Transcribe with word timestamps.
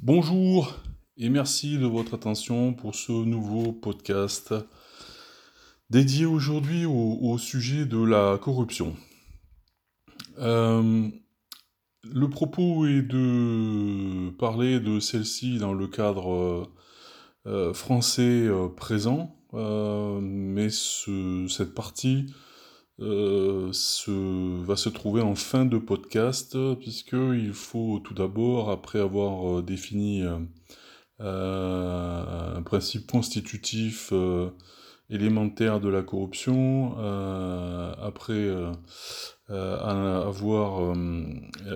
Bonjour 0.00 0.76
et 1.16 1.28
merci 1.28 1.76
de 1.76 1.84
votre 1.84 2.14
attention 2.14 2.72
pour 2.72 2.94
ce 2.94 3.10
nouveau 3.10 3.72
podcast 3.72 4.54
dédié 5.90 6.24
aujourd'hui 6.24 6.86
au, 6.86 7.36
sujet 7.36 7.84
de 7.84 8.00
la 8.00 8.38
corruption. 8.38 8.94
Euh, 10.38 11.08
le 12.04 12.30
propos 12.30 12.86
est 12.86 13.02
de 13.02 14.30
parler 14.38 14.78
de 14.78 15.00
celle-ci 15.00 15.58
dans 15.58 15.74
le 15.74 15.88
cadre 15.88 16.32
euh, 16.32 16.66
euh, 17.48 17.74
français 17.74 18.46
présent, 18.76 19.34
mais 19.52 20.68
cette 20.70 21.74
partie 21.74 22.32
va 22.98 24.76
se 24.76 24.88
trouver 24.88 25.22
en 25.22 25.34
fin 25.34 25.64
de 25.64 25.78
podcast, 25.78 26.56
puisqu'il 26.80 27.52
faut 27.52 28.00
tout 28.04 28.14
d'abord, 28.14 28.70
après 28.70 29.00
avoir 29.00 29.62
défini 29.62 30.22
un 31.20 32.62
principe 32.64 33.10
constitutif 33.10 34.12
élémentaire 35.10 35.80
de 35.80 35.88
la 35.88 36.02
corruption, 36.02 36.94
euh, 36.98 37.94
après 38.00 38.34
euh, 38.34 38.72
euh, 39.50 40.28
avoir 40.28 40.94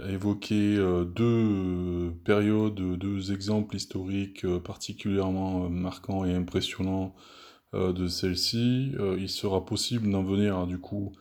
évoqué 0.08 0.76
deux 1.14 2.12
périodes, 2.24 2.74
deux 2.74 3.32
exemples 3.32 3.76
historiques 3.76 4.46
particulièrement 4.58 5.70
marquants 5.70 6.24
et 6.24 6.34
impressionnants 6.34 7.14
de 7.72 8.06
celle-ci, 8.06 8.92
il 9.18 9.28
sera 9.28 9.64
possible 9.64 10.10
d'en 10.10 10.22
venir 10.22 10.66
du 10.66 10.78
coup 10.78 11.12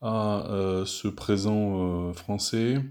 à 0.00 0.46
ce 0.86 1.08
présent 1.08 2.12
français. 2.14 2.82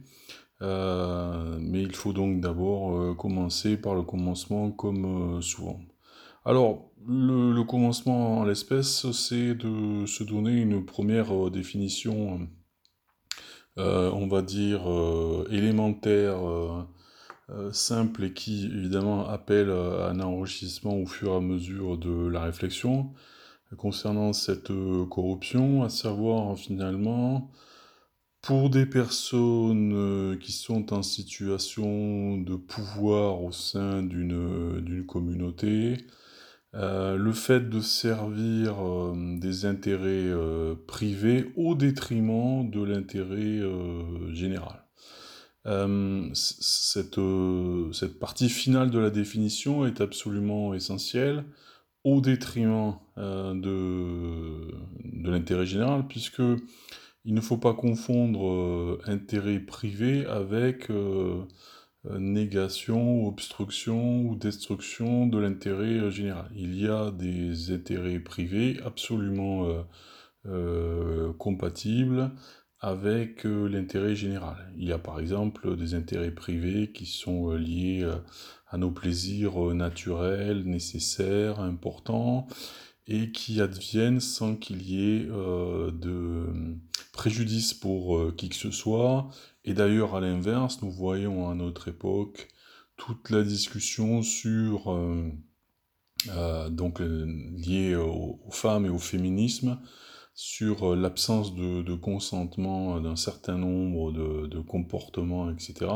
mais 0.62 1.82
il 1.82 1.96
faut 1.96 2.14
donc 2.14 2.40
d'abord 2.42 3.16
commencer 3.18 3.78
par 3.78 3.96
le 3.96 4.04
commencement 4.04 4.72
comme 4.72 5.42
souvent. 5.42 5.80
Alors, 6.46 6.90
le, 7.08 7.64
commencement 7.64 8.40
en 8.40 8.44
l'espèce, 8.44 9.10
c'est 9.12 9.56
de 9.56 10.06
se 10.06 10.24
donner 10.24 10.54
une 10.54 10.86
première 10.86 11.32
euh, 11.32 11.50
définition, 11.50 12.48
euh, 13.78 14.12
on 14.12 14.28
va 14.28 14.42
dire, 14.42 14.90
euh, 14.90 15.48
élémentaire, 15.52 16.40
simple 17.72 18.24
et 18.26 18.34
qui 18.34 18.66
évidemment 18.66 19.28
appelle 19.28 19.70
à 19.70 20.10
un 20.10 20.20
enrichissement 20.20 20.96
au 20.98 21.06
fur 21.06 21.34
et 21.34 21.36
à 21.38 21.40
mesure 21.40 21.98
de 21.98 22.28
la 22.28 22.44
réflexion 22.44 23.14
concernant 23.78 24.34
cette 24.34 24.72
corruption, 25.10 25.84
à 25.84 25.90
savoir 25.90 26.58
finalement 26.58 27.52
pour 28.42 28.70
des 28.70 28.86
personnes 28.86 30.38
qui 30.40 30.52
sont 30.52 30.94
en 30.94 31.04
situation 31.04 32.38
de 32.38 32.56
pouvoir 32.56 33.44
au 33.44 33.52
sein 33.52 34.02
d'une 34.04 35.06
communauté, 35.08 35.98
euh, 36.76 37.18
le 37.18 37.34
fait 37.34 37.68
de 37.68 37.80
servir 37.80 38.76
euh, 38.86 39.14
des 39.40 39.66
intérêts 39.66 40.06
euh, 40.06 40.76
privés 40.88 41.52
au 41.56 41.74
détriment 41.74 42.70
de 42.70 42.84
l'intérêt 42.84 43.60
général. 44.34 44.84
Cette, 46.34 47.20
cette, 47.94 48.20
partie 48.20 48.50
finale 48.50 48.90
de 48.90 49.00
la 49.00 49.10
définition 49.10 49.86
est 49.86 50.02
absolument 50.02 50.74
essentielle 50.74 51.46
au 52.04 52.22
détriment 52.22 52.96
de, 53.18 54.72
de 55.04 55.30
l'intérêt 55.30 55.66
général, 55.66 56.08
puisque 56.08 56.42
il 57.26 57.34
ne 57.34 57.42
faut 57.42 57.58
pas 57.58 57.74
confondre 57.74 59.00
intérêt 59.06 59.60
privé 59.60 60.26
avec 60.26 60.90
euh, 62.06 62.18
négation, 62.18 63.28
obstruction 63.28 64.22
ou 64.22 64.36
destruction 64.36 65.28
de 65.28 65.38
l'intérêt 65.38 66.00
euh, 66.00 66.10
général. 66.10 66.50
Il 66.56 66.80
y 66.80 66.88
a 66.88 67.12
des 67.12 67.74
intérêts 67.74 68.20
privés 68.20 68.80
absolument 68.86 69.68
euh, 70.46 71.34
compatibles 71.34 72.32
avec 72.82 73.44
l'intérêt 73.44 74.16
général. 74.16 74.72
Il 74.78 74.88
y 74.88 74.92
a 74.92 74.98
par 74.98 75.20
exemple 75.20 75.76
des 75.76 75.94
intérêts 75.94 76.32
privés 76.32 76.92
qui 76.92 77.06
sont 77.06 77.52
liés 77.52 78.10
à 78.70 78.78
nos 78.78 78.92
plaisirs 78.92 79.60
naturels, 79.74 80.64
nécessaires, 80.64 81.60
importants, 81.60 82.48
et 83.08 83.32
qui 83.32 83.60
adviennent 83.60 84.20
sans 84.20 84.56
qu'il 84.56 84.82
y 84.84 85.18
ait 85.18 85.26
de 85.26 86.46
préjudice 87.12 87.74
pour 87.74 88.36
qui 88.38 88.50
que 88.50 88.56
ce 88.56 88.72
soit, 88.72 89.30
et 89.70 89.74
d'ailleurs, 89.74 90.16
à 90.16 90.22
l'inverse, 90.22 90.82
nous 90.82 90.90
voyons 90.90 91.50
à 91.50 91.54
notre 91.54 91.90
époque 91.90 92.48
toute 92.96 93.30
la 93.30 93.44
discussion 93.44 94.24
sur, 94.24 94.92
euh, 94.92 95.30
euh, 96.30 96.70
donc 96.70 97.00
liée 97.00 97.96
aux, 97.96 98.40
femmes 98.50 98.86
et 98.86 98.90
au 98.90 98.98
féminisme, 98.98 99.80
sur 100.42 100.96
l'absence 100.96 101.54
de, 101.54 101.96
consentement 101.96 103.02
d'un 103.02 103.18
certain 103.18 103.58
nombre 103.58 104.12
de, 104.14 104.60
comportements, 104.62 105.52
etc. 105.52 105.92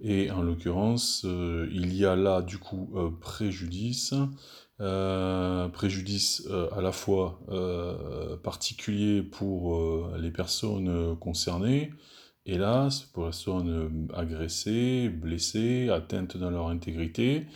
Et 0.00 0.30
en 0.30 0.42
l'occurrence, 0.42 1.22
euh, 1.24 1.68
il 1.72 1.94
y 1.94 2.04
a 2.04 2.14
là 2.14 2.42
du 2.42 2.58
coup 2.58 2.96
préjudice, 3.20 4.14
préjudice 4.78 6.48
à 6.72 6.80
la 6.80 6.92
fois 6.92 7.40
particulier 8.44 9.22
pour 9.22 10.08
les 10.18 10.30
personnes 10.30 11.16
concernées, 11.18 11.90
hélas, 12.46 13.02
pour 13.12 13.24
personnes 13.24 13.70
euh, 13.70 14.14
agressées, 14.14 15.08
blessées, 15.08 15.88
atteintes 15.88 16.36
dans 16.36 16.50
leur 16.50 16.68
intégrité, 16.68 17.46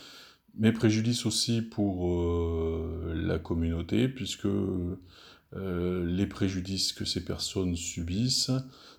mais 0.59 0.73
préjudice 0.73 1.27
aussi 1.27 1.63
pour 1.63 2.09
euh, 2.09 3.13
la 3.15 3.39
communauté, 3.39 4.09
puisque 4.09 4.49
euh, 5.57 6.05
les 6.05 6.27
préjudices 6.27 6.93
que 6.93 7.05
ces 7.05 7.25
personnes 7.25 7.77
subissent 7.77 8.51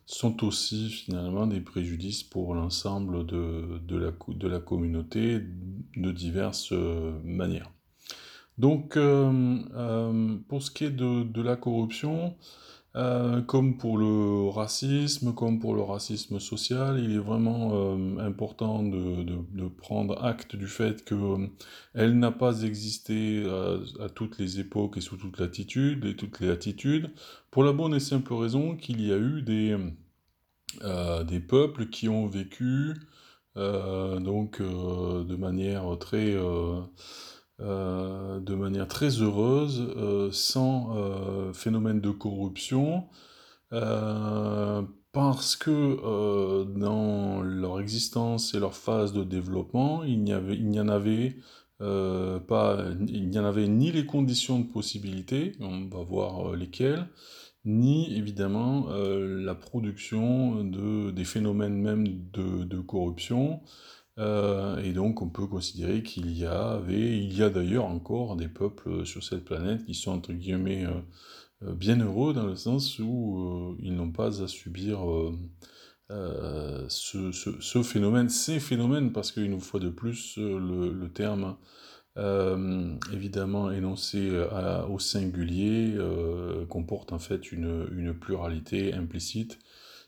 sont 0.05 0.43
aussi 0.43 0.89
finalement 0.89 1.45
des 1.45 1.61
préjudices 1.61 2.23
pour 2.23 2.55
l'ensemble 2.55 3.25
de, 3.25 3.79
de, 3.85 3.97
la, 3.97 4.11
de, 4.27 4.47
la, 4.47 4.59
communauté 4.59 5.39
de 5.95 6.11
diverses 6.11 6.71
manières. 7.23 7.71
Donc, 8.57 8.95
pour 8.95 10.63
ce 10.63 10.71
qui 10.71 10.85
est 10.85 10.89
de, 10.89 11.23
de 11.23 11.41
la 11.43 11.55
corruption, 11.55 12.35
euh, 12.95 13.41
comme 13.43 13.77
pour 13.77 13.99
le 13.99 14.49
racisme, 14.49 15.33
comme 15.35 15.59
pour 15.59 15.75
le 15.75 15.81
racisme 15.81 16.39
social, 16.39 16.99
il 16.99 17.11
est 17.11 17.19
vraiment 17.19 17.69
euh, 17.73 18.17
important 18.17 18.81
de, 18.81 19.67
prendre 19.77 20.23
acte 20.23 20.55
du 20.55 20.67
fait 20.67 21.05
qu'elle 21.05 21.19
euh, 21.95 22.13
n'a 22.13 22.31
pas 22.31 22.63
existé 22.63 23.45
à, 23.99 24.09
toutes 24.09 24.39
les 24.39 24.59
époques 24.59 24.97
et 24.97 25.01
sous 25.01 25.17
toutes 25.17 25.39
latitudes 25.39 26.03
les 26.41 26.49
attitudes, 26.49 27.11
pour 27.51 27.63
la 27.63 27.73
bonne 27.73 27.93
et 27.93 27.99
simple 27.99 28.33
raison 28.33 28.75
qu'il 28.75 29.05
y 29.05 29.13
a 29.13 29.17
eu 29.17 29.43
des, 29.43 29.77
des 31.27 31.39
peuples 31.39 31.87
qui 31.89 32.09
ont 32.09 32.27
vécu 32.27 32.95
donc 33.55 34.61
de 34.61 35.35
manière 35.35 35.97
très 35.99 36.35
euh, 37.61 38.39
de 38.39 38.55
manière 38.55 38.87
très 38.87 39.21
heureuse, 39.21 39.93
euh, 39.97 40.29
sans 40.31 40.95
euh, 40.95 41.51
phénomène 41.51 41.99
de 41.99 42.09
corruption, 42.09 43.03
parce 45.11 45.55
que 45.55 46.65
dans 46.79 47.41
leur 47.41 47.79
existence 47.79 48.55
et 48.55 48.59
leur 48.59 48.75
phase 48.75 49.13
de 49.13 49.23
développement, 49.23 50.03
il 50.03 50.23
n'y 50.23 50.33
en 50.79 50.87
avait 50.87 51.35
ni 53.67 53.91
les 53.91 54.05
conditions 54.07 54.59
de 54.59 54.65
possibilité, 54.65 55.51
on 55.59 55.85
va 55.85 56.03
voir 56.03 56.55
lesquelles, 56.55 57.07
ni 57.63 58.17
évidemment 58.17 58.87
la 58.89 59.53
production 59.53 60.63
de, 60.63 61.11
des 61.11 61.25
phénomènes 61.25 61.79
même 61.79 62.07
de 62.07 62.79
corruption, 62.79 63.61
euh, 64.19 64.77
et 64.83 64.91
donc 64.91 65.21
on 65.21 65.29
peut 65.29 65.47
considérer 65.47 66.03
qu'il 66.03 66.37
y 66.37 66.45
avait, 66.45 67.17
il 67.17 67.33
y 67.33 67.41
a 67.41 67.49
d'ailleurs 67.49 67.85
encore 67.85 68.35
des 68.35 68.49
peuples 68.49 69.05
sur 69.05 69.23
cette 69.23 69.45
planète 69.45 69.85
qui 69.85 69.93
sont 69.93 70.11
entre 70.11 70.33
guillemets 70.33 70.85
euh, 70.85 70.91
euh, 71.63 71.73
bien 71.73 71.99
heureux 72.01 72.33
dans 72.33 72.45
le 72.45 72.57
sens 72.57 72.99
où 72.99 73.77
ils 73.79 73.95
n'ont 73.95 74.11
pas 74.11 74.43
à 74.43 74.47
subir 74.47 74.99
ce, 76.09 77.83
phénomène, 77.83 78.29
ces 78.29 78.59
phénomènes, 78.59 79.13
parce 79.13 79.31
qu'une 79.31 79.59
fois 79.61 79.79
de 79.79 79.89
plus, 79.89 80.37
le, 80.37 81.07
terme 81.13 81.55
évidemment 83.13 83.71
énoncé 83.71 84.31
au 84.89 84.99
singulier 84.99 85.97
comporte 86.67 87.13
en 87.13 87.19
fait 87.19 87.51
une, 87.51 87.87
une 87.95 88.13
pluralité 88.13 88.93
implicite 88.93 89.59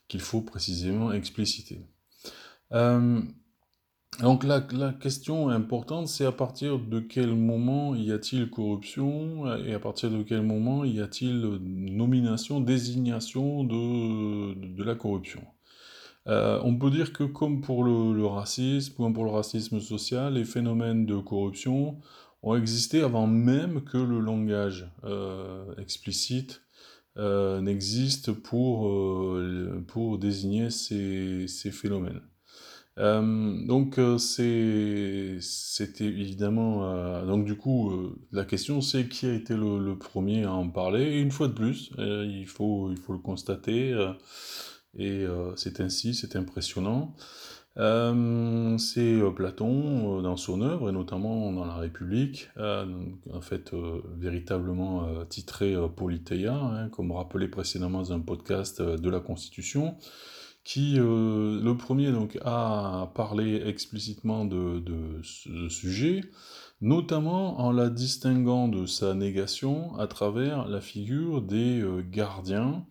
qu'il 0.08 0.22
faut 0.22 0.42
précisément 0.42 1.12
expliciter. 1.12 1.82
Donc 4.20 4.44
la, 4.44 4.62
la, 4.74 4.92
question 4.92 5.50
importante, 5.50 6.08
c'est 6.08 6.26
à 6.26 6.32
partir 6.32 6.78
de 6.78 7.00
quel 7.00 7.34
moment 7.34 7.96
y 7.96 8.12
a-t-il 8.12 8.50
corruption 8.50 9.48
et 9.66 9.74
à 9.74 9.80
partir 9.80 10.12
de 10.12 10.22
quel 10.22 10.42
moment 10.42 10.84
y 10.84 11.00
a-t-il 11.00 11.40
nomination, 11.40 12.60
désignation 12.60 13.64
de, 13.64 14.54
de, 14.54 14.84
la 14.84 14.96
corruption? 14.96 15.42
on 16.28 16.78
peut 16.78 16.92
dire 16.92 17.14
que 17.14 17.24
comme 17.24 17.62
pour 17.62 17.84
le, 17.84 18.26
racisme, 18.26 18.94
comme 18.96 19.14
pour 19.14 19.26
le 19.26 19.32
racisme 19.32 19.80
social, 19.80 20.34
les 20.34 20.46
phénomènes 20.46 21.06
de 21.06 21.18
corruption 21.18 21.98
ont 22.44 22.56
existé 22.56 23.02
avant 23.02 23.28
même 23.28 23.82
que 23.84 23.98
le 23.98 24.20
langage 24.20 24.88
explicite 25.80 26.62
n'existe 27.18 28.34
pour, 28.34 28.92
pour 29.88 30.20
désigner 30.20 30.70
ces 30.70 31.72
phénomènes. 31.72 32.22
Euh, 32.98 33.66
donc 33.66 33.98
euh, 34.00 34.18
c'était 34.18 36.04
évidemment 36.04 36.92
euh, 36.92 37.26
donc 37.26 37.46
du 37.46 37.56
coup 37.56 37.90
la 38.34 38.44
question 38.44 38.82
c'est 38.82 39.08
qui 39.08 39.26
a 39.28 39.34
été 39.34 39.56
le, 39.56 39.96
premier 39.98 40.44
à 40.44 40.52
en 40.54 40.68
parler? 40.68 41.04
Et 41.04 41.22
une 41.22 41.32
fois 41.32 41.48
de 41.48 41.54
plus 41.54 41.92
il 41.98 42.48
faut 42.48 42.92
il 42.92 42.98
faut 42.98 43.14
le 43.14 43.20
constater 43.20 43.96
et 44.98 45.26
c'est 45.56 45.80
ainsi 45.80 46.14
c'est 46.14 46.36
impressionnant. 46.36 47.16
C'est 47.78 49.22
Platon 49.36 50.22
dans 50.22 50.36
son 50.36 50.62
œuvre 50.62 50.90
et 50.90 50.92
notamment 50.92 51.54
dans 51.54 51.66
la 51.66 51.76
République 51.76 52.50
en 52.58 53.42
fait 53.42 53.72
véritablement 54.18 55.08
titré 55.30 55.76
Politeia 55.96 56.54
hein, 56.54 56.90
comme 56.90 57.14
rappelé 57.14 57.48
précédemment 57.48 58.00
dans 58.00 58.14
un 58.14 58.20
podcast 58.20 58.82
de 58.82 59.10
la 59.10 59.22
Constitution 59.22 59.96
qui, 60.64 60.96
euh, 61.00 61.60
le 61.62 61.76
premier, 61.76 62.12
donc, 62.12 62.38
a 62.44 63.12
parlé 63.16 63.62
explicitement 63.66 64.46
de, 64.46 64.84
ce 65.24 65.70
sujet, 65.70 66.22
notamment 66.82 67.60
en 67.60 67.72
la 67.72 67.90
distinguant 67.90 68.68
de 68.68 68.86
sa 68.86 69.14
négation 69.14 69.96
à 69.98 70.08
travers 70.08 70.68
la 70.68 70.82
figure 70.82 71.42
des 71.42 71.82
euh, 71.82 72.04
gardiens, 72.08 72.86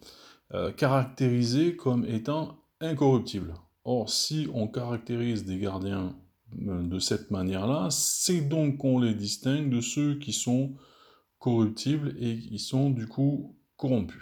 euh, 0.53 0.73
caractérisés 0.73 1.77
comme 1.77 2.05
étant 2.05 2.59
incorruptibles. 2.81 3.55
Or, 3.85 4.11
si 4.11 4.49
on 4.53 4.67
caractérise 4.67 5.45
des 5.45 5.59
gardiens 5.59 6.17
de 6.53 6.99
cette 6.99 7.31
manière-là, 7.31 7.89
c'est 7.91 8.41
donc 8.41 8.79
qu'on 8.79 8.99
les 8.99 9.15
distingue 9.15 9.71
de 9.71 9.81
ceux 9.81 10.17
qui 10.17 10.33
sont 10.33 10.75
corruptibles 11.39 12.17
et 12.19 12.39
qui 12.39 12.59
sont 12.59 12.91
du 12.91 13.07
coup 13.07 13.57
corrompus. 13.77 14.21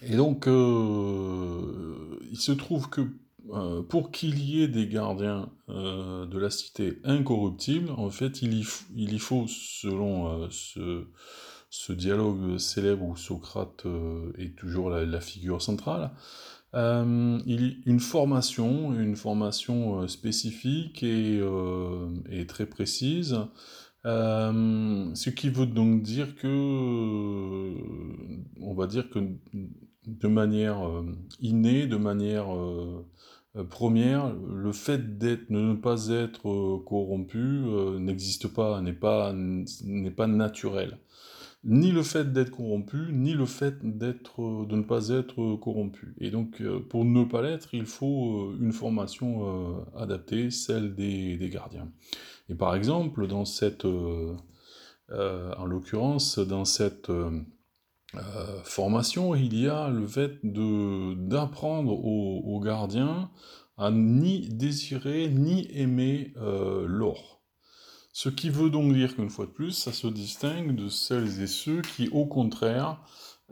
Et 0.00 0.16
donc, 0.16 0.46
euh, 0.46 2.18
il 2.30 2.38
se 2.38 2.52
trouve 2.52 2.88
que 2.88 3.02
euh, 3.50 3.82
pour 3.82 4.10
qu'il 4.10 4.38
y 4.38 4.62
ait 4.62 4.68
des 4.68 4.86
gardiens 4.86 5.50
euh, 5.68 6.26
de 6.26 6.38
la 6.38 6.50
cité 6.50 6.98
incorruptibles, 7.04 7.90
en 7.90 8.10
fait, 8.10 8.42
il 8.42 8.54
y, 8.54 8.66
il 8.96 9.20
faut, 9.20 9.46
selon 9.48 10.48
ce, 10.50 11.04
ce, 11.70 11.92
dialogue 11.92 12.58
célèbre 12.58 13.04
où 13.04 13.16
Socrate 13.16 13.84
est 14.38 14.56
toujours 14.56 14.90
la, 14.90 15.20
figure 15.20 15.60
centrale, 15.60 16.12
une 16.74 18.00
formation, 18.00 18.94
une 18.98 19.16
formation 19.16 20.08
spécifique 20.08 21.02
et, 21.02 21.40
et, 22.30 22.46
très 22.46 22.66
précise, 22.66 23.36
ce 24.04 25.30
qui 25.30 25.48
veut 25.50 25.66
donc 25.66 26.02
dire 26.02 26.34
que, 26.36 27.74
on 28.60 28.74
va 28.74 28.86
dire 28.86 29.08
que 29.10 29.20
de 30.06 30.28
manière 30.28 30.86
euh, 30.86 31.04
innée, 31.40 31.86
de 31.86 31.96
manière 31.96 32.54
euh, 32.54 33.06
euh, 33.56 33.64
première, 33.64 34.34
le 34.34 34.72
fait 34.72 35.18
d'être, 35.18 35.50
de 35.50 35.58
ne 35.58 35.74
pas 35.74 36.08
être 36.08 36.78
corrompu 36.84 37.38
n'existe 37.98 38.48
pas, 38.48 38.80
n'est 38.80 38.92
pas, 38.92 39.32
n'est 39.32 40.10
pas 40.10 40.26
naturel. 40.26 40.98
Ni 41.64 41.92
le 41.92 42.02
fait 42.02 42.32
d'être 42.32 42.50
corrompu, 42.50 43.12
ni 43.12 43.34
le 43.34 43.46
fait 43.46 43.76
d'être, 43.82 44.66
de 44.66 44.74
ne 44.74 44.82
pas 44.82 45.10
être 45.10 45.54
corrompu. 45.56 46.12
Et 46.18 46.32
donc, 46.32 46.60
pour 46.88 47.04
ne 47.04 47.22
pas 47.22 47.40
l'être, 47.40 47.72
il 47.72 47.86
faut 47.86 48.52
une 48.60 48.72
formation 48.72 49.84
adaptée, 49.96 50.50
celle 50.50 50.96
des, 50.96 51.36
des, 51.36 51.50
gardiens. 51.50 51.88
Et 52.52 52.54
par 52.54 52.74
exemple, 52.74 53.26
dans 53.26 53.46
cette, 53.46 53.86
en 53.86 55.64
l'occurrence, 55.64 56.38
dans 56.38 56.66
cette 56.66 57.10
euh, 58.14 58.62
formation, 58.64 59.34
il 59.34 59.58
y 59.58 59.68
a 59.68 59.88
le 59.88 60.06
fait 60.06 60.38
d'apprendre 60.42 61.92
aux, 61.92 62.60
gardiens 62.60 63.30
à 63.78 63.90
ni 63.90 64.50
désirer 64.50 65.30
ni 65.30 65.66
aimer 65.72 66.34
euh, 66.36 66.86
l'or. 66.86 67.42
Ce 68.12 68.28
qui 68.28 68.50
veut 68.50 68.68
donc 68.68 68.92
dire 68.92 69.16
qu'une 69.16 69.30
fois 69.30 69.46
de 69.46 69.50
plus, 69.50 69.72
ça 69.72 69.92
se 69.92 70.06
distingue 70.06 70.76
de 70.76 70.90
celles 70.90 71.40
et 71.40 71.46
ceux 71.46 71.80
qui, 71.80 72.10
au 72.10 72.26
contraire, 72.26 73.00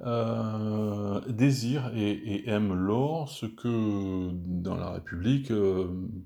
euh, 0.03 1.21
désirent 1.29 1.93
et, 1.95 2.49
aiment 2.49 2.75
l'or, 2.75 3.29
ce 3.29 3.47
que 3.47 4.31
dans 4.33 4.77
la 4.77 4.91
République, 4.91 5.53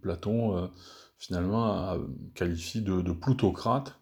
Platon 0.03 0.71
finalement 1.19 1.97
qualifie 2.35 2.83
de 2.83 3.13
plutocrate, 3.13 3.99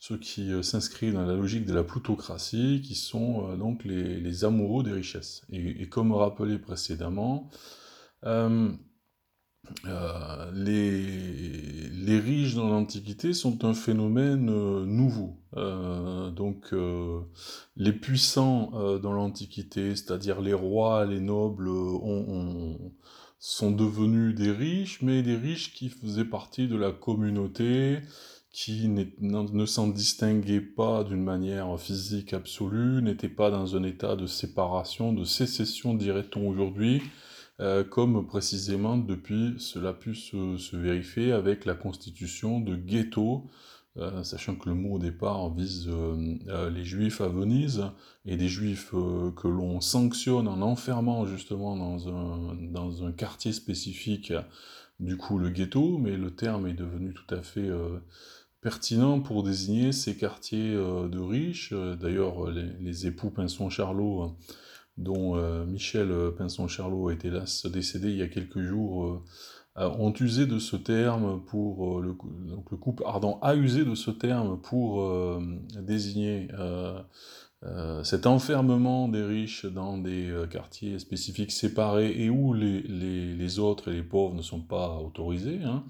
ceux 0.00 0.16
qui 0.16 0.50
euh, 0.50 0.62
s'inscrivent 0.62 1.12
dans 1.12 1.26
la 1.26 1.34
logique 1.34 1.66
de 1.66 1.74
la 1.74 1.84
plutocratie, 1.84 2.80
qui 2.82 2.94
sont 2.94 3.50
euh, 3.50 3.56
donc 3.56 3.84
les, 3.84 4.44
amoureux 4.44 4.82
des 4.82 4.92
richesses. 4.92 5.42
Et, 5.50 5.88
comme 5.88 6.12
rappelé 6.12 6.58
précédemment, 6.58 7.50
euh, 8.24 8.72
les, 10.54 12.18
riches 12.18 12.54
dans 12.54 12.68
l'Antiquité 12.68 13.34
sont 13.34 13.64
un 13.64 13.74
phénomène 13.74 14.46
nouveau. 14.46 15.39
Donc 15.54 16.74
les 17.76 17.92
puissants 17.92 18.98
dans 18.98 19.12
l'Antiquité, 19.12 19.96
c'est-à-dire 19.96 20.40
les 20.40 20.54
rois, 20.54 21.04
les 21.06 21.20
nobles, 21.20 21.68
sont 23.40 23.70
devenus 23.70 24.34
des 24.34 24.52
riches, 24.52 25.00
mais 25.02 25.22
des 25.22 25.36
riches 25.36 25.72
qui 25.72 25.88
faisaient 25.88 26.24
partie 26.24 26.68
de 26.68 26.76
la 26.76 26.92
communauté, 26.92 28.00
qui 28.52 28.88
ne 28.88 29.66
s'en 29.66 29.88
distinguait 29.88 30.60
pas 30.60 31.04
d'une 31.04 31.22
manière 31.22 31.78
physique 31.78 32.34
absolue, 32.34 33.00
n'était 33.00 33.28
pas 33.28 33.50
dans 33.50 33.76
un 33.76 33.84
état 33.84 34.16
de 34.16 34.26
séparation, 34.26 35.12
de 35.12 35.24
sécession, 35.24 35.94
dirait-on 35.94 36.48
aujourd'hui, 36.48 37.00
euh, 37.60 37.84
comme 37.84 38.26
précisément 38.26 38.96
depuis 38.96 39.54
cela 39.58 39.90
a 39.90 39.92
pu 39.92 40.14
se, 40.14 40.76
vérifier 40.76 41.32
avec 41.32 41.64
la 41.64 41.74
constitution 41.74 42.58
de 42.58 42.74
ghetto, 42.74 43.48
euh, 43.96 44.22
sachant 44.22 44.56
que 44.56 44.68
le 44.68 44.74
mot 44.74 44.94
au 44.94 44.98
départ 44.98 45.52
vise 45.54 45.88
euh, 45.88 46.70
les 46.70 46.84
juifs 46.84 47.20
à 47.20 47.28
Venise, 47.28 47.84
et 48.26 48.36
des 48.36 48.48
juifs 48.48 48.90
que 48.90 49.48
l'on 49.48 49.80
sanctionne 49.80 50.48
en 50.48 50.60
enfermant 50.62 51.26
justement 51.26 51.76
dans 51.76 52.08
un, 52.08 52.54
dans 52.70 53.12
quartier 53.12 53.52
spécifique, 53.52 54.32
du 54.98 55.16
coup 55.16 55.38
le 55.38 55.50
ghetto, 55.50 55.98
mais 55.98 56.16
le 56.16 56.30
terme 56.30 56.66
est 56.66 56.74
devenu 56.74 57.14
tout 57.14 57.34
à 57.34 57.42
fait 57.42 57.70
pertinent 58.60 59.20
pour 59.20 59.42
désigner 59.42 59.92
ces 59.92 60.16
quartiers 60.16 60.74
euh, 60.74 61.08
de 61.08 61.18
riches. 61.18 61.70
Euh, 61.72 61.96
d'ailleurs, 61.96 62.50
les, 62.50 63.06
époux 63.06 63.30
Pinson-Charlot, 63.30 64.36
dont 64.96 65.36
euh, 65.36 65.64
Michel 65.64 66.12
Pinson-Charlot 66.36 67.10
est 67.10 67.24
hélas 67.24 67.66
décédé 67.66 68.10
il 68.10 68.16
y 68.16 68.22
a 68.22 68.28
quelques 68.28 68.60
jours, 68.60 69.24
ont 69.80 70.12
usé 70.20 70.46
de 70.46 70.58
ce 70.58 70.76
terme 70.76 71.40
pour 71.46 72.02
donc 72.02 72.70
le 72.70 72.76
couple 72.76 73.02
ardent 73.06 73.38
a 73.40 73.54
usé 73.54 73.84
de 73.84 73.94
ce 73.94 74.10
terme 74.10 74.58
pour 74.60 75.10
désigner 75.80 76.48
cet 78.02 78.26
enfermement 78.26 79.08
des 79.08 79.22
riches 79.22 79.66
dans 79.66 79.96
des 79.98 80.32
quartiers 80.50 80.98
spécifiques 80.98 81.52
séparés 81.52 82.12
et 82.12 82.30
où 82.30 82.52
les, 82.52 82.82
les, 82.82 83.58
autres 83.58 83.90
et 83.90 83.94
les 83.94 84.02
pauvres 84.02 84.34
ne 84.34 84.42
sont 84.42 84.62
pas 84.62 84.96
autorisés. 84.96 85.60
Hein. 85.64 85.84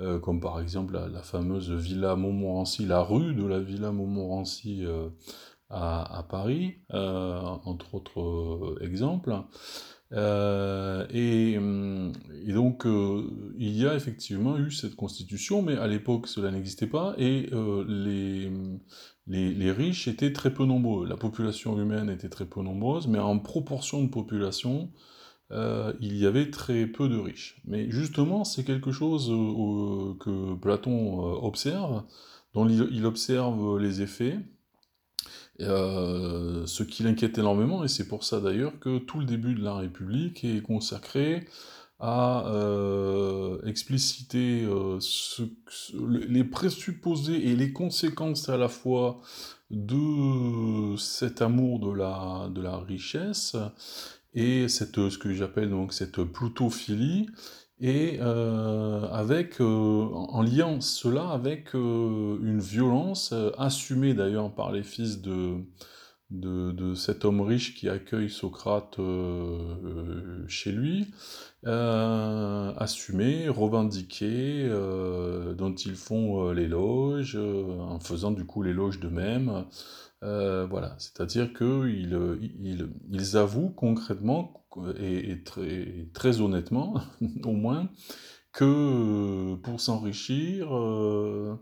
Euh, 0.00 0.18
comme 0.18 0.40
par 0.40 0.60
exemple 0.60 0.94
la, 0.94 1.22
fameuse 1.22 1.70
Villa 1.70 2.16
Montmorency, 2.16 2.84
la 2.84 3.00
rue 3.00 3.32
de 3.32 3.46
la 3.46 3.60
Villa 3.60 3.92
Montmorency 3.92 4.84
euh, 4.84 5.08
à, 5.70 6.24
Paris, 6.28 6.78
euh, 6.92 7.40
entre 7.64 7.94
autres 7.94 8.76
exemples. 8.80 9.32
Et, 10.12 11.58
donc, 12.48 12.84
il 12.86 13.76
y 13.76 13.86
a 13.86 13.94
effectivement 13.94 14.58
eu 14.58 14.70
cette 14.70 14.94
constitution, 14.94 15.62
mais 15.62 15.76
à 15.76 15.86
l'époque, 15.86 16.28
cela 16.28 16.50
n'existait 16.50 16.86
pas, 16.86 17.14
et 17.18 17.50
les, 17.88 18.50
les, 19.26 19.72
riches 19.72 20.08
étaient 20.08 20.32
très 20.32 20.52
peu 20.52 20.64
nombreux. 20.64 21.06
La 21.06 21.16
population 21.16 21.80
humaine 21.80 22.10
était 22.10 22.28
très 22.28 22.46
peu 22.46 22.62
nombreuse, 22.62 23.08
mais 23.08 23.18
en 23.18 23.38
proportion 23.38 24.02
de 24.02 24.08
population, 24.08 24.90
euh, 25.50 25.92
il 26.00 26.16
y 26.16 26.26
avait 26.26 26.50
très 26.50 26.86
peu 26.86 27.08
de 27.08 27.18
riches. 27.18 27.60
Mais 27.64 27.90
justement, 27.90 28.44
c'est 28.44 28.64
quelque 28.64 28.92
chose 28.92 29.30
euh, 29.30 30.14
que 30.20 30.54
Platon 30.56 31.20
euh, 31.20 31.38
observe, 31.42 32.02
dont 32.54 32.68
il, 32.68 33.04
observe 33.04 33.78
les 33.78 34.02
effets, 34.02 34.38
ce 35.58 36.82
qui 36.82 37.02
l'inquiète 37.02 37.38
énormément, 37.38 37.84
et 37.84 37.88
c'est 37.88 38.08
pour 38.08 38.24
ça 38.24 38.40
d'ailleurs 38.40 38.78
que 38.80 38.98
tout 38.98 39.18
le 39.18 39.24
début 39.24 39.54
de 39.54 39.62
la 39.62 39.74
République 39.74 40.44
est 40.44 40.62
consacré 40.62 41.46
à 42.00 42.44
expliciter 43.64 44.66
les 46.28 46.44
présupposés 46.44 47.50
et 47.50 47.56
les 47.56 47.72
conséquences 47.72 48.48
à 48.48 48.56
la 48.56 48.68
fois 48.68 49.20
de 49.70 50.96
cet 50.96 51.40
amour 51.40 51.78
de 51.80 51.92
la 52.62 52.78
richesse, 52.78 53.56
et 54.34 54.68
cette, 54.68 55.08
ce 55.08 55.16
que 55.16 55.32
j'appelle 55.32 55.70
donc 55.70 55.92
cette 55.92 56.22
plutophilie, 56.24 57.26
et 57.86 58.18
avec, 58.18 59.60
en 59.60 60.42
liant 60.42 60.80
cela 60.80 61.28
avec 61.28 61.74
une 61.74 62.58
violence 62.58 63.34
assumée 63.58 64.14
d'ailleurs 64.14 64.54
par 64.54 64.72
les 64.72 64.82
fils 64.82 65.20
de, 65.20 65.58
de, 66.30 66.94
cet 66.94 67.26
homme 67.26 67.42
riche 67.42 67.74
qui 67.74 67.90
accueille 67.90 68.30
Socrate 68.30 68.96
chez 70.48 70.72
lui, 70.72 71.12
assumé, 71.66 73.50
revendiqué, 73.50 74.66
dont 75.54 75.74
ils 75.74 75.96
font 75.96 76.52
l'éloge, 76.52 77.36
en 77.36 78.00
faisant 78.00 78.30
du 78.30 78.46
coup 78.46 78.62
l'éloge 78.62 78.98
d'eux-mêmes. 78.98 79.66
Voilà, 80.24 80.94
c'est-à-dire 80.98 81.52
qu'ils 81.52 82.16
ils, 82.62 82.88
ils, 83.10 83.36
avouent 83.36 83.70
concrètement 83.70 84.66
et, 84.98 85.42
très, 85.44 86.08
très, 86.12 86.40
honnêtement, 86.40 86.94
au 87.44 87.52
moins, 87.52 87.88
que 88.52 89.54
pour 89.56 89.80
s'enrichir, 89.80 90.74
euh, 90.76 91.56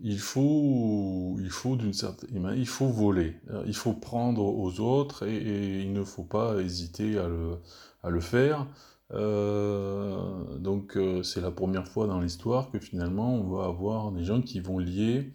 il 0.00 0.18
faut, 0.18 1.36
il 1.40 1.50
faut 1.50 1.76
d'une 1.76 1.92
certaine, 1.92 2.52
il 2.56 2.66
faut 2.66 2.88
voler, 2.88 3.36
il 3.66 3.74
faut 3.74 3.92
prendre 3.92 4.44
aux 4.44 4.80
autres 4.80 5.26
et, 5.26 5.82
il 5.82 5.92
ne 5.92 6.04
faut 6.04 6.24
pas 6.24 6.60
hésiter 6.60 7.18
à 7.18 7.28
le, 7.28 7.58
à 8.02 8.10
le 8.10 8.20
faire. 8.20 8.66
Euh, 9.12 10.58
donc 10.58 10.96
euh, 10.96 11.22
c'est 11.22 11.40
la 11.40 11.50
première 11.50 11.86
fois 11.86 12.06
dans 12.06 12.20
l'histoire 12.20 12.70
que 12.70 12.78
finalement 12.78 13.34
on 13.34 13.54
va 13.54 13.66
avoir 13.66 14.10
des 14.12 14.24
gens 14.24 14.40
qui 14.40 14.60
vont 14.60 14.78
lier 14.78 15.30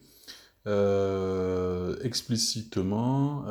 explicitement 2.04 3.46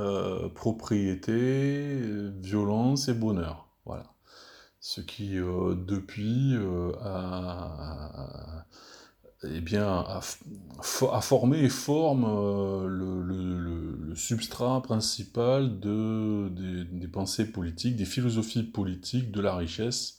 propriété, 0.54 2.00
violence 2.40 3.08
et 3.08 3.14
bonheur. 3.14 3.68
Voilà. 3.84 4.12
Ce 4.80 5.00
qui, 5.00 5.34
depuis, 5.34 6.54
a, 7.02 8.64
eh 9.44 9.76
a, 9.76 10.20
formé 11.20 11.58
et 11.60 11.68
forme 11.68 12.24
le, 12.86 14.14
substrat 14.14 14.82
principal 14.82 15.78
de, 15.78 16.48
des, 16.48 17.08
pensées 17.08 17.52
politiques, 17.52 17.94
des 17.94 18.04
philosophies 18.04 18.64
politiques 18.64 19.30
de 19.30 19.40
la 19.40 19.54
richesse, 19.54 20.17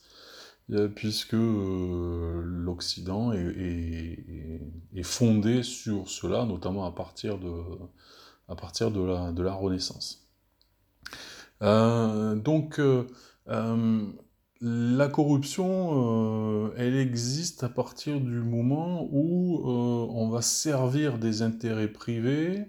puisque 0.96 1.34
l'Occident 1.34 3.32
est, 3.34 5.04
fondé 5.04 5.64
sur 5.64 6.10
cela, 6.10 6.46
notamment 6.46 6.86
à 6.86 6.92
partir 6.92 7.40
de, 7.40 7.52
à 8.48 8.56
partir 8.56 8.92
de, 8.92 9.02
la, 9.02 9.32
de 9.32 9.42
la 9.42 9.54
Renaissance. 9.54 10.28
donc, 11.62 12.80
euh, 13.50 14.12
la 14.62 15.08
corruption, 15.08 16.66
euh, 16.66 16.74
elle 16.78 16.96
existe 16.96 17.64
à 17.64 17.70
partir 17.70 18.20
du 18.20 18.42
moment 18.42 19.08
où 19.10 19.60
euh, 19.60 20.08
on 20.12 20.30
va 20.30 20.42
servir 20.42 21.18
des 21.18 21.42
intérêts 21.42 21.88
privés 21.88 22.66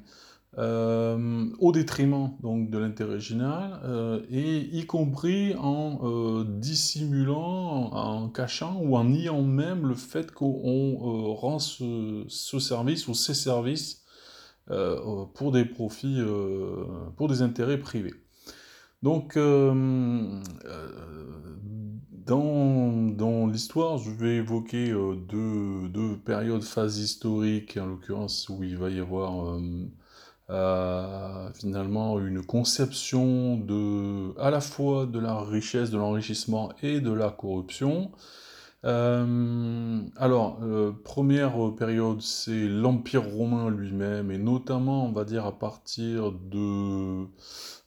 au 0.59 1.73
détriment 1.73 2.33
donc 2.42 2.71
de 2.71 2.78
l'intérêt 2.78 3.21
général, 3.21 4.25
et 4.30 4.59
y 4.73 4.85
compris 4.87 5.54
en 5.54 6.45
dissimulant, 6.45 7.92
en 7.92 8.28
cachant 8.28 8.80
ou 8.83 8.97
en 8.97 9.04
niant 9.04 9.42
même 9.42 9.87
le 9.87 9.95
fait 9.95 10.33
qu'on 10.33 11.35
rend 11.35 11.59
ce, 11.59 12.25
service 12.28 13.09
ou 13.09 13.14
ces 13.14 13.35
services 13.35 14.02
pour 14.66 15.52
des 15.52 15.64
profits, 15.64 16.21
pour 17.16 17.28
des 17.28 17.42
intérêts 17.42 17.78
privés. 17.78 18.14
Donc, 19.02 19.37
euh, 19.37 20.42
euh, 20.66 21.57
dans, 22.26 23.47
l'histoire, 23.47 23.97
je 23.99 24.11
vais 24.11 24.37
évoquer 24.37 24.90
euh, 24.90 25.16
deux, 25.16 26.16
périodes, 26.19 26.62
phases 26.62 26.99
historiques, 26.99 27.78
en 27.80 27.87
l'occurrence 27.87 28.49
où 28.50 28.62
il 28.62 28.76
va 28.76 28.90
y 28.90 29.00
avoir 29.00 29.59
finalement 31.54 32.19
une 32.19 32.45
conception 32.45 33.57
de, 33.57 34.38
à 34.40 34.50
la 34.50 34.61
fois 34.61 35.07
de 35.07 35.19
la 35.19 35.40
richesse, 35.40 35.90
de 35.90 35.99
l'enrichissement 35.99 36.73
et 36.83 37.00
de 37.00 37.12
la 37.12 37.30
corruption. 37.30 38.11
alors, 38.83 40.59
première 41.04 41.52
période, 41.76 42.21
c'est 42.21 42.66
l'Empire 42.69 43.25
romain 43.25 43.71
lui-même, 43.71 44.30
et 44.30 44.38
notamment, 44.38 45.07
on 45.07 45.12
va 45.12 45.25
dire, 45.25 45.47
à 45.47 45.59
partir 45.59 46.33
de 46.33 47.26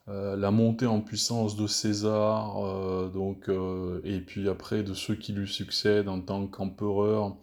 euh, 0.10 0.36
la 0.36 0.52
montée 0.52 0.86
en 0.86 1.00
puissance 1.00 1.56
de 1.56 1.66
César, 1.66 2.58
euh, 2.66 3.10
donc, 3.10 3.48
euh, 3.48 4.02
et 4.04 4.20
puis 4.20 4.50
après 4.50 4.84
de 4.84 4.94
ceux 4.94 5.16
qui 5.16 5.32
lui 5.32 5.48
succèdent 5.48 6.10
en 6.10 6.20
tant 6.20 6.46
qu'empereur, 6.48 7.38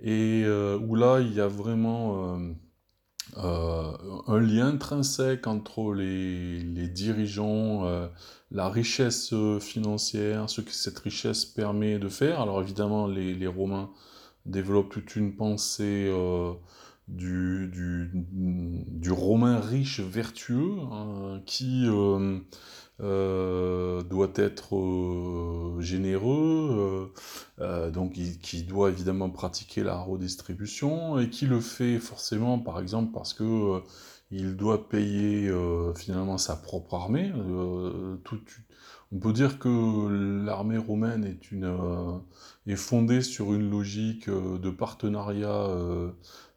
et 0.00 0.44
où 0.46 0.94
là 0.94 1.20
il 1.20 1.34
y 1.34 1.40
a 1.40 1.46
vraiment 1.48 2.38
un 3.36 4.40
lien 4.40 4.68
intrinsèque 4.68 5.46
entre 5.46 5.94
les, 5.94 6.88
dirigeants, 6.88 8.08
la 8.50 8.68
richesse 8.68 9.34
financière, 9.60 10.50
ce 10.50 10.60
que 10.60 10.72
cette 10.72 10.98
richesse 10.98 11.44
permet 11.44 11.98
de 11.98 12.08
faire. 12.08 12.40
Alors 12.40 12.60
évidemment 12.60 13.06
les, 13.06 13.34
les 13.34 13.46
Romains 13.46 13.90
développent 14.46 14.90
toute 14.90 15.16
une 15.16 15.36
pensée 15.36 16.10
du, 17.08 17.70
du, 17.72 19.10
romain 19.10 19.60
riche 19.60 20.00
vertueux 20.00 20.76
hein, 20.92 21.40
qui 21.46 21.86
euh, 23.02 23.80
euh, 24.00 24.02
doit 24.02 24.32
être 24.36 24.76
euh, 24.76 25.80
généreux, 25.80 27.12
donc 27.92 28.12
qui, 28.12 28.62
doit 28.62 28.90
évidemment 28.90 29.30
pratiquer 29.30 29.82
la 29.82 29.98
redistribution 29.98 31.18
et 31.18 31.30
qui 31.30 31.46
le 31.46 31.60
fait 31.60 31.98
forcément 31.98 32.58
par 32.58 32.80
exemple 32.80 33.12
parce 33.12 33.34
que 33.34 33.80
il 34.30 34.56
doit 34.56 34.88
payer 34.88 35.52
finalement 35.96 36.38
sa 36.38 36.56
propre 36.56 36.94
armée. 36.94 37.32
on 39.12 39.18
peut 39.18 39.32
dire 39.32 39.58
que 39.58 40.44
l'armée 40.44 40.78
romaine 40.78 41.24
est, 41.24 41.50
une, 41.50 42.20
est 42.66 42.76
fondée 42.76 43.22
sur 43.22 43.52
une 43.52 43.70
logique 43.70 44.28
de 44.30 44.70
partenariat 44.70 45.68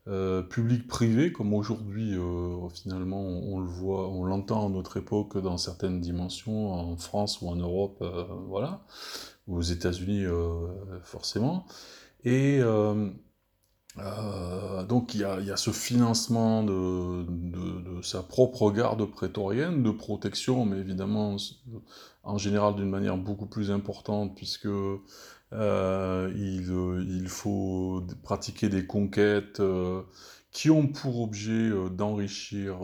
euh, 0.10 0.42
public-privé, 0.42 1.32
comme 1.32 1.54
aujourd'hui 1.54 2.14
euh, 2.18 2.68
finalement 2.68 3.22
on, 3.22 3.60
le 3.62 3.66
voit, 3.66 4.10
on 4.10 4.26
l'entend 4.26 4.68
à 4.68 4.70
notre 4.70 4.98
époque 4.98 5.38
dans 5.38 5.58
certaines 5.58 6.02
dimensions, 6.02 6.74
en 6.74 6.98
France 6.98 7.42
ou 7.42 7.48
en 7.48 7.56
Europe, 7.56 8.00
euh, 8.02 8.26
voilà, 8.50 8.82
ou 9.48 9.56
aux 9.56 9.62
États-Unis 9.62 10.26
forcément. 11.04 11.66
Et 12.26 12.60
donc 14.90 15.14
il 15.14 15.22
y, 15.22 15.24
a, 15.24 15.58
ce 15.58 15.72
financement 15.72 16.64
de, 16.64 17.24
de, 17.24 18.02
sa 18.02 18.24
propre 18.24 18.72
garde 18.72 19.06
prétorienne, 19.06 19.84
de 19.84 19.92
protection, 19.92 20.66
mais 20.66 20.80
évidemment 20.80 21.38
en 22.24 22.38
général 22.38 22.76
d'une 22.76 22.90
manière 22.90 23.18
beaucoup 23.18 23.46
plus 23.46 23.72
importante, 23.72 24.36
puisque 24.36 24.68
euh, 25.54 26.32
il, 26.36 26.72
il, 27.10 27.28
faut 27.28 28.04
pratiquer 28.24 28.70
des 28.70 28.88
conquêtes 28.88 29.60
euh, 29.60 30.02
qui 30.52 30.72
ont 30.72 30.88
pour 30.88 31.22
objet 31.22 31.52
euh, 31.70 31.90
d'enrichir 31.90 32.78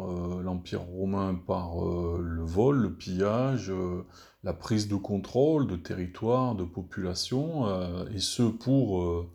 l'Empire 0.44 0.82
romain 0.82 1.36
par 1.36 1.84
le 1.84 2.44
vol, 2.44 2.78
le 2.78 2.94
pillage, 2.94 3.72
la 4.44 4.54
prise 4.54 4.88
de 4.88 4.96
contrôle 4.96 5.68
de 5.68 5.76
territoire, 5.76 6.56
de 6.56 6.64
population, 6.64 7.66
et 8.14 8.20
ce 8.20 8.44
pour 8.44 9.26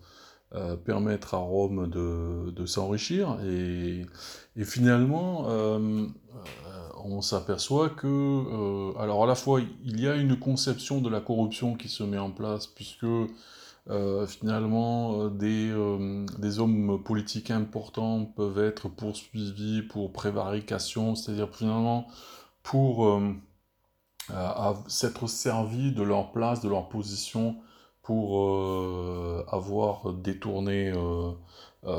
permettre 0.85 1.35
à 1.35 1.39
Rome 1.39 1.89
de, 1.89 2.51
de 2.51 2.67
s'enrichir. 2.67 3.39
Et, 3.45 4.07
et, 4.57 4.65
finalement, 4.65 5.47
on 7.05 7.21
s'aperçoit 7.21 7.91
que, 7.91 8.07
euh, 8.07 8.99
alors 8.99 9.25
à 9.25 9.27
la 9.27 9.35
fois, 9.35 9.61
il 9.85 10.01
y 10.01 10.09
a 10.09 10.17
une 10.17 10.39
conception 10.39 11.01
de 11.01 11.11
la 11.11 11.21
corruption 11.21 11.75
qui 11.75 11.89
se 11.89 12.03
met 12.03 12.19
en 12.19 12.31
place, 12.31 12.67
puisque 12.67 13.05
euh, 13.91 14.27
finalement, 14.27 15.29
euh, 15.39 16.25
des, 16.39 16.59
hommes 16.59 17.03
politiques 17.03 17.51
importants 17.51 18.25
peuvent 18.25 18.59
être 18.59 18.89
poursuivis 18.89 19.83
pour 19.83 20.13
prévarication, 20.13 21.15
c'est-à-dire 21.15 21.51
finalement 21.55 22.07
pour 22.63 23.21
s'être 24.89 25.27
servis 25.27 25.93
de 25.93 26.03
leur 26.03 26.33
place, 26.33 26.63
de 26.63 26.69
leur 26.71 26.89
position, 26.89 27.57
pour 28.03 28.43
avoir 29.53 30.15
détourné 30.15 30.93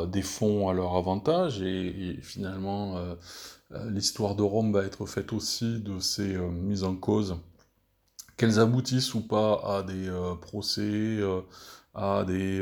des 0.07 0.21
fonds 0.23 0.67
à 0.69 0.73
leur 0.73 0.95
avantage, 0.95 1.61
et 1.61 2.17
finalement 2.23 2.95
l'histoire 3.71 4.35
de 4.35 4.43
Rome 4.43 4.71
va 4.71 4.83
être 4.83 5.05
faite 5.05 5.33
aussi 5.33 5.79
de 5.79 5.99
ces 5.99 6.35
euh, 6.35 6.49
mises 6.49 6.83
en 6.83 6.95
cause, 6.95 7.37
qu'elles 8.37 8.59
aboutissent 8.59 9.13
ou 9.13 9.21
pas 9.21 9.61
à 9.77 9.83
des 9.83 10.07
euh, 10.07 10.35
procès, 10.35 11.19
à, 11.93 12.25
des, 12.25 12.61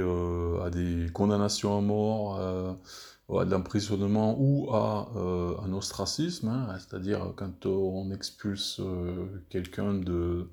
à 0.64 0.70
des 0.70 1.08
condamnations 1.12 1.78
à 1.78 1.82
mort, 1.82 2.40
à 2.40 3.46
de 3.46 3.52
l'emprisonnement 3.52 4.36
ou 4.38 4.72
à 4.72 5.10
un 5.66 5.74
ostracisme, 5.74 6.50
hein, 6.50 6.76
c'est-à-dire 6.78 7.34
quand 7.36 7.66
on 7.66 8.12
expulse 8.12 8.80
quelqu'un 9.50 9.96
de, 9.96 10.48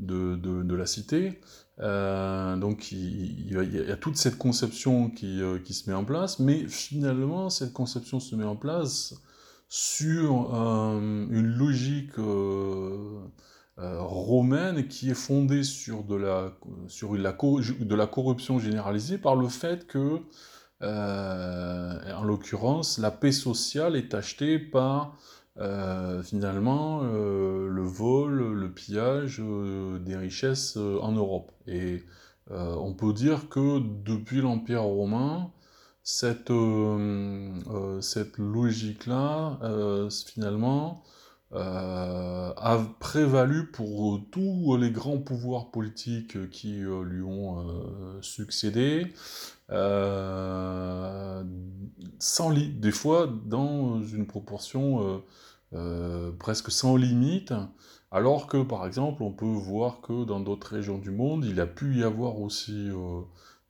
de, 0.00 0.34
de, 0.34 0.74
la 0.74 0.86
cité. 0.86 1.40
donc 1.78 2.90
il, 2.90 3.52
y 3.52 3.92
a 3.92 3.96
toute 3.96 4.16
cette 4.16 4.36
conception 4.36 5.10
qui, 5.10 5.40
qui, 5.64 5.74
se 5.74 5.88
met 5.88 5.94
en 5.94 6.04
place, 6.04 6.40
mais 6.40 6.66
finalement 6.66 7.50
cette 7.50 7.72
conception 7.72 8.18
se 8.18 8.34
met 8.34 8.44
en 8.44 8.56
place 8.56 9.14
sur 9.68 10.54
une 10.54 11.46
logique 11.46 12.18
euh, 13.80 14.00
romaine 14.00 14.88
qui 14.88 15.08
est 15.10 15.14
fondée 15.14 15.62
sur 15.62 16.02
de 16.02 16.16
la, 16.16 16.50
sur 16.88 17.12
de 17.12 17.94
la 17.94 18.06
corruption 18.08 18.58
généralisée 18.58 19.18
par 19.18 19.36
le 19.36 19.48
fait 19.48 19.86
que, 19.86 20.18
euh, 20.82 22.12
en 22.12 22.24
l'occurrence, 22.24 22.98
la 22.98 23.12
paix 23.12 23.30
sociale 23.30 23.94
est 23.94 24.14
achetée 24.14 24.58
par 24.58 25.16
euh, 25.58 26.24
finalement 26.24 27.02
le 27.02 27.82
vol, 27.82 28.52
le 28.52 28.72
pillage 28.72 29.40
des 30.00 30.16
richesses 30.16 30.76
en 30.76 31.12
Europe. 31.12 31.52
Et 31.68 32.02
on 32.50 32.94
peut 32.94 33.12
dire 33.12 33.48
que 33.48 33.78
depuis 34.04 34.40
l'Empire 34.40 34.82
romain, 34.82 35.52
cette, 36.10 36.52
cette 38.00 38.38
logique-là, 38.38 39.58
finalement, 40.26 41.04
euh, 41.54 42.52
a 42.56 42.78
prévalu 43.00 43.68
pour 43.68 44.20
tous 44.30 44.76
les 44.76 44.90
grands 44.90 45.16
pouvoirs 45.16 45.70
politiques 45.70 46.50
qui 46.50 46.82
euh, 46.82 47.02
lui 47.02 47.22
ont 47.22 47.60
euh, 47.60 48.20
succédé, 48.20 49.14
sans 52.18 52.52
des 52.52 52.90
fois 52.90 53.32
dans 53.46 54.02
une 54.02 54.26
proportion 54.26 55.22
presque 56.38 56.70
sans 56.70 56.96
limite, 56.96 57.54
alors 58.10 58.46
que 58.46 58.62
par 58.62 58.86
exemple 58.86 59.22
on 59.22 59.32
peut 59.32 59.46
voir 59.46 60.00
que 60.02 60.24
dans 60.24 60.40
d'autres 60.40 60.74
régions 60.74 60.98
du 60.98 61.10
monde, 61.10 61.44
il 61.46 61.60
a 61.60 61.66
pu 61.66 61.98
y 61.98 62.04
avoir 62.04 62.40
aussi 62.40 62.90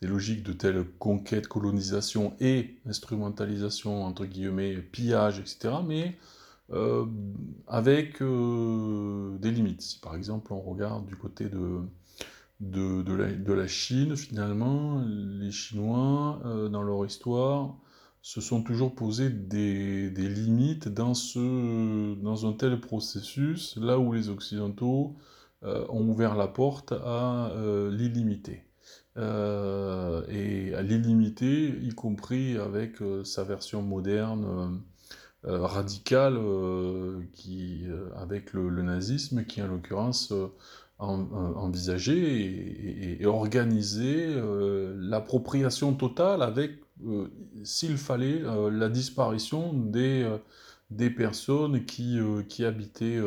des 0.00 0.06
logiques 0.06 0.42
de 0.42 0.52
telle 0.52 0.84
conquête, 0.98 1.48
colonisation 1.48 2.34
et 2.40 2.76
instrumentalisation, 2.86 4.04
entre 4.04 4.26
guillemets, 4.26 4.76
pillage, 4.76 5.40
etc. 5.40 5.76
Mais 5.86 6.16
euh, 6.70 7.06
avec 7.66 8.20
euh, 8.20 9.38
des 9.38 9.50
limites. 9.50 9.80
Si 9.80 9.98
par 10.00 10.14
exemple 10.14 10.52
on 10.52 10.60
regarde 10.60 11.06
du 11.06 11.16
côté 11.16 11.48
de, 11.48 13.54
la, 13.54 13.66
Chine, 13.66 14.16
finalement, 14.16 15.02
les 15.06 15.50
Chinois, 15.50 16.40
euh, 16.44 16.68
dans 16.68 16.82
leur 16.82 17.06
histoire, 17.06 17.74
se 18.20 18.42
sont 18.42 18.62
toujours 18.62 18.94
posé 18.94 19.30
des, 19.30 20.10
limites 20.10 20.88
dans 20.88 22.46
un 22.46 22.52
tel 22.52 22.80
processus, 22.80 23.78
là 23.78 23.98
où 23.98 24.12
les 24.12 24.28
Occidentaux 24.28 25.16
ont 25.62 26.08
ouvert 26.08 26.36
la 26.36 26.48
porte 26.48 26.92
à 26.92 27.52
l'illimité. 27.90 28.67
Et 29.18 30.74
à 30.74 30.82
l'illimité, 30.82 31.74
y 31.82 31.90
compris 31.90 32.56
avec 32.56 32.96
sa 33.24 33.44
version 33.44 33.82
moderne 33.82 34.80
euh, 35.46 35.64
radical 35.64 36.36
euh, 36.36 37.20
qui, 37.32 37.84
euh, 37.86 38.08
avec 38.16 38.52
le, 38.52 38.82
nazisme, 38.82 39.44
qui 39.44 39.62
en 39.62 39.68
l'occurrence 39.68 40.32
envisageait 40.98 43.20
et, 43.20 43.24
organisait 43.24 44.34
l'appropriation 44.96 45.94
totale 45.94 46.42
avec, 46.42 46.72
s'il 47.62 47.98
fallait, 47.98 48.42
la 48.72 48.88
disparition 48.88 49.72
des 49.72 50.28
des 50.90 51.10
personnes 51.10 51.84
qui, 51.84 52.18
qui 52.48 52.64
habitaient 52.64 53.20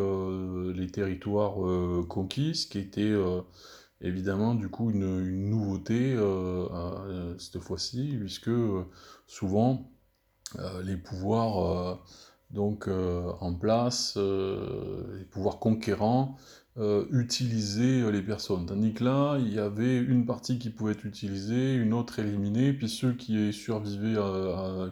les 0.76 0.88
territoires 0.88 1.56
conquis, 2.10 2.68
qui 2.70 2.80
était 2.80 3.16
évidemment 4.02 4.56
du 4.56 4.70
coup 4.70 4.92
une, 4.92 5.50
nouveauté 5.50 6.18
cette 7.38 7.60
fois-ci, 7.60 8.16
puisque 8.20 8.52
souvent 9.28 9.92
euh, 10.60 10.84
les 10.84 10.98
pouvoirs 10.98 11.72
euh, 11.72 11.96
donc 12.50 12.88
euh, 12.88 13.32
en 13.40 13.54
place, 13.54 14.18
les 14.18 15.26
pouvoirs 15.26 15.60
conquérants, 15.60 16.38
utiliser 17.12 18.10
les 18.12 18.22
personnes. 18.22 18.66
Tandis 18.66 18.94
que 18.94 19.04
là, 19.04 19.38
il 19.40 19.54
y 19.54 19.60
avait 19.60 19.98
une 19.98 20.26
partie 20.26 20.58
qui 20.58 20.70
pouvait 20.70 20.94
être 20.94 21.06
utilisée, 21.06 21.76
une 21.76 21.94
autre 21.94 22.20
éliminée, 22.20 22.74
puis 22.74 22.90
ceux 22.90 23.14
qui 23.14 23.54
survivaient 23.54 24.16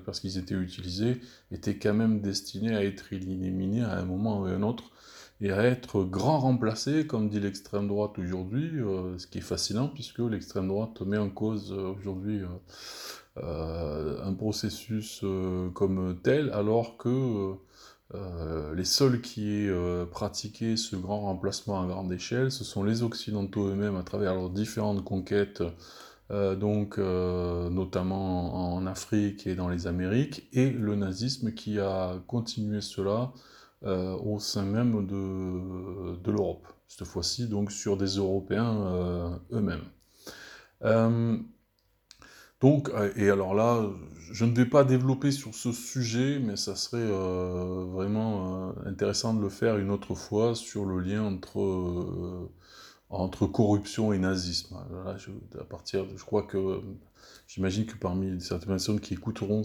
parce 0.06 0.20
qu'ils 0.20 0.38
étaient 0.38 0.56
utilisés 0.56 1.22
étaient 1.52 1.78
quand 1.78 1.94
même 1.94 2.22
destinés 2.22 2.76
à 2.76 2.84
être 2.84 3.12
éliminés 3.12 3.82
à 3.82 3.98
un 3.98 4.06
moment 4.06 4.42
ou 4.42 4.46
à 4.46 4.50
un 4.52 4.62
autre 4.62 4.92
et 5.42 5.52
à 5.52 5.64
être 5.64 6.04
grand 6.04 6.40
remplacés, 6.40 7.08
comme 7.08 7.30
dit 7.30 7.40
l'extrême 7.40 7.88
droite 7.88 8.20
aujourd'hui, 8.20 8.72
ce 9.18 9.26
qui 9.26 9.38
est 9.38 9.42
fascinant 9.42 9.88
puisque 9.88 10.20
l'extrême 10.20 10.68
droite 10.68 11.02
met 11.02 11.18
en 11.18 11.30
cause 11.30 11.72
aujourd'hui 11.72 12.42
euh, 13.44 14.18
un 14.26 14.34
processus 14.34 15.22
euh, 15.24 15.70
comme 15.70 16.18
tel, 16.24 16.50
alors 16.52 16.98
que 16.98 17.54
euh, 18.16 18.76
les 18.76 18.84
seuls 18.84 19.22
qui 19.22 19.52
aient 19.52 20.06
pratiqué 20.12 20.76
ce 20.76 20.96
grand 20.96 21.22
remplacement 21.22 21.82
à 21.82 21.88
grande 21.88 22.12
échelle, 22.12 22.52
ce 22.52 22.64
sont 22.64 22.84
les 22.84 23.04
Occidentaux 23.04 23.68
eux-mêmes 23.68 23.96
à 23.96 24.04
travers 24.04 24.34
leurs 24.34 24.50
différentes 24.50 25.04
conquêtes, 25.04 25.64
donc 26.32 27.00
notamment 27.00 28.76
en 28.76 28.86
Afrique 28.86 29.48
et 29.48 29.56
dans 29.56 29.70
les 29.70 29.88
Amériques, 29.88 30.48
et 30.54 30.70
le 30.70 30.96
nazisme 30.96 31.54
qui 31.54 31.80
a 31.80 32.22
continué 32.28 32.82
cela 32.82 33.32
au 33.84 34.40
sein 34.40 34.64
même 34.64 35.08
de, 35.08 36.18
de 36.18 36.32
l'Europe, 36.32 36.68
cette 36.88 37.08
fois-ci 37.08 37.48
donc 37.48 37.72
sur 37.72 37.98
des 37.98 38.18
Européens 38.18 39.40
eux-mêmes. 39.52 39.86
Donc, 42.62 42.90
euh, 42.90 43.12
et 43.16 43.30
alors 43.30 43.54
là, 43.54 43.90
je 44.32 44.46
ne 44.46 44.54
vais 44.54 44.66
pas 44.66 44.84
développer 44.84 45.32
sur 45.32 45.56
ce 45.56 45.72
sujet, 45.72 46.40
mais 46.40 46.58
ça 46.58 46.76
serait 46.76 46.98
euh, 47.00 47.86
vraiment 47.90 48.70
euh, 48.70 48.90
intéressant 48.90 49.34
de 49.34 49.42
le 49.42 49.50
faire 49.50 49.78
une 49.78 49.90
autre 49.90 50.14
fois 50.14 50.56
sur 50.56 50.86
le 50.86 51.00
lien 51.00 51.24
entre, 51.24 52.50
entre 53.10 53.48
corruption 53.48 54.12
et 54.12 54.20
nazisme. 54.20 54.78
Je, 55.18 55.32
à 55.60 55.64
partir 55.64 56.06
je 56.16 56.24
crois 56.24 56.44
que 56.44 56.82
j'imagine 57.48 57.86
que 57.86 57.96
parmi 57.96 58.40
certaines 58.42 58.70
personnes 58.70 59.00
qui 59.00 59.14
écouteront 59.14 59.64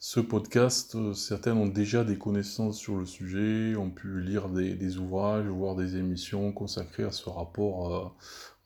ce 0.00 0.20
podcast, 0.20 0.96
certaines 1.12 1.56
ont 1.56 1.66
déjà 1.66 2.04
des 2.04 2.18
connaissances 2.18 2.78
sur 2.78 2.96
le 2.96 3.04
sujet, 3.04 3.74
ont 3.74 3.90
pu 3.90 4.20
lire 4.20 4.48
des, 4.48 4.98
ouvrages, 4.98 5.46
voir 5.46 5.74
des 5.74 5.96
émissions 5.96 6.52
consacrées 6.52 7.02
à 7.02 7.10
ce 7.10 7.28
rapport 7.28 8.16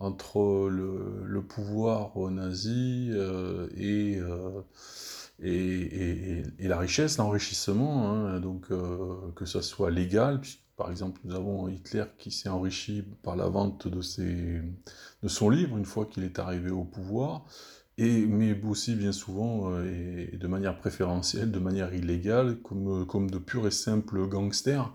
entre 0.03 0.69
le, 0.69 1.43
pouvoir 1.43 2.19
nazi 2.31 3.09
euh, 3.13 3.69
euh, 3.79 4.63
et, 5.41 6.43
et, 6.59 6.69
la 6.69 6.79
richesse, 6.79 7.19
l'enrichissement, 7.19 8.11
hein, 8.11 8.41
donc 8.41 8.67
euh, 8.71 9.33
que 9.37 9.47
ça 9.47 9.63
soit 9.63 9.91
légal, 9.91 10.41
par 10.77 10.91
exemple 10.91 11.21
nous 11.25 11.35
avons 11.35 11.69
Hitler 11.69 12.05
qui 12.19 12.31
s'est 12.31 12.49
enrichi 12.49 13.05
par 13.23 13.37
la 13.37 13.49
vente 13.49 13.87
de, 13.87 14.01
ses, 14.01 14.61
de 15.23 15.29
son 15.29 15.51
livre 15.51 15.77
une 15.79 15.85
fois 15.85 16.07
qu'il 16.07 16.25
est 16.25 16.39
arrivé 16.39 16.71
au 16.71 16.85
pouvoir, 16.85 17.47
et, 17.99 18.27
mais 18.27 18.59
aussi 18.65 18.95
bien 18.95 19.13
souvent 19.13 19.79
et, 19.85 20.37
de 20.37 20.47
manière 20.47 20.79
préférentielle, 20.79 21.51
de 21.51 21.59
manière 21.59 21.95
illégale, 21.95 22.57
comme, 22.63 23.07
comme 23.07 23.31
de 23.31 23.39
purs 23.39 23.67
et 23.67 23.71
simples 23.71 24.27
gangsters. 24.27 24.93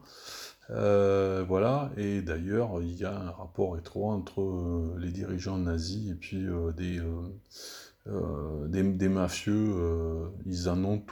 Euh, 0.70 1.46
voilà, 1.48 1.92
et 1.98 2.22
d'ailleurs, 2.22 2.82
il 2.82 2.96
y 2.96 3.06
a 3.06 3.18
un 3.18 3.32
rapport 3.32 3.78
étroit 3.78 4.14
entre 4.14 4.42
euh, 4.42 4.96
les 5.00 5.12
dirigeants 5.12 5.58
nazis 5.58 6.12
et 6.12 6.16
puis 6.16 6.46
euh, 6.46 6.72
des, 6.74 7.02
des, 8.84 9.10
mafieux. 9.10 9.74
ils, 10.46 10.70
en 10.70 10.84
ont 10.84 11.04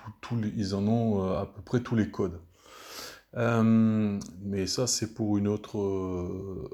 ils 0.56 0.76
en 0.76 0.88
ont 0.88 1.36
à 1.36 1.46
peu 1.46 1.62
près 1.62 1.82
tous 1.82 1.96
les 1.96 2.10
codes. 2.10 2.40
mais 3.34 4.68
ça, 4.68 4.88
c'est 4.88 5.14
pour 5.14 5.38
une 5.38 5.48
autre, 5.48 5.78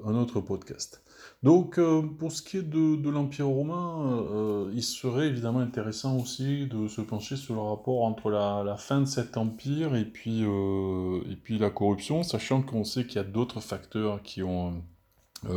un 0.06 0.16
autre 0.16 0.42
podcast. 0.42 1.04
Donc, 1.44 1.80
euh, 1.80 2.04
pour 2.04 2.32
ce 2.32 2.44
qui 2.44 2.58
est 2.58 2.62
de, 2.62 3.10
l'Empire 3.10 3.48
romain, 3.48 4.28
euh, 4.32 4.72
il 4.76 4.84
serait 4.84 5.28
évidemment 5.28 5.60
intéressant 5.60 6.18
aussi 6.18 6.68
de 6.68 6.88
se 6.88 7.02
pencher 7.02 7.36
sur 7.36 7.56
le 7.56 7.62
rapport 7.62 8.04
entre 8.04 8.30
la, 8.30 8.78
fin 8.78 9.02
de 9.02 9.06
cet 9.06 9.38
empire 9.38 9.96
et 9.96 10.12
euh, 10.28 11.22
et 11.32 11.36
puis 11.36 11.58
la 11.58 11.72
corruption, 11.72 12.22
sachant 12.22 12.62
qu'on 12.62 12.84
sait 12.84 13.08
qu'il 13.08 13.16
y 13.16 13.20
a 13.20 13.24
d'autres 13.24 13.60
facteurs 13.60 14.22
qui 14.22 14.44
ont 14.44 14.84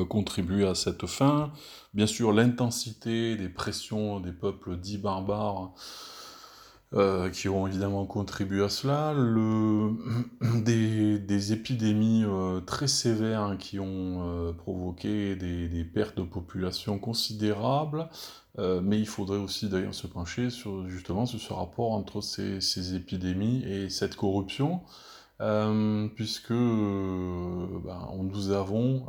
contribué 0.08 0.66
à 0.66 0.74
cette 0.74 1.04
fin. 1.04 1.52
Bien 1.92 2.06
sûr, 2.06 2.32
l'intensité 2.32 3.36
des 3.36 3.50
pressions 3.50 4.18
des 4.20 4.32
peuples 4.32 4.78
dits 4.78 4.96
barbares 4.96 5.74
euh, 6.96 7.28
qui 7.28 7.48
ont 7.48 7.66
évidemment 7.66 8.06
contribué 8.06 8.62
à 8.62 8.68
cela, 8.68 9.12
le, 9.14 9.90
des, 10.62 11.52
épidémies 11.52 12.22
euh, 12.24 12.60
très 12.60 12.86
sévères 12.86 13.40
hein, 13.40 13.56
qui 13.56 13.80
ont 13.80 14.22
euh, 14.22 14.52
provoqué 14.52 15.34
des, 15.34 15.84
pertes 15.84 16.16
de 16.16 16.22
population 16.22 17.00
considérables, 17.00 18.08
mais 18.58 19.00
il 19.00 19.08
faudrait 19.08 19.38
aussi 19.38 19.68
d'ailleurs 19.68 19.94
se 19.94 20.06
pencher 20.06 20.48
sur 20.50 20.88
justement 20.88 21.26
sur 21.26 21.40
ce 21.40 21.52
rapport 21.52 21.90
entre 21.90 22.20
ces, 22.20 22.94
épidémies 22.94 23.64
et 23.64 23.90
cette 23.90 24.14
corruption, 24.14 24.82
puisque 26.14 26.52
ben, 26.52 28.08
nous 28.22 28.50
avons 28.52 29.06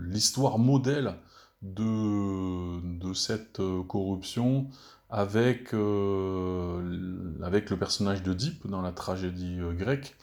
l'histoire 0.00 0.58
modèle 0.58 1.14
de, 1.62 2.98
de 2.98 3.12
cette 3.12 3.60
corruption 3.86 4.68
avec, 5.10 5.72
euh, 5.74 7.32
avec 7.42 7.70
le 7.70 7.78
personnage 7.78 8.22
Deep 8.22 8.66
dans 8.66 8.82
la 8.82 8.92
tragédie 8.92 9.58
euh, 9.60 9.72
grecque, 9.72 10.16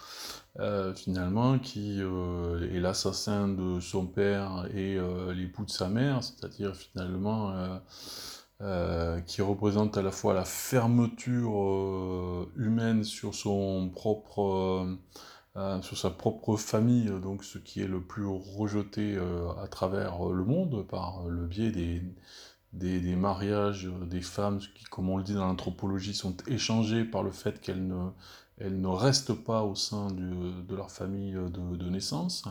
euh, 0.60 0.94
finalement, 0.94 1.58
qui 1.58 2.00
est 2.00 2.80
l'assassin 2.80 3.48
de 3.48 3.80
son 3.80 4.06
père 4.06 4.68
et 4.76 5.00
l'époux 5.34 5.66
de 5.66 5.72
sa 5.72 5.90
mère, 5.90 6.24
c'est-à-dire 6.24 6.76
finalement 6.76 7.80
qui 9.26 9.42
représente 9.42 9.98
à 9.98 10.04
la 10.04 10.12
fois 10.12 10.36
la 10.36 10.46
fermeture 10.46 12.48
humaine 12.56 13.04
sur 13.04 13.34
son 13.34 13.90
propre 13.90 14.86
sur 15.82 15.98
sa 15.98 16.12
propre 16.12 16.56
famille, 16.56 17.12
donc 17.20 17.44
ce 17.44 17.58
qui 17.58 17.82
est 17.82 17.88
le 17.88 18.02
plus 18.02 18.28
rejeté 18.28 19.18
à 19.60 19.68
travers 19.68 20.24
le 20.26 20.46
monde 20.46 20.86
par 20.88 21.28
le 21.28 21.48
biais 21.48 21.72
des, 21.72 22.04
des, 22.74 23.16
mariages 23.16 23.90
des 24.06 24.22
femmes 24.22 24.60
qui, 24.60 24.84
comme 24.86 25.10
on 25.10 25.18
le 25.18 25.24
dit 25.24 25.34
dans 25.34 25.46
l'anthropologie, 25.46 26.14
sont 26.14 26.36
échangés 26.48 27.04
par 27.06 27.24
le 27.24 27.32
fait 27.32 27.62
qu'elles 27.62 27.86
ne, 27.88 28.10
elles 28.58 28.80
ne 28.80 28.88
restent 28.88 29.34
pas 29.34 29.64
au 29.64 29.76
sein 29.76 30.08
de 30.12 30.76
leur 30.76 30.92
famille 30.92 31.34
de, 31.34 31.90
naissance. 31.90 32.46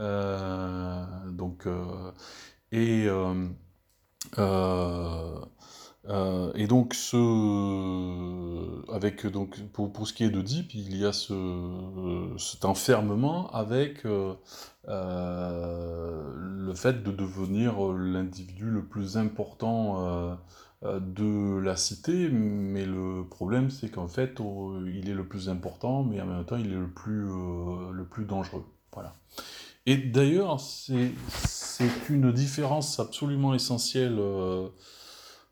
Euh, 0.00 1.04
donc, 1.30 1.66
euh, 1.66 2.12
et, 2.72 3.06
euh, 3.08 3.48
euh, 6.08 6.52
et 6.54 6.66
donc, 6.66 6.94
avec, 8.92 9.26
donc 9.26 9.60
pour, 9.72 9.92
pour, 9.92 10.06
ce 10.06 10.12
qui 10.12 10.24
est 10.24 10.30
de 10.30 10.40
Deep, 10.40 10.74
il 10.74 10.96
y 10.96 11.04
a 11.04 11.12
ce, 11.12 12.34
cet 12.38 12.64
enfermement 12.64 13.50
avec 13.50 14.06
euh, 14.06 14.34
euh, 14.88 16.32
le 16.36 16.74
fait 16.74 17.02
de 17.02 17.10
devenir 17.10 17.80
l'individu 17.92 18.66
le 18.70 18.84
plus 18.84 19.16
important 19.16 20.38
de 20.84 21.58
la 21.58 21.74
cité, 21.74 22.28
mais 22.28 22.84
le 22.84 23.24
problème 23.28 23.70
c'est 23.70 23.88
qu'en 23.88 24.08
fait, 24.08 24.38
il 24.86 25.08
est 25.08 25.14
le 25.14 25.26
plus 25.26 25.48
important, 25.48 26.04
mais 26.04 26.20
en 26.20 26.26
même 26.26 26.44
temps, 26.44 26.56
il 26.56 26.72
est 26.72 26.76
le 26.76 26.90
plus, 26.90 27.24
le 27.24 28.04
plus 28.04 28.24
dangereux. 28.24 28.64
Voilà. 28.92 29.16
Et 29.86 29.96
d'ailleurs, 29.96 30.60
c'est 30.60 31.10
une 32.08 32.32
différence 32.32 33.00
absolument 33.00 33.54
essentielle 33.54 34.20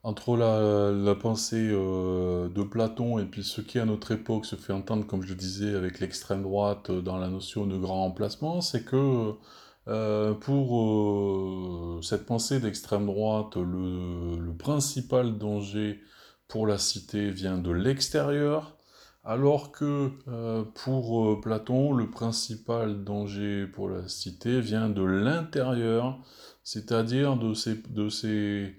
entre 0.04 0.36
la, 0.36 1.14
pensée 1.14 1.70
euh, 1.72 2.48
de 2.50 2.62
Platon 2.62 3.18
et 3.18 3.24
puis 3.24 3.42
ce 3.42 3.62
qui 3.62 3.78
à 3.78 3.86
notre 3.86 4.12
époque 4.12 4.44
se 4.44 4.54
fait 4.54 4.74
entendre, 4.74 5.06
comme 5.06 5.22
je 5.22 5.30
le 5.30 5.34
disais, 5.34 5.74
avec 5.74 5.98
l'extrême 5.98 6.42
droite 6.42 6.90
euh, 6.90 7.00
dans 7.00 7.16
la 7.16 7.28
notion 7.28 7.66
de 7.66 7.78
grand 7.78 8.02
remplacement, 8.02 8.60
c'est 8.60 8.84
que 8.84 9.32
euh, 9.88 10.34
pour 10.34 12.02
cette 12.04 12.26
pensée 12.26 12.60
d'extrême 12.60 13.06
droite, 13.06 13.56
le, 13.56 14.36
le, 14.38 14.56
principal 14.56 15.38
danger 15.38 16.00
pour 16.48 16.66
la 16.66 16.78
cité 16.78 17.30
vient 17.30 17.58
de 17.58 17.70
l'extérieur, 17.70 18.76
alors 19.24 19.72
que 19.72 20.10
pour 20.74 21.40
Platon, 21.40 21.92
le 21.92 22.10
principal 22.10 23.04
danger 23.04 23.66
pour 23.66 23.88
la 23.88 24.08
cité 24.08 24.60
vient 24.60 24.88
de 24.90 25.02
l'intérieur, 25.02 26.18
c'est-à-dire 26.62 27.36
de 27.36 27.54
ces, 27.54 27.82
de 27.90 28.08
ces 28.08 28.74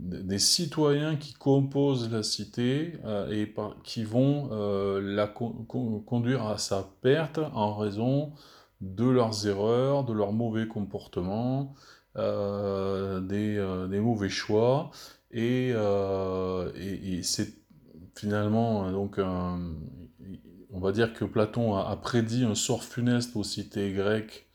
des 0.00 0.38
citoyens 0.38 1.16
qui 1.16 1.34
composent 1.34 2.10
la 2.10 2.22
cité 2.22 2.94
euh, 3.04 3.30
et 3.30 3.52
qui 3.84 4.04
vont 4.04 4.48
euh, 4.52 5.00
la 5.00 5.26
conduire 5.26 6.46
à 6.46 6.58
sa 6.58 6.88
perte 7.02 7.38
en 7.54 7.74
raison 7.76 8.32
de 8.80 9.04
leurs 9.04 9.46
erreurs, 9.46 10.04
de 10.04 10.12
leurs 10.12 10.32
mauvais 10.32 10.66
comportements, 10.66 11.74
euh, 12.16 13.20
des, 13.20 14.00
mauvais 14.00 14.30
choix. 14.30 14.90
Et, 15.32 15.74
c'est 17.22 17.54
finalement 18.16 18.90
donc 18.90 19.18
on 20.72 20.80
va 20.80 20.92
dire 20.92 21.12
que 21.12 21.24
Platon 21.24 21.76
a, 21.76 21.96
prédit 21.96 22.44
un 22.44 22.54
sort 22.54 22.84
funeste 22.84 23.36
aux 23.36 23.44
cités 23.44 23.92
grecques 23.92 24.49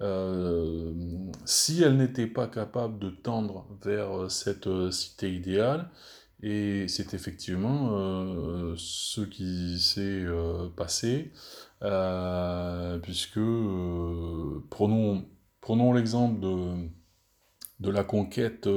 euh, 0.00 0.92
si 1.44 1.82
elle 1.82 1.96
n'était 1.96 2.28
pas 2.28 2.46
capable 2.46 2.98
de 3.00 3.10
tendre 3.10 3.66
vers 3.82 4.16
euh, 4.16 4.28
cette 4.28 4.68
euh, 4.68 4.90
cité 4.92 5.34
idéale, 5.34 5.90
et 6.40 6.86
c'est 6.86 7.14
effectivement 7.14 7.90
ce 8.76 9.22
qui 9.22 9.80
s'est 9.80 10.24
passé, 10.76 11.32
puisque 13.02 13.40
prenons, 14.70 15.24
prenons 15.60 15.92
l'exemple 15.92 16.38
de, 16.38 16.88
de, 17.80 17.90
la 17.90 18.04
conquête 18.04 18.68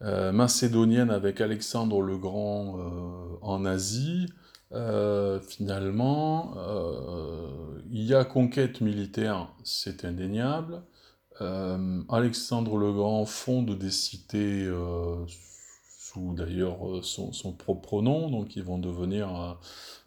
macédonienne 0.00 1.10
avec 1.10 1.42
Alexandre 1.42 2.00
le 2.00 2.16
Grand 2.16 2.78
en 3.42 3.66
Asie. 3.66 4.28
Euh, 4.74 5.38
finalement, 5.40 6.54
euh, 6.56 7.80
il 7.90 8.04
y 8.04 8.14
a 8.14 8.24
conquête 8.24 8.80
militaire, 8.80 9.48
c'est 9.64 10.04
indéniable. 10.04 10.82
Euh, 11.40 12.02
Alexandre 12.08 12.76
le 12.78 12.92
Grand 12.92 13.24
fonde 13.26 13.76
des 13.78 13.90
cités 13.90 14.70
sous 15.98 16.34
d'ailleurs 16.34 16.78
son, 17.02 17.52
propre 17.52 18.02
nom, 18.02 18.30
donc 18.30 18.56
ils 18.56 18.62
vont 18.62 18.78
devenir 18.78 19.58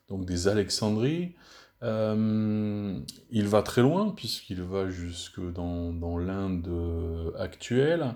donc 0.09 0.25
des 0.25 0.47
Alexandries. 0.47 1.35
il 1.81 3.47
va 3.47 3.61
très 3.63 3.81
loin, 3.81 4.11
puisqu'il 4.11 4.61
va 4.63 4.89
jusque 4.89 5.41
dans, 5.53 5.93
dans 5.93 6.17
l'Inde 6.17 6.71
actuelle. 7.37 8.15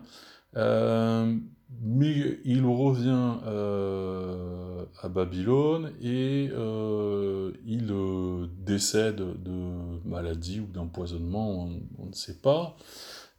Mais 1.82 2.40
il 2.46 2.66
revient 2.66 3.36
euh, 3.46 4.84
à 5.02 5.08
Babylone 5.08 5.94
et 6.02 6.50
euh, 6.52 7.52
il 7.66 7.92
euh, 7.92 8.48
décède 8.66 9.18
de 9.18 10.08
maladie 10.08 10.62
ou 10.62 10.66
d'empoisonnement, 10.66 11.70
on, 12.00 12.06
ne 12.06 12.14
sait 12.14 12.40
pas. 12.42 12.76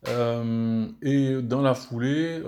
et 0.07 1.43
dans 1.43 1.61
la 1.61 1.75
foulée, 1.75 2.41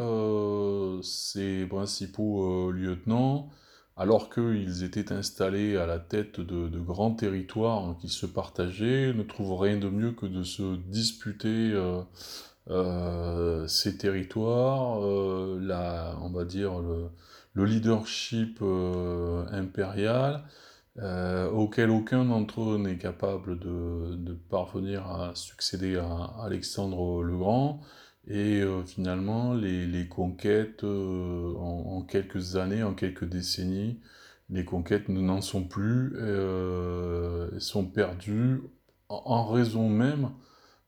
ses 1.02 1.66
principaux 1.66 2.70
lieutenants, 2.70 3.50
alors 3.96 4.30
qu'ils 4.30 4.84
étaient 4.84 5.12
installés 5.12 5.76
à 5.76 5.86
la 5.86 5.98
tête 5.98 6.40
de, 6.40 6.68
de 6.68 6.78
grands 6.78 7.12
territoires 7.12 7.96
qui 8.00 8.08
se 8.08 8.24
partageaient, 8.24 9.12
ne 9.12 9.22
trouvent 9.24 9.58
rien 9.60 9.78
de 9.78 9.88
mieux 9.88 10.12
que 10.12 10.26
de 10.26 10.44
se 10.44 10.76
disputer 10.76 11.74
euh, 12.70 13.66
ces 13.66 13.98
territoires, 13.98 15.04
euh, 15.04 15.58
la, 15.60 16.16
on 16.22 16.30
va 16.30 16.44
dire 16.44 16.78
le, 16.80 17.64
leadership 17.64 18.58
euh, 18.62 19.44
impérial, 19.50 20.44
auquel 21.52 21.90
aucun 21.90 22.24
d'entre 22.26 22.60
eux 22.74 22.78
n'est 22.78 22.98
capable 22.98 23.58
de, 23.58 24.34
parvenir 24.50 25.06
à 25.10 25.34
succéder 25.34 25.96
à 25.96 26.32
Alexandre 26.42 27.22
le 27.22 27.36
Grand, 27.36 27.80
et 28.28 28.62
finalement 28.86 29.54
les, 29.54 30.06
conquêtes 30.08 30.84
en, 30.84 32.02
quelques 32.02 32.56
années, 32.56 32.82
en 32.82 32.94
quelques 32.94 33.24
décennies, 33.24 34.00
les 34.50 34.64
conquêtes 34.64 35.08
n'en 35.08 35.40
sont 35.40 35.64
plus, 35.64 36.14
sont 37.58 37.86
perdues 37.86 38.60
en 39.08 39.46
raison 39.46 39.88
même 39.88 40.30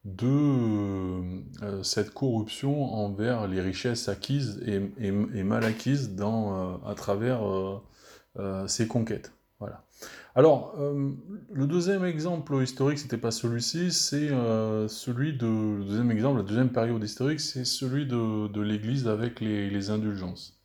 de 0.05 0.27
euh, 0.27 1.23
euh, 1.63 1.83
cette 1.83 2.13
corruption 2.13 2.95
envers 2.95 3.47
les 3.49 3.61
richesses 3.61 4.09
acquises 4.09 4.63
et, 4.67 5.43
mal 5.43 5.65
acquises 5.65 6.15
dans, 6.15 6.75
euh, 6.75 6.91
à 6.91 6.95
travers 6.95 7.41
ces 8.67 8.87
conquêtes. 8.87 9.33
Voilà. 9.61 9.83
Alors, 10.35 10.75
le 10.77 11.67
deuxième 11.67 12.05
exemple 12.05 12.61
historique, 12.61 12.99
c'était 12.99 13.17
pas 13.17 13.31
celui-ci, 13.31 13.93
c'est 13.93 14.29
celui 14.89 15.37
de. 15.37 15.47
Le 15.47 15.85
deuxième 15.85 16.11
exemple, 16.11 16.39
la 16.39 16.45
deuxième 16.45 16.71
période 16.71 17.03
historique, 17.03 17.39
c'est 17.39 17.65
celui 17.65 18.05
de, 18.07 18.61
l'Église 18.61 19.07
avec 19.07 19.41
les 19.41 19.91
indulgences. 19.91 20.59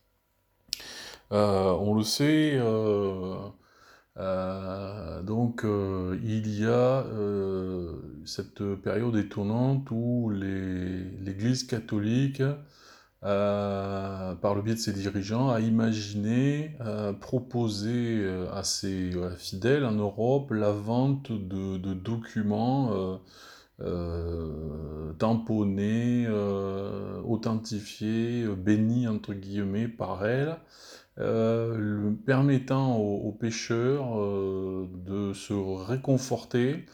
on 1.30 1.94
le 1.94 2.02
sait, 2.02 2.58
euh, 4.18 5.22
donc 5.22 5.64
euh, 5.64 6.18
il 6.24 6.58
y 6.58 6.66
a 6.66 6.68
euh, 7.06 7.94
cette 8.24 8.62
période 8.76 9.16
étonnante 9.16 9.88
où 9.90 10.30
l'Église 10.30 11.64
catholique 11.64 12.42
par 13.22 14.54
le 14.54 14.62
biais 14.62 14.74
de 14.74 14.78
ses 14.80 14.92
dirigeants, 14.92 15.50
a 15.50 15.60
imaginé 15.60 16.76
proposer 17.20 18.26
à 18.52 18.62
ses 18.64 19.10
fidèles 19.36 19.84
en 19.84 19.92
Europe 19.92 20.50
la 20.52 20.72
vente 20.72 21.30
de, 21.30 21.76
de 21.76 21.92
documents 21.92 23.20
euh, 23.82 25.12
tamponné, 25.14 26.26
euh, 26.28 27.22
authentifié, 27.22 28.42
euh, 28.42 28.54
béni 28.54 29.08
entre 29.08 29.32
guillemets 29.32 29.88
par 29.88 30.26
elle, 30.26 30.56
permettant 31.16 32.96
aux, 32.96 33.32
pêcheurs 33.32 34.16
de 34.16 35.32
se 35.34 35.52
réconforter 35.52 36.86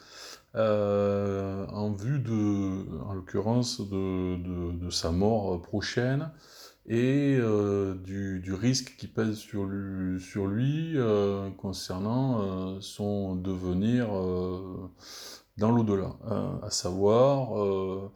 en 0.53 1.91
vue 1.91 2.19
de, 2.19 3.01
en 3.03 3.13
l'occurrence, 3.13 3.79
de, 3.81 4.89
sa 4.89 5.11
mort 5.11 5.61
prochaine 5.61 6.31
et 6.87 7.39
du, 8.03 8.53
risque 8.53 8.95
qui 8.97 9.07
pèse 9.07 9.35
sur 9.35 9.65
lui, 9.65 10.97
concernant 11.57 12.81
son 12.81 13.35
devenir 13.35 14.09
dans 15.57 15.71
l'au-delà, 15.71 16.15
à 16.61 16.69
savoir, 16.69 17.59
euh, 17.59 18.11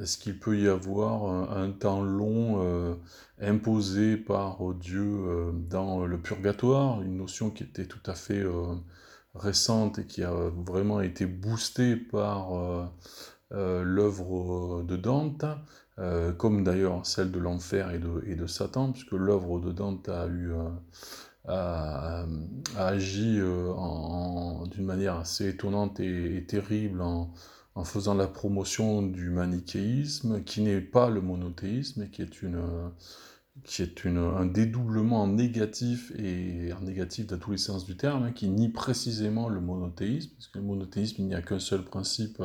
est-ce 0.00 0.16
qu'il 0.16 0.38
peut 0.38 0.58
y 0.58 0.68
avoir 0.68 1.52
un, 1.56 1.72
temps 1.72 2.02
long 2.02 2.98
euh, 3.40 3.50
imposé 3.50 4.16
par 4.16 4.58
Dieu 4.74 5.02
euh, 5.02 5.52
dans 5.52 6.06
le 6.06 6.18
purgatoire, 6.18 7.02
une 7.02 7.16
notion 7.16 7.50
qui 7.50 7.64
était 7.64 7.86
tout 7.86 8.02
à 8.06 8.14
fait 8.14 8.44
récente 9.34 9.98
et 9.98 10.06
qui 10.06 10.22
a 10.22 10.32
vraiment 10.32 11.00
été 11.00 11.26
boostée 11.26 11.96
par 11.96 12.50
l'œuvre 13.50 14.82
de 14.82 14.96
Dante, 14.96 15.44
comme 16.38 16.64
d'ailleurs 16.64 17.04
celle 17.04 17.30
de 17.30 17.38
l'enfer 17.38 17.90
et 17.90 17.98
de, 17.98 18.24
et 18.26 18.48
Satan, 18.48 18.92
puisque 18.92 19.12
l'œuvre 19.12 19.60
de 19.60 19.72
Dante 19.72 20.08
a 20.08 20.26
eu 20.26 20.52
agi 21.48 23.38
euh, 23.38 24.66
d'une 24.70 24.84
manière 24.84 25.16
assez 25.16 25.48
étonnante 25.48 26.00
et, 26.00 26.44
terrible 26.46 27.00
en, 27.00 27.32
faisant 27.84 28.14
la 28.14 28.26
promotion 28.26 29.02
du 29.02 29.30
manichéisme, 29.30 30.42
qui 30.44 30.62
n'est 30.62 30.80
pas 30.80 31.10
le 31.10 31.20
monothéisme, 31.20 32.02
et 32.02 32.08
qui 32.08 32.22
est, 32.22 32.42
une, 32.42 34.18
un 34.18 34.46
dédoublement 34.46 35.26
négatif, 35.26 36.12
et 36.16 36.72
en 36.72 36.80
négatif 36.80 37.26
dans 37.26 37.38
tous 37.38 37.52
les 37.52 37.58
sens 37.58 37.84
du 37.84 37.96
terme, 37.96 38.24
hein, 38.24 38.32
qui 38.32 38.48
nie 38.48 38.70
précisément 38.70 39.48
le 39.48 39.60
monothéisme, 39.60 40.30
parce 40.34 40.48
que 40.48 40.58
le 40.58 40.64
monothéisme, 40.64 41.16
il 41.18 41.26
n'y 41.26 41.34
a 41.34 41.42
qu'un 41.42 41.58
seul 41.58 41.82
principe, 41.82 42.42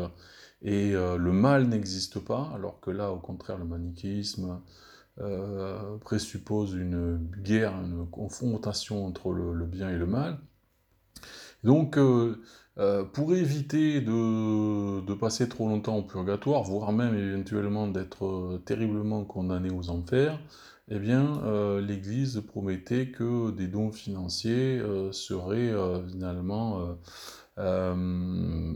et 0.62 0.94
euh, 0.94 1.18
le 1.18 1.32
mal 1.32 1.68
n'existe 1.68 2.20
pas, 2.20 2.52
alors 2.54 2.80
que 2.82 2.92
là, 2.92 3.12
au 3.12 3.20
contraire, 3.20 3.58
le 3.58 3.66
manichéisme 3.66 4.62
euh, 5.20 5.98
présuppose 5.98 6.74
une 6.74 7.18
guerre, 7.44 7.74
une 7.82 8.08
confrontation 8.10 9.06
entre 9.06 9.32
le, 9.32 9.66
bien 9.66 9.90
et 9.90 9.98
le 9.98 10.06
mal. 10.06 10.40
Donc, 11.64 11.98
euh, 11.98 12.42
euh, 12.78 13.04
pour 13.04 13.34
éviter 13.36 14.02
de, 14.02 15.14
passer 15.16 15.48
trop 15.50 15.68
longtemps 15.68 15.98
au 15.98 16.04
purgatoire, 16.04 16.64
voire 16.64 16.92
même 16.92 17.16
éventuellement 17.16 17.88
d'être 17.88 18.62
terriblement 18.66 19.24
condamné 19.24 19.70
aux 19.70 19.90
enfers, 19.90 20.40
eh 20.90 21.00
bien, 21.00 21.42
l'Église 21.80 22.42
promettait 22.48 23.12
que 23.12 23.52
des 23.52 23.68
dons 23.68 23.92
financiers 23.92 24.82
seraient 25.12 25.74
finalement 26.10 26.98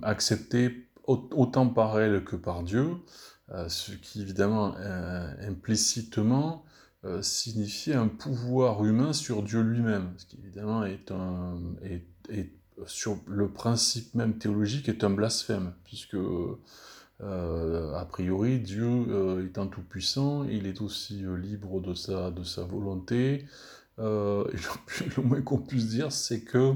acceptés 0.03 0.87
autant 1.07 1.67
par 1.69 1.99
elle 1.99 2.23
que 2.23 2.35
par 2.35 2.63
Dieu, 2.63 2.91
euh, 3.51 3.69
ce 3.69 3.91
qui 3.91 4.21
évidemment 4.21 4.75
euh, 4.79 5.31
implicitement 5.47 6.65
euh, 7.03 7.21
signifie 7.21 7.93
un 7.93 8.07
pouvoir 8.07 8.83
humain 8.83 9.13
sur 9.13 9.43
Dieu 9.43 9.61
lui-même, 9.61 10.13
ce 10.17 10.25
qui 10.25 10.39
évidemment 10.39 10.83
est, 10.83 11.11
un, 11.11 11.59
est, 11.83 12.54
sur 12.85 13.17
le 13.27 13.49
principe 13.49 14.13
même 14.15 14.37
théologique 14.37 14.89
est 14.89 15.03
un 15.03 15.09
blasphème, 15.09 15.73
puisque 15.83 16.17
a 17.21 18.05
priori 18.09 18.59
Dieu 18.59 19.45
étant 19.45 19.67
tout 19.67 19.81
puissant, 19.81 20.43
il 20.43 20.67
est 20.67 20.81
aussi 20.81 21.23
libre 21.41 21.79
de 21.79 21.93
sa, 21.93 22.31
de 22.31 22.43
sa 22.43 22.63
volonté, 22.63 23.45
et 23.97 24.01
le 24.01 25.23
moins 25.23 25.41
qu'on 25.41 25.59
puisse 25.59 25.87
dire, 25.87 26.11
c'est 26.11 26.41
que 26.41 26.75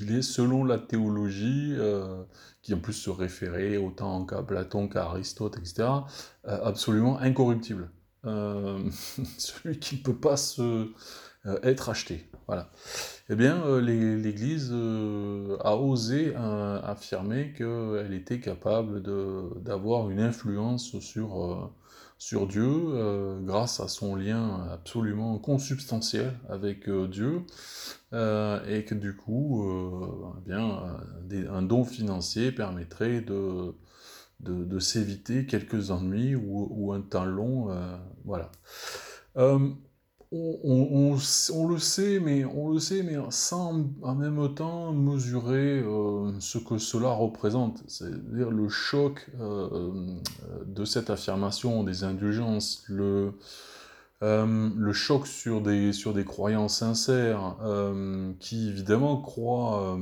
il 0.00 0.14
est, 0.14 0.22
selon 0.22 0.64
la 0.64 0.78
théologie, 0.78 1.74
euh, 1.76 2.22
qui 2.62 2.72
en 2.74 2.78
plus 2.78 2.92
se 2.92 3.10
référait 3.10 3.76
autant 3.76 4.24
qu'à 4.24 4.42
Platon 4.42 4.88
qu'à 4.88 5.04
Aristote, 5.04 5.56
etc., 5.58 5.88
euh, 6.46 6.64
absolument 6.64 7.18
incorruptible. 7.18 7.90
Euh, 8.24 8.78
celui 9.38 9.78
qui 9.78 9.96
ne 9.96 10.02
peut 10.02 10.16
pas 10.16 10.36
se, 10.36 10.92
être 11.62 11.88
acheté. 11.88 12.27
Voilà. 12.48 12.70
Eh 13.28 13.36
bien, 13.36 13.78
l'Église 13.80 14.72
a 14.72 15.76
osé 15.76 16.34
affirmer 16.34 17.52
qu'elle 17.52 18.14
était 18.14 18.40
capable 18.40 19.02
d'avoir 19.62 20.10
une 20.10 20.20
influence 20.20 20.98
sur 20.98 21.70
sur 22.18 22.48
Dieu 22.48 22.66
euh, 22.66 23.40
grâce 23.40 23.78
à 23.78 23.86
son 23.86 24.16
lien 24.16 24.66
absolument 24.72 25.38
consubstantiel 25.38 26.32
avec 26.48 26.88
euh, 26.88 27.06
Dieu 27.06 27.42
euh, 28.12 28.60
et 28.66 28.84
que 28.84 28.96
du 28.96 29.14
coup 29.14 29.64
eh 30.36 30.48
bien, 30.48 30.98
un 31.50 31.62
don 31.62 31.84
financier 31.84 32.50
permettrait 32.50 33.20
de, 33.20 33.74
de, 34.40 34.78
s'éviter 34.78 35.46
quelques 35.46 35.90
ennuis 35.90 36.34
ou, 36.34 36.68
ou, 36.70 36.92
un 36.92 37.00
temps 37.00 37.24
long 37.24 37.68
voilà 38.24 38.50
on, 40.30 41.14
le 41.68 41.78
sait, 41.78 42.20
mais 42.20 42.44
on 42.44 42.70
le 42.70 42.78
sait, 42.78 43.02
mais 43.02 43.16
sans 43.30 43.86
en 44.02 44.14
même 44.14 44.54
temps 44.54 44.92
mesurer 44.92 45.80
euh, 45.80 46.32
ce 46.40 46.58
que 46.58 46.78
cela 46.78 47.08
représente, 47.10 47.82
c'est-à-dire 47.86 48.50
le 48.50 48.68
choc 48.68 49.30
euh, 49.40 49.68
euh, 49.72 50.64
de 50.66 50.84
cette 50.84 51.10
affirmation 51.10 51.82
des 51.82 52.04
indulgences, 52.04 52.84
le, 52.88 53.32
le 54.20 54.92
choc 54.92 55.26
sur 55.26 55.62
des, 55.62 55.92
sur 55.92 56.12
des 56.12 56.24
croyants 56.24 56.68
sincères, 56.68 57.56
qui 58.38 58.68
évidemment 58.68 59.16
croient 59.16 59.98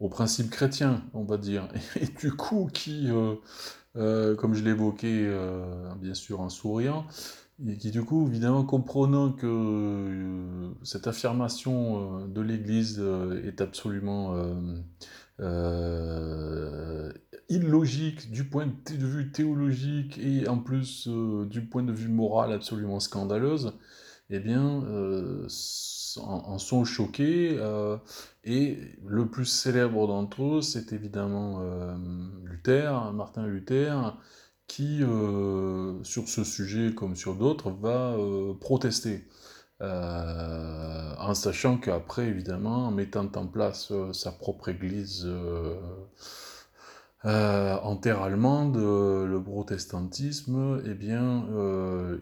aux 0.00 0.08
principes 0.08 0.50
chrétiens, 0.50 1.02
on 1.14 1.24
va 1.24 1.38
dire, 1.38 1.68
et, 1.96 2.06
du 2.06 2.32
coup 2.32 2.68
qui, 2.72 3.08
comme 3.94 4.54
je 4.54 4.64
l'évoquais 4.64 5.30
bien 6.00 6.14
sûr 6.14 6.40
en 6.40 6.50
souriant, 6.50 7.06
et 7.66 7.76
qui 7.76 7.90
du 7.90 8.02
coup, 8.04 8.26
évidemment, 8.26 8.64
comprenant 8.64 9.32
que 9.32 9.46
euh, 9.46 10.70
cette 10.82 11.06
affirmation 11.06 12.22
euh, 12.22 12.26
de 12.26 12.40
l'Église 12.40 12.96
euh, 12.98 13.42
est 13.46 13.60
absolument 13.60 14.34
illogique 17.48 18.30
du 18.30 18.44
point 18.44 18.66
de 18.66 19.06
vue 19.06 19.32
théologique 19.32 20.18
et 20.18 20.46
en 20.48 20.58
plus 20.58 21.08
du 21.08 21.62
point 21.62 21.82
de 21.82 21.92
vue 21.92 22.08
moral 22.08 22.52
absolument 22.52 23.00
scandaleuse, 23.00 23.72
eh 24.28 24.38
bien, 24.38 24.84
en, 26.18 26.58
sont 26.58 26.84
choqués. 26.84 27.58
et 28.44 28.78
le 29.06 29.28
plus 29.28 29.46
célèbre 29.46 30.06
d'entre 30.06 30.58
eux, 30.58 30.60
c'est 30.60 30.92
évidemment 30.92 31.62
Luther, 32.44 33.10
Martin 33.14 33.46
Luther, 33.46 34.14
qui, 34.70 35.02
euh, 35.02 35.94
sur 36.04 36.28
ce 36.28 36.44
sujet 36.44 36.94
comme 36.94 37.16
sur 37.16 37.34
d'autres, 37.34 37.70
va 37.70 38.12
euh, 38.12 38.54
protester. 38.54 39.26
Euh, 39.82 41.14
en 41.18 41.34
sachant 41.34 41.76
qu'après, 41.76 42.26
évidemment, 42.28 42.86
en 42.86 42.90
mettant 42.92 43.26
en 43.34 43.46
place 43.48 43.92
sa 44.12 44.30
propre 44.30 44.68
église 44.68 45.28
en 47.24 47.96
terre 47.96 48.22
allemande, 48.22 48.76
le 48.76 49.42
protestantisme, 49.42 50.80
eh 50.86 50.94
bien, 50.94 51.46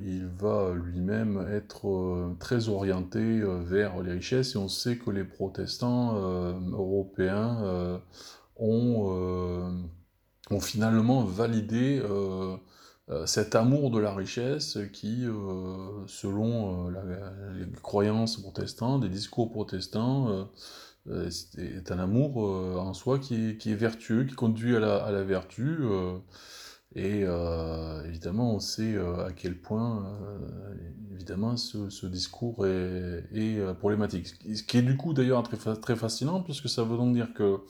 il 0.01 0.27
va 0.39 0.73
lui-même 0.73 1.47
être 1.53 2.35
très 2.39 2.69
orienté 2.69 3.43
vers 3.67 4.01
les 4.03 4.13
richesses, 4.13 4.55
et 4.55 4.59
on 4.59 4.69
sait 4.69 4.97
que 4.97 5.11
les 5.11 5.25
protestants 5.25 6.15
européens 6.73 8.01
ont 8.57 9.89
ont 10.51 10.61
finalement 10.61 11.25
validé 11.25 12.01
euh, 12.03 12.57
euh, 13.11 13.27
cet 13.27 13.55
amour 13.55 13.91
de 13.91 13.99
la 13.99 14.15
richesse 14.15 14.79
qui, 14.93 15.25
euh, 15.25 16.07
selon 16.07 16.89
les 16.91 17.67
croyances 17.83 18.41
protestantes, 18.41 19.03
des 19.03 19.09
discours 19.09 19.51
protestants, 19.51 20.49
est 21.57 21.91
un 21.91 21.99
amour 21.99 22.37
en 22.37 22.93
soi 22.93 23.19
qui 23.19 23.35
est, 23.35 23.75
vertueux, 23.75 24.25
qui 24.25 24.35
conduit 24.35 24.77
à 24.77 24.81
la, 24.81 25.23
vertu. 25.23 25.79
et 26.95 27.25
évidemment, 28.07 28.55
on 28.55 28.61
sait 28.61 28.99
à 28.99 29.33
quel 29.35 29.59
point, 29.59 30.05
évidemment, 31.15 31.57
ce, 31.57 32.07
discours 32.07 32.67
est, 32.67 33.75
problématique. 33.79 34.27
Ce 34.55 34.63
qui 34.63 34.77
est 34.77 34.83
du 34.83 34.99
coup 34.99 35.15
d'ailleurs 35.15 35.43
très, 35.45 35.77
très 35.77 35.97
fascinant, 35.97 36.43
puisque 36.43 36.69
ça 36.69 36.83
veut 36.83 36.99
donc 36.99 37.15
dire 37.15 37.33
que 37.33 37.61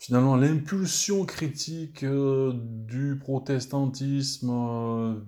finalement 0.00 0.34
l'impulsion 0.34 1.24
critique 1.24 2.04
du 2.04 3.18
protestantisme, 3.20 5.22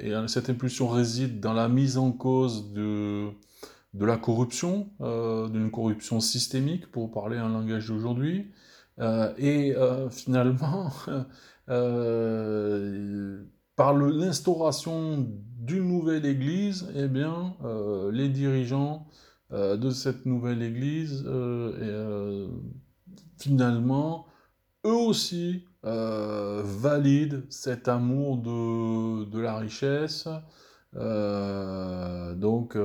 et 0.00 0.12
cette 0.26 0.50
impulsion 0.50 0.88
réside 0.88 1.38
dans 1.40 1.52
la 1.52 1.68
mise 1.68 1.96
en 1.96 2.10
cause 2.10 2.72
de, 2.72 3.28
de 3.94 4.04
la 4.04 4.16
corruption, 4.16 4.88
d'une 4.98 5.70
corruption 5.70 6.18
systémique, 6.20 6.90
pour 6.90 7.12
parler 7.12 7.36
un 7.36 7.50
langage 7.50 7.88
d'aujourd'hui, 7.88 8.50
et 9.38 9.74
finalement, 10.10 10.90
par 13.76 13.94
l'instauration 13.94 15.28
d'une 15.66 15.88
nouvelle 15.88 16.24
église, 16.24 16.88
eh 16.96 17.08
bien, 17.08 17.54
euh, 17.64 18.10
les 18.10 18.28
dirigeants 18.28 19.06
euh, 19.52 19.76
de 19.76 19.90
cette 19.90 20.26
nouvelle 20.26 20.62
église, 20.62 21.24
euh, 21.26 22.48
finalement, 23.38 24.26
eux 24.84 24.92
aussi 24.92 25.64
valident 25.82 27.44
cet 27.48 27.88
amour 27.88 28.38
de, 28.38 29.38
la 29.38 29.56
richesse. 29.58 30.28
donc, 30.92 32.76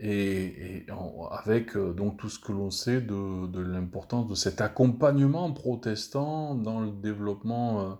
et, 0.00 0.86
avec 1.30 1.76
donc 1.76 2.18
tout 2.18 2.28
ce 2.28 2.38
que 2.38 2.52
l'on 2.52 2.70
sait 2.70 3.00
de 3.00 3.60
l'importance 3.60 4.28
de 4.28 4.34
cet 4.34 4.60
accompagnement 4.60 5.52
protestant 5.52 6.54
dans 6.54 6.80
le 6.80 6.90
développement 6.90 7.98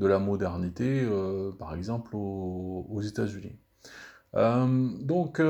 de 0.00 0.06
la 0.06 0.18
modernité, 0.18 1.02
euh, 1.04 1.52
par 1.52 1.74
exemple 1.74 2.12
aux, 2.14 3.00
États-Unis. 3.02 3.56
Euh, 4.34 4.88
donc, 5.00 5.40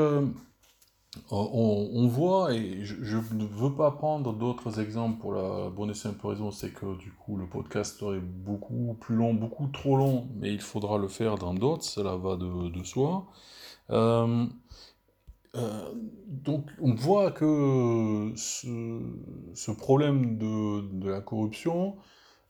euh, 1.17 1.19
on, 1.33 2.07
voit, 2.07 2.55
et 2.55 2.85
je, 2.85 3.17
ne 3.17 3.45
veux 3.45 3.75
pas 3.75 3.91
prendre 3.91 4.33
d'autres 4.33 4.81
exemples 4.81 5.21
pour 5.21 5.33
la 5.33 5.69
bonne 5.69 5.91
et 5.91 5.95
simple 5.95 6.25
raison, 6.25 6.53
c'est 6.53 6.73
que 6.73 6.97
du 6.99 7.13
coup 7.13 7.37
le 7.37 7.47
podcast 7.47 7.99
serait 7.99 8.21
beaucoup 8.21 8.97
plus 9.01 9.17
long, 9.17 9.35
beaucoup 9.35 9.67
trop 9.67 9.97
long, 9.97 10.29
mais 10.37 10.53
il 10.53 10.61
faudra 10.61 10.99
le 10.99 11.09
faire 11.09 11.37
dans 11.37 11.53
d'autres, 11.53 11.83
cela 11.83 12.15
va 12.15 12.37
de, 12.37 12.85
soi. 12.85 13.27
donc 13.89 14.53
on 16.81 16.95
voit 16.95 17.33
que 17.33 18.33
ce, 18.37 19.71
problème 19.73 20.39
de, 20.39 21.11
la 21.11 21.21
corruption 21.21 21.97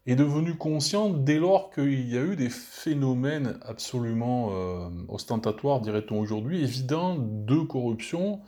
est 0.06 0.16
devenu 0.16 0.56
conscient 0.56 1.10
dès 1.10 1.38
lors 1.38 1.70
qu'il 1.70 2.08
y 2.08 2.16
a 2.16 2.22
eu 2.22 2.36
des 2.36 2.50
phénomènes 2.50 3.58
absolument 3.62 4.48
euh, 4.52 4.88
ostentatoires, 5.08 5.80
dirait-on 5.80 6.18
aujourd'hui, 6.18 6.62
évidents 6.62 7.16
de 7.18 7.60
corruption, 7.60 8.40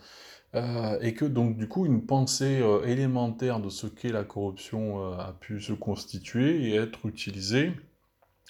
euh, 0.54 0.98
et 1.00 1.14
que 1.14 1.24
donc 1.24 1.56
du 1.56 1.68
coup 1.68 1.86
une 1.86 2.04
pensée 2.04 2.60
euh, 2.60 2.84
élémentaire 2.84 3.60
de 3.60 3.68
ce 3.68 3.86
qu'est 3.86 4.12
la 4.12 4.24
corruption 4.24 5.12
a 5.18 5.34
pu 5.40 5.60
se 5.60 5.72
constituer 5.72 6.68
et 6.68 6.76
être 6.76 7.06
utilisée 7.06 7.72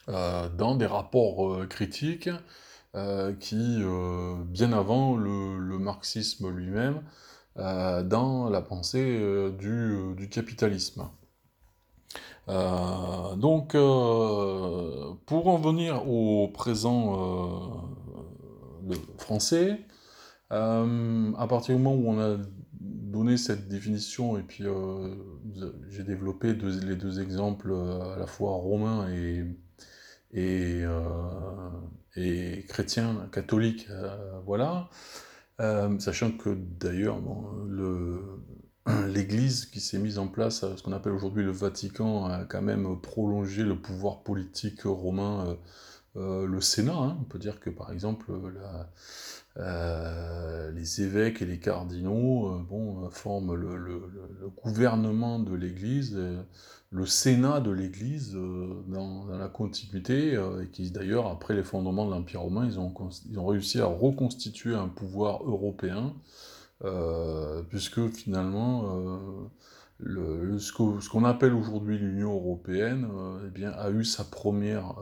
dans 0.09 0.75
des 0.75 0.87
rapports 0.87 1.69
critiques 1.69 2.29
qui, 3.39 3.83
bien 4.47 4.73
avant 4.73 5.17
le, 5.17 5.79
marxisme 5.79 6.51
lui-même, 6.51 7.03
dans 7.57 8.51
la 8.51 8.61
pensée 8.63 9.53
du 9.57 10.29
capitalisme. 10.29 11.09
Euh, 12.53 13.35
donc, 13.37 13.75
euh, 13.75 15.15
pour 15.27 15.49
en 15.49 15.59
venir 15.59 16.07
au 16.09 16.49
présent 16.49 17.81
euh, 18.91 18.95
français, 19.19 19.81
à 20.51 21.47
partir 21.49 21.77
du 21.77 21.83
moment 21.83 21.97
où 21.97 22.11
on 22.11 22.21
a 22.21 22.37
donné 22.79 23.39
cette 23.39 23.69
définition, 23.69 24.37
et 24.37 24.43
puis 24.43 24.65
j'ai 25.89 26.03
développé 26.03 26.53
les 26.53 26.97
deux 26.97 27.21
exemples 27.21 27.73
à 27.73 28.19
la 28.19 28.27
fois 28.27 28.53
romains 28.53 29.09
et, 29.09 29.45
et, 30.35 30.83
et 32.17 32.65
chrétiens, 32.69 33.31
catholiques, 33.33 33.89
voilà, 34.45 34.91
sachant 35.99 36.33
que 36.33 36.51
d'ailleurs, 36.79 37.19
le 37.67 38.43
l'Église 39.09 39.67
qui 39.67 39.81
s'est 39.81 39.99
mise 39.99 40.19
en 40.19 40.27
place, 40.27 40.61
ce 40.77 40.83
qu'on 40.83 40.93
appelle 40.93 41.13
aujourd'hui 41.13 41.45
le 41.45 41.53
Vatican, 41.53 42.27
a 42.27 42.45
quand 42.45 42.63
même 42.63 43.01
prolongé 43.01 43.63
le 43.63 43.77
pouvoir 43.77 44.23
politique 44.23 44.83
romain, 44.85 45.47
euh, 45.47 45.55
euh, 46.17 46.47
le 46.47 46.61
Sénat. 46.61 46.97
Hein. 46.97 47.17
On 47.21 47.25
peut 47.25 47.39
dire 47.39 47.61
que 47.61 47.71
par 47.71 47.93
exemple 47.93 48.33
euh, 49.59 50.71
les 50.73 51.03
évêques 51.03 51.43
et 51.43 51.47
les 51.47 51.61
cardinaux 51.61 52.59
bon, 52.69 53.09
forment 53.11 53.55
le, 53.55 54.03
gouvernement 54.63 55.39
de 55.39 55.55
l'Église, 55.55 56.19
le 56.91 57.07
Sénat 57.07 57.61
de 57.61 57.71
l'Église 57.71 58.33
dans, 58.33 59.27
la 59.27 59.49
continuité, 59.49 60.35
et 60.35 60.69
qui 60.73 60.91
d'ailleurs, 60.91 61.29
après 61.29 61.55
l'effondrement 61.55 62.07
de 62.07 62.11
l'Empire 62.11 62.41
romain, 62.41 62.67
ils 62.67 62.81
ont, 62.81 62.93
réussi 63.47 63.81
à 63.81 63.87
reconstituer 63.87 64.75
un 64.75 64.89
pouvoir 64.89 65.45
européen 65.45 66.15
puisque 67.71 68.09
finalement, 68.09 69.49
euh, 70.07 70.59
ce 70.59 71.09
qu'on 71.09 71.25
appelle 71.25 71.55
aujourd'hui 71.55 71.99
l'Union 71.99 72.35
européenne 72.35 73.09
euh, 73.15 73.47
eh 73.47 73.51
bien, 73.51 73.71
a 73.71 73.91
eu 73.91 74.05
sa 74.05 74.25
première 74.25 74.95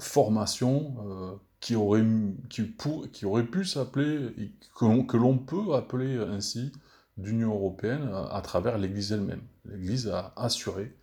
formation 0.00 1.38
qui, 1.60 1.76
aurait, 1.76 2.04
qui, 2.48 2.62
pour, 2.62 3.10
qui 3.10 3.26
aurait 3.26 3.44
pu 3.44 3.64
s'appeler, 3.64 4.50
que 4.78 5.16
l'on 5.16 5.38
peut 5.38 5.74
appeler 5.74 6.16
ainsi, 6.18 6.72
d'Union 7.18 7.52
européenne 7.52 8.10
à, 8.30 8.40
travers 8.40 8.78
l'Église 8.78 9.12
elle-même. 9.12 9.42
L'Église 9.66 10.08
a 10.08 10.32
assuré 10.36 10.96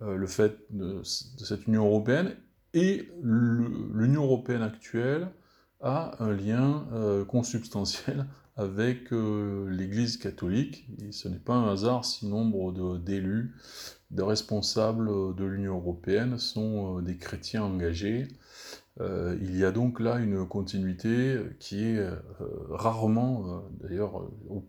le 0.00 0.26
fait 0.26 0.56
de, 0.70 1.02
cette 1.02 1.66
Union 1.66 1.84
européenne 1.84 2.34
et 2.72 3.10
l'Union 3.22 4.24
européenne 4.24 4.62
actuelle 4.62 5.28
a 5.80 6.22
un 6.22 6.32
lien 6.32 6.86
euh, 6.92 7.24
consubstantiel 7.24 8.26
avec 8.56 9.12
euh, 9.12 9.68
l'Église 9.70 10.16
catholique, 10.18 10.86
et 11.02 11.12
ce 11.12 11.28
n'est 11.28 11.38
pas 11.38 11.54
un 11.54 11.72
hasard 11.72 12.04
si 12.04 12.26
nombre 12.26 12.98
d'élus, 12.98 13.54
de, 14.10 14.22
responsables 14.22 15.34
de 15.34 15.44
l'Union 15.44 15.76
européenne 15.76 16.38
sont 16.38 16.98
euh, 16.98 17.02
des 17.02 17.16
chrétiens 17.16 17.62
engagés. 17.62 18.28
il 19.00 19.56
y 19.56 19.64
a 19.64 19.70
donc 19.70 19.98
là 19.98 20.18
une 20.18 20.46
continuité 20.46 21.38
qui 21.58 21.84
est 21.84 22.06
rarement, 22.68 23.62
d'ailleurs, 23.80 24.28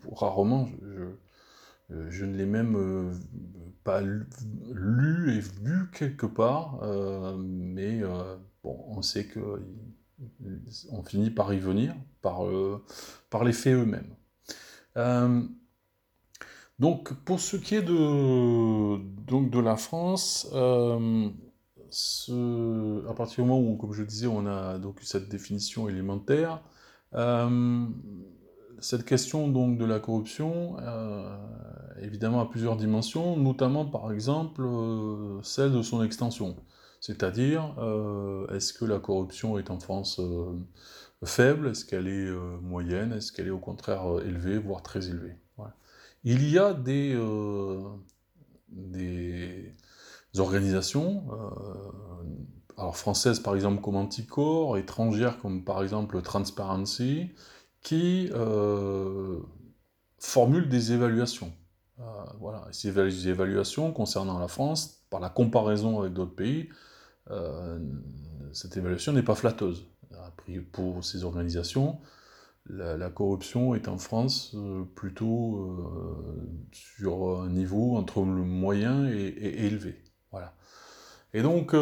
rarement, 0.10 0.70
je, 1.90 2.08
je, 2.10 2.24
ne 2.24 2.38
l'ai 2.38 2.46
même 2.46 2.78
pas 3.84 4.00
lu 4.00 5.36
et 5.36 5.42
vu 5.42 5.90
quelque 5.92 6.28
part, 6.28 6.82
mais 7.38 8.02
bon, 8.64 8.86
on 8.88 9.02
sait 9.02 9.26
que 9.26 9.60
on 10.92 11.04
finit 11.04 11.30
par 11.30 11.54
y 11.54 11.60
venir, 11.60 11.96
par, 12.22 12.46
euh, 12.46 12.84
par 13.30 13.44
les 13.44 13.54
faits 13.54 13.76
eux-mêmes. 13.76 14.16
Euh, 14.98 15.42
donc, 16.80 17.14
pour 17.26 17.40
ce 17.40 17.58
qui 17.58 17.76
est 17.76 17.82
de, 17.82 18.98
donc 19.26 19.52
de 19.52 19.60
la 19.60 19.76
France, 19.76 20.50
euh, 20.54 21.30
à 23.08 23.14
partir 23.14 23.44
du 23.44 23.50
moment 23.50 23.60
où, 23.60 23.76
comme 23.78 23.94
je 23.94 24.04
disais, 24.04 24.28
on 24.28 24.46
a 24.48 24.80
donc 24.80 25.00
cette 25.02 25.30
définition 25.30 25.88
élémentaire, 25.90 26.62
cette 28.80 29.06
question 29.06 29.48
donc 29.48 29.78
de 29.78 29.86
la 29.86 30.00
corruption, 30.00 30.78
évidemment, 32.02 32.42
a 32.42 32.46
plusieurs 32.46 32.78
dimensions, 32.78 33.38
notamment 33.38 33.86
par 33.86 34.12
exemple 34.12 34.64
celle 35.44 35.72
de 35.74 35.82
son 35.84 36.02
extension. 36.04 36.56
C'est-à-dire, 37.02 37.74
euh, 37.80 38.48
est-ce 38.56 38.74
que 38.74 38.86
la 38.86 39.00
corruption 39.00 39.58
est 39.58 39.72
en 39.72 39.80
France 39.80 40.20
euh, 40.20 40.54
faible? 41.26 41.70
Est-ce 41.70 41.84
qu'elle 41.84 42.08
est, 42.08 42.28
euh, 42.28 42.60
moyenne? 42.62 43.12
Est-ce 43.12 43.32
qu'elle 43.32 43.48
est 43.48 43.52
au 43.52 43.58
contraire 43.58 44.04
élevée, 44.24 44.60
voire 44.60 44.84
très 44.84 45.10
élevée? 45.10 45.36
Il 46.24 46.48
y 46.48 46.60
a 46.60 46.76
des, 46.76 47.20
des 48.70 49.74
organisations, 50.38 51.24
alors 52.78 52.96
françaises 52.96 53.40
par 53.40 53.56
exemple 53.56 53.82
comme 53.82 53.96
Anticor, 53.96 54.78
étrangères 54.78 55.40
comme 55.40 55.64
par 55.64 55.82
exemple 55.82 56.22
Transparency, 56.22 57.32
qui 57.82 58.30
formulent 60.20 60.70
des 60.70 60.92
évaluations. 60.92 61.52
voilà, 62.40 62.68
ces 62.72 62.90
évaluations 63.28 63.92
concernant 63.92 64.38
la 64.38 64.48
France, 64.48 65.04
par 65.10 65.22
la 65.22 65.30
comparaison 65.30 66.02
avec 66.02 66.14
d'autres 66.14 66.36
pays, 66.36 66.70
euh, 67.32 67.80
cette 68.54 68.78
évaluation 68.78 69.14
n'est 69.14 69.24
pas 69.24 69.36
flatteuse. 69.36 69.86
Pour 70.74 71.04
ces 71.06 71.24
organisations, 71.24 72.00
la, 72.66 73.10
corruption 73.10 73.74
est 73.74 73.88
en 73.88 73.98
France 73.98 74.52
euh, 74.56 74.84
plutôt 74.96 75.60
euh, 75.60 76.70
sur 76.74 77.42
un 77.42 77.50
niveau 77.50 77.96
entre 77.96 78.20
le 78.22 78.44
moyen 78.44 79.08
et, 79.08 79.66
élevé. 79.66 80.04
Voilà. 80.32 80.54
Et 81.34 81.42
donc, 81.42 81.74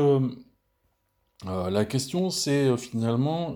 la 1.45 1.85
question 1.85 2.29
c'est 2.29 2.77
finalement, 2.77 3.55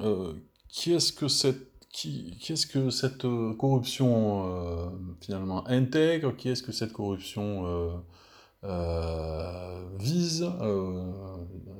qui 0.67 0.93
est-ce 0.93 1.13
que 1.13 1.27
cette 1.27 1.71
qu'est-ce 1.91 2.65
que 2.65 2.89
cette 2.89 3.27
corruption 3.59 4.91
finalement 5.21 5.67
intègre? 5.67 6.35
Qui 6.35 6.49
est-ce 6.49 6.63
que 6.63 6.71
cette 6.71 6.93
corruption 6.93 8.03
vise 9.99 10.41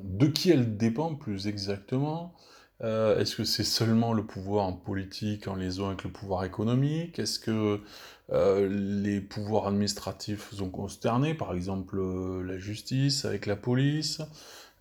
De 0.03 0.27
qui 0.27 0.51
elle 0.51 0.77
dépend 0.77 1.15
plus 1.15 1.47
exactement. 1.47 2.33
Est-ce 2.81 3.35
que 3.35 3.43
c'est 3.45 3.63
seulement 3.63 4.13
le 4.13 4.25
pouvoir 4.25 4.77
politique 4.81 5.47
en 5.47 5.55
liaison 5.55 5.87
avec 5.87 6.03
le 6.03 6.11
pouvoir 6.11 6.43
économique? 6.43 7.19
Est-ce 7.19 7.39
que 7.39 7.79
les 8.31 9.21
pouvoirs 9.21 9.67
administratifs 9.67 10.53
sont 10.53 10.69
consternés, 10.69 11.33
par 11.33 11.53
exemple 11.53 12.01
la 12.41 12.57
justice 12.57 13.25
avec 13.25 13.45
la 13.45 13.55
police? 13.55 14.21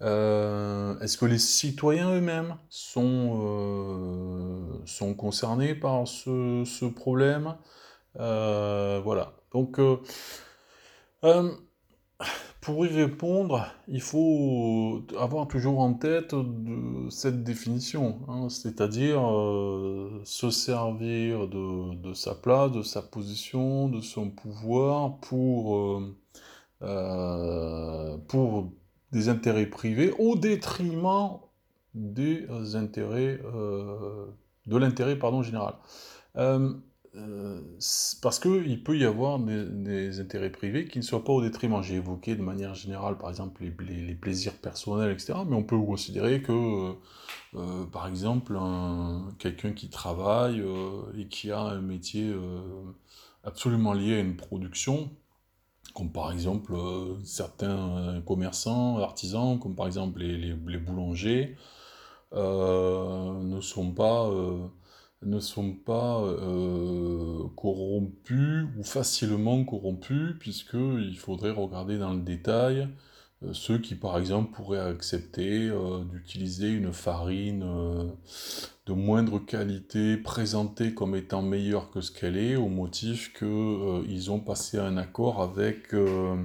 Euh, 0.03 0.99
est-ce 1.01 1.17
que 1.17 1.27
les 1.27 1.39
citoyens 1.39 2.13
eux-mêmes 2.13 2.57
sont, 2.69 3.41
euh, 5.01 5.15
concernés 5.15 5.75
par 5.75 6.07
ce, 6.09 6.87
problème? 6.89 7.57
Euh, 8.19 9.01
Voilà. 9.05 9.35
Donc, 9.53 9.79
pour 12.61 12.87
y 12.87 12.89
répondre, 12.89 13.67
il 13.89 14.01
faut 14.01 15.03
avoir 15.19 15.49
toujours 15.49 15.81
en 15.81 15.95
tête 15.95 16.35
cette 17.11 17.43
définition, 17.43 18.21
hein, 18.29 18.49
c'est-à-dire 18.49 19.21
se 20.25 20.51
servir 20.51 21.49
de, 21.49 22.15
sa 22.15 22.35
place, 22.35 22.71
de 22.71 22.83
sa 22.83 23.03
position, 23.03 23.89
de 23.89 24.01
son 24.01 24.31
pouvoir 24.31 25.17
pour, 25.19 26.03
pour 28.29 28.73
des 29.13 29.29
intérêts 29.29 29.67
privés 29.67 30.13
au 30.19 30.37
détriment 30.37 31.39
des 31.95 32.47
intérêts, 32.75 33.41
euh, 33.45 34.27
de 34.67 34.77
l'intérêt 34.77 35.17
pardon, 35.17 35.43
général. 35.43 35.75
Euh, 37.15 37.19
euh, 37.19 37.61
parce 38.23 38.39
qu'il 38.39 38.83
peut 38.83 38.97
y 38.97 39.05
avoir 39.05 39.39
des, 39.39 40.21
intérêts 40.21 40.51
privés 40.51 40.87
qui 40.87 40.99
ne 40.99 41.03
soient 41.03 41.25
pas 41.25 41.33
au 41.33 41.43
détriment. 41.43 41.83
J'ai 41.83 41.97
évoqué 41.97 42.37
de 42.37 42.43
manière 42.43 42.75
générale, 42.75 43.19
par 43.19 43.31
exemple, 43.31 43.63
les, 43.81 44.15
plaisirs 44.15 44.55
personnels, 44.55 45.13
etc. 45.13 45.35
Mais 45.47 45.57
on 45.57 45.65
peut 45.65 45.79
considérer 45.79 46.43
que, 46.43 46.95
par 47.93 48.07
exemple, 48.07 48.59
quelqu'un 49.39 49.73
qui 49.73 49.91
travaille 49.91 50.63
et 51.19 51.27
qui 51.27 51.51
a 51.51 51.61
un 51.61 51.81
métier 51.81 52.35
absolument 53.45 53.93
lié 53.93 54.15
à 54.17 54.21
une 54.21 54.37
production, 54.37 55.11
comme 55.95 56.11
par 56.11 56.33
exemple 56.33 56.75
euh, 56.75 57.17
certains 57.25 57.97
euh, 57.99 58.21
commerçants, 58.21 58.99
artisans, 58.99 59.59
comme 59.59 59.75
par 59.75 59.87
exemple 59.87 60.21
les, 60.21 60.79
boulangers, 60.79 61.57
euh, 62.33 63.43
ne 63.43 63.61
sont 63.61 63.93
pas, 63.93 64.31
ne 65.25 65.41
sont 65.41 65.73
pas 65.73 66.23
corrompus 67.57 68.67
ou 68.79 68.83
facilement 68.83 69.65
corrompus, 69.65 70.35
puisqu'il 70.39 71.17
faudrait 71.19 71.51
regarder 71.51 71.99
dans 71.99 72.13
le 72.13 72.21
détail 72.21 72.89
ceux 73.53 73.79
qui, 73.79 73.97
par 73.97 74.19
exemple, 74.19 74.53
pourraient 74.53 74.79
accepter 74.79 75.71
d'utiliser 76.11 76.69
une 76.69 76.93
farine 76.93 77.65
de 78.87 78.93
moindre 78.93 79.39
qualité 79.39 80.17
présentée 80.17 80.93
comme 80.95 81.15
étant 81.15 81.43
meilleure 81.43 81.91
que 81.91 82.01
ce 82.01 82.11
qu'elle 82.11 82.37
est 82.37 82.57
au 82.57 82.69
motif 82.69 83.33
qu'ils 83.33 83.47
euh, 83.47 84.31
ont 84.31 84.41
passé 84.41 84.79
un 84.79 84.97
accord 84.97 85.41
avec 85.41 85.95
euh, 85.95 86.37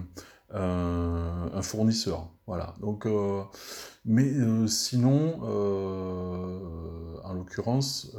un, 0.53 1.61
fournisseur. 1.61 2.29
Voilà. 2.45 2.75
Donc, 2.79 3.05
euh, 3.05 3.43
mais 4.05 4.31
sinon, 4.67 5.41
en 7.23 7.33
l'occurrence, 7.33 8.15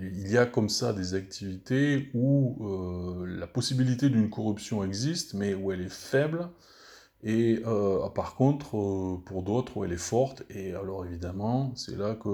il 0.00 0.28
y 0.30 0.36
a 0.36 0.46
comme 0.46 0.68
ça 0.68 0.92
des 0.92 1.14
activités 1.14 2.10
où 2.14 3.24
la 3.26 3.46
possibilité 3.46 4.10
d'une 4.10 4.30
corruption 4.30 4.84
existe, 4.84 5.34
mais 5.34 5.54
où 5.54 5.72
elle 5.72 5.80
est 5.80 5.92
faible. 5.92 6.50
Et 7.24 7.62
par 8.14 8.34
contre, 8.36 8.70
pour 9.24 9.42
d'autres, 9.42 9.78
où 9.78 9.84
elle 9.84 9.92
est 9.92 9.96
forte. 9.96 10.42
Et 10.50 10.74
alors 10.74 11.06
évidemment, 11.06 11.72
c'est 11.74 11.96
là 11.96 12.14
que 12.14 12.28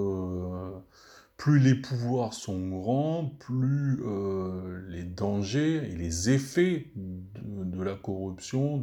plus 1.36 1.58
les 1.58 1.74
pouvoirs 1.74 2.32
sont 2.32 2.68
grands, 2.68 3.36
plus 3.40 4.00
euh, 4.04 4.82
les 4.88 5.02
dangers 5.02 5.76
et 5.76 5.96
les 5.96 6.30
effets 6.30 6.92
de, 6.96 7.82
la 7.82 7.96
corruption 7.96 8.82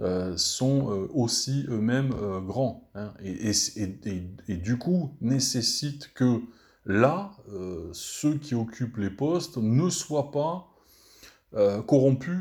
euh, 0.00 0.36
sont 0.36 0.90
euh, 0.90 1.08
aussi 1.14 1.66
eux-mêmes 1.68 2.10
grands. 2.46 2.90
Hein. 2.94 3.12
et, 3.22 4.56
du 4.56 4.78
coup, 4.78 5.14
nécessitent 5.20 6.12
que 6.14 6.40
là, 6.86 7.32
ceux 7.92 8.36
qui 8.36 8.54
occupent 8.54 8.96
les 8.96 9.10
postes 9.10 9.56
ne 9.58 9.88
soient 9.90 10.32
pas 10.32 10.66
corrompus 11.86 12.40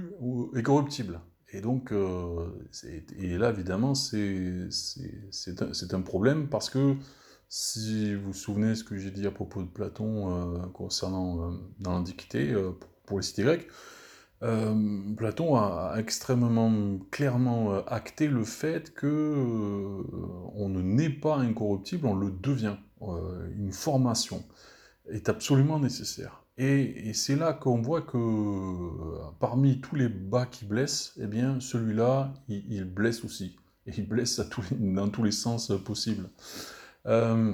et 0.55 0.63
corruptibles. 0.63 1.19
Et 1.51 1.61
donc, 1.61 1.91
et 1.91 3.37
là, 3.37 3.49
évidemment, 3.49 3.95
c'est 3.95 4.69
un, 5.61 5.97
un, 5.97 6.01
problème 6.01 6.47
parce 6.47 6.69
que 6.69 6.95
si 7.49 8.13
vous 8.13 8.27
vous 8.27 8.33
souvenez 8.33 8.75
ce 8.75 8.83
que 8.83 8.95
j'ai 8.95 9.09
dit 9.09 9.25
à 9.25 9.31
propos 9.31 9.63
de 9.63 9.67
Platon 9.67 10.31
euh, 10.31 10.67
concernant 10.67 11.41
euh, 11.41 11.51
dans 11.79 11.93
l'Antiquité, 11.93 12.51
euh, 12.51 12.71
pour 13.07 13.17
les 13.17 13.23
cités 13.23 13.43
grecques, 13.43 13.67
Platon 15.17 15.57
a 15.57 15.95
extrêmement 15.97 16.97
clairement 17.11 17.85
acté 17.87 18.27
le 18.27 18.45
fait 18.45 18.93
que 18.93 19.05
on 20.55 20.69
ne 20.69 20.81
naît 20.81 21.09
pas 21.09 21.35
incorruptible, 21.35 22.07
on 22.07 22.15
le 22.15 22.31
devient. 22.31 22.77
une 23.57 23.73
formation 23.73 24.45
est 25.09 25.27
absolument 25.27 25.77
nécessaire. 25.77 26.45
Et, 26.57 27.11
c'est 27.13 27.35
là 27.35 27.51
qu'on 27.51 27.81
voit 27.81 28.01
que 28.01 28.17
parmi 29.41 29.81
tous 29.81 29.97
les 29.97 30.07
bas 30.07 30.45
qui 30.45 30.63
blessent, 30.63 31.15
eh 31.19 31.27
bien 31.27 31.59
celui-là, 31.59 32.33
il, 32.47 32.85
blesse 32.85 33.25
aussi. 33.25 33.57
Et 33.87 33.91
il 33.97 34.07
blesse 34.07 34.39
dans 34.71 35.09
tous 35.09 35.23
les 35.23 35.33
sens 35.33 35.73
possibles. 35.83 36.29
Euh, 37.07 37.53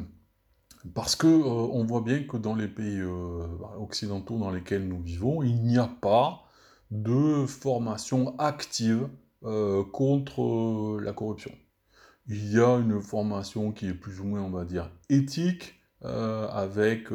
parce 0.94 1.16
que 1.16 1.28
euh, 1.28 1.70
on 1.72 1.84
voit 1.84 2.02
bien 2.02 2.24
que 2.24 2.38
dans 2.38 2.56
les 2.56 2.68
pays 2.68 3.00
euh, 3.00 3.48
occidentaux 3.80 4.38
dans 4.38 4.52
lesquels 4.52 4.88
nous 4.88 5.02
vivons, 5.02 5.44
il 5.44 5.64
n'y 5.64 5.78
a 5.78 5.88
pas 5.88 6.44
de 6.92 7.46
formation 7.46 8.38
active 8.40 9.10
contre 9.92 11.00
la 11.02 11.14
corruption. 11.14 11.52
Il 12.28 12.52
y 12.52 12.60
a 12.60 12.78
une 12.78 13.00
formation 13.00 13.72
qui 13.72 13.88
est 13.88 13.94
plus 13.94 14.20
ou 14.20 14.24
moins, 14.24 14.42
on 14.42 14.50
va 14.50 14.66
dire, 14.66 14.90
éthique, 15.10 15.76
avec 16.02 17.10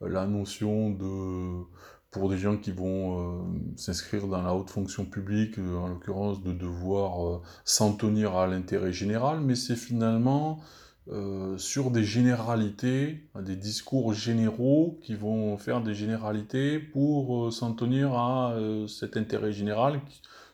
la 0.00 0.26
notion 0.26 0.90
de, 0.90 1.62
pour 2.10 2.30
des 2.30 2.38
gens 2.38 2.56
qui 2.56 2.70
vont 2.70 3.44
s'inscrire 3.76 4.28
dans 4.28 4.40
la 4.40 4.54
haute 4.54 4.70
fonction 4.70 5.04
publique, 5.04 5.58
en 5.58 5.88
l'occurrence 5.88 6.42
de 6.42 6.52
devoir 6.52 7.42
s'en 7.64 7.92
tenir 7.92 8.34
à 8.36 8.46
l'intérêt 8.46 8.92
général, 8.92 9.40
mais 9.40 9.56
c'est 9.56 9.76
finalement 9.76 10.60
euh, 11.08 11.56
sur 11.56 11.92
des 11.92 12.02
généralités, 12.02 13.28
des 13.40 13.54
discours 13.54 14.12
généraux 14.12 14.98
qui 15.04 15.14
vont 15.14 15.56
faire 15.56 15.80
des 15.80 15.94
généralités 15.94 16.80
pour 16.80 17.46
euh, 17.46 17.50
s'en 17.52 17.74
tenir 17.74 18.14
à 18.14 18.54
euh, 18.54 18.88
cet 18.88 19.16
intérêt 19.16 19.52
général 19.52 20.00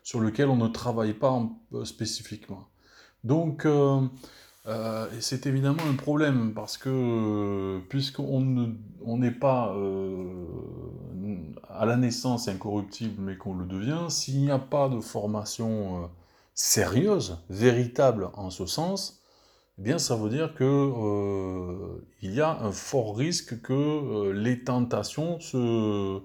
sur 0.02 0.20
lequel 0.20 0.48
on 0.50 0.56
ne 0.56 0.68
travaille 0.68 1.14
pas 1.14 1.42
spécifiquement. 1.84 2.68
Donc, 3.24 3.66
c'est 5.20 5.46
évidemment 5.46 5.84
un 5.88 5.94
problème 5.94 6.52
parce 6.54 6.76
que 6.76 7.78
puisqu'on 7.88 8.74
n'est 9.06 9.30
pas 9.30 9.76
à 11.68 11.86
la 11.86 11.96
naissance 11.96 12.48
incorruptible 12.48 13.22
mais 13.22 13.36
qu'on 13.36 13.54
le 13.54 13.64
devient, 13.64 14.06
s'il 14.08 14.40
n'y 14.40 14.50
a 14.50 14.58
pas 14.58 14.88
de 14.88 14.98
formation 14.98 16.10
sérieuse, 16.56 17.38
véritable 17.48 18.30
en 18.34 18.50
ce 18.50 18.66
sens, 18.66 19.21
eh 19.78 19.82
bien 19.82 19.98
ça 19.98 20.16
veut 20.16 20.28
dire 20.28 20.54
que 20.54 20.64
euh, 20.64 22.04
il 22.20 22.34
y 22.34 22.40
a 22.40 22.60
un 22.60 22.72
fort 22.72 23.16
risque 23.16 23.62
que 23.62 23.72
euh, 23.72 24.32
les 24.32 24.64
tentations 24.64 25.38
euh, 25.54 26.20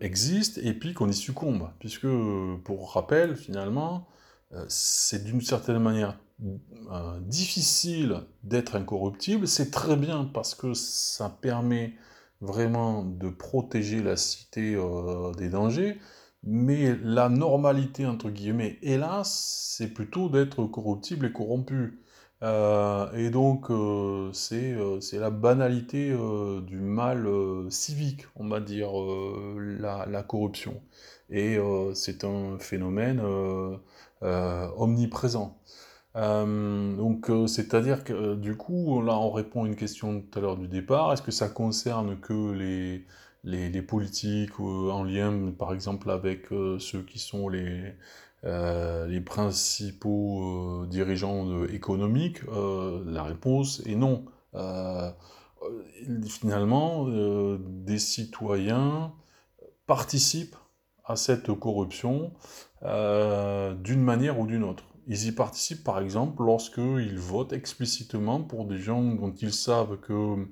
existent 0.00 0.60
et 0.62 0.72
puis 0.74 0.94
qu'on 0.94 1.08
y 1.08 1.14
succombe. 1.14 1.70
Puisque, 1.80 2.06
pour 2.64 2.92
rappel, 2.92 3.36
finalement, 3.36 4.06
c'est 4.68 5.24
d'une 5.24 5.40
certaine 5.40 5.78
manière 5.78 6.18
difficile 7.22 8.22
d'être 8.42 8.76
incorruptible. 8.76 9.48
C'est 9.48 9.70
très 9.70 9.96
bien 9.96 10.24
parce 10.32 10.54
que 10.54 10.74
ça 10.74 11.30
permet 11.30 11.94
vraiment 12.40 13.04
de 13.04 13.30
protéger 13.30 14.02
la 14.02 14.16
cité 14.16 14.76
des 15.38 15.48
dangers. 15.48 15.98
Mais 16.42 16.94
la 17.02 17.30
normalité, 17.30 18.06
entre 18.06 18.30
guillemets, 18.30 18.78
hélas, 18.82 19.74
c'est 19.76 19.88
plutôt 19.88 20.28
d'être 20.28 20.66
corruptible 20.66 21.26
et 21.26 21.32
corrompu. 21.32 22.03
Euh, 22.44 23.10
et 23.14 23.30
donc, 23.30 23.70
euh, 23.70 24.30
euh, 24.52 25.00
c'est 25.00 25.18
la 25.18 25.30
banalité 25.30 26.14
du 26.66 26.78
mal 26.78 27.26
civique, 27.70 28.26
on 28.36 28.48
va 28.48 28.60
dire, 28.60 28.90
la, 29.56 30.22
corruption. 30.22 30.82
Et 31.30 31.58
c'est 31.94 32.24
un 32.24 32.58
phénomène 32.58 33.20
omniprésent. 34.22 35.58
Euh, 36.16 36.96
donc, 36.96 37.28
euh, 37.30 37.46
c'est-à-dire 37.48 38.04
que 38.04 38.12
euh, 38.12 38.36
du 38.36 38.56
coup, 38.56 39.02
là, 39.02 39.18
on 39.18 39.30
répond 39.32 39.64
à 39.64 39.66
une 39.66 39.76
question 39.76 40.20
tout 40.20 40.38
à 40.38 40.42
l'heure 40.42 40.56
du 40.56 40.68
départ. 40.68 41.12
Est-ce 41.12 41.22
que 41.22 41.32
ça 41.32 41.48
concerne 41.48 42.20
que 42.20 42.52
les, 42.52 43.04
les 43.44 43.82
politiques 43.82 44.60
en 44.60 45.02
lien, 45.04 45.52
par 45.58 45.74
exemple, 45.74 46.10
avec 46.10 46.48
ceux 46.78 47.02
qui 47.02 47.18
sont 47.18 47.48
les, 47.48 47.94
les 48.44 49.20
principaux 49.20 50.84
dirigeants 50.86 51.64
économiques 51.66 52.40
La 53.06 53.22
réponse 53.22 53.82
est 53.86 53.96
non. 53.96 54.24
finalement, 56.26 57.06
des 57.58 57.98
citoyens 57.98 59.12
participent 59.86 60.56
à 61.04 61.16
cette 61.16 61.52
corruption 61.58 62.32
d'une 62.82 64.02
manière 64.02 64.38
ou 64.38 64.46
d'une 64.46 64.64
autre. 64.64 64.84
Ils 65.06 65.26
y 65.26 65.32
participent 65.32 65.84
par 65.84 66.00
exemple 66.00 66.42
lorsqu'ils 66.42 67.18
votent 67.18 67.52
explicitement 67.52 68.40
pour 68.42 68.64
des 68.64 68.78
gens 68.78 69.02
dont 69.02 69.32
ils 69.32 69.52
savent 69.52 69.98
que 70.00 70.46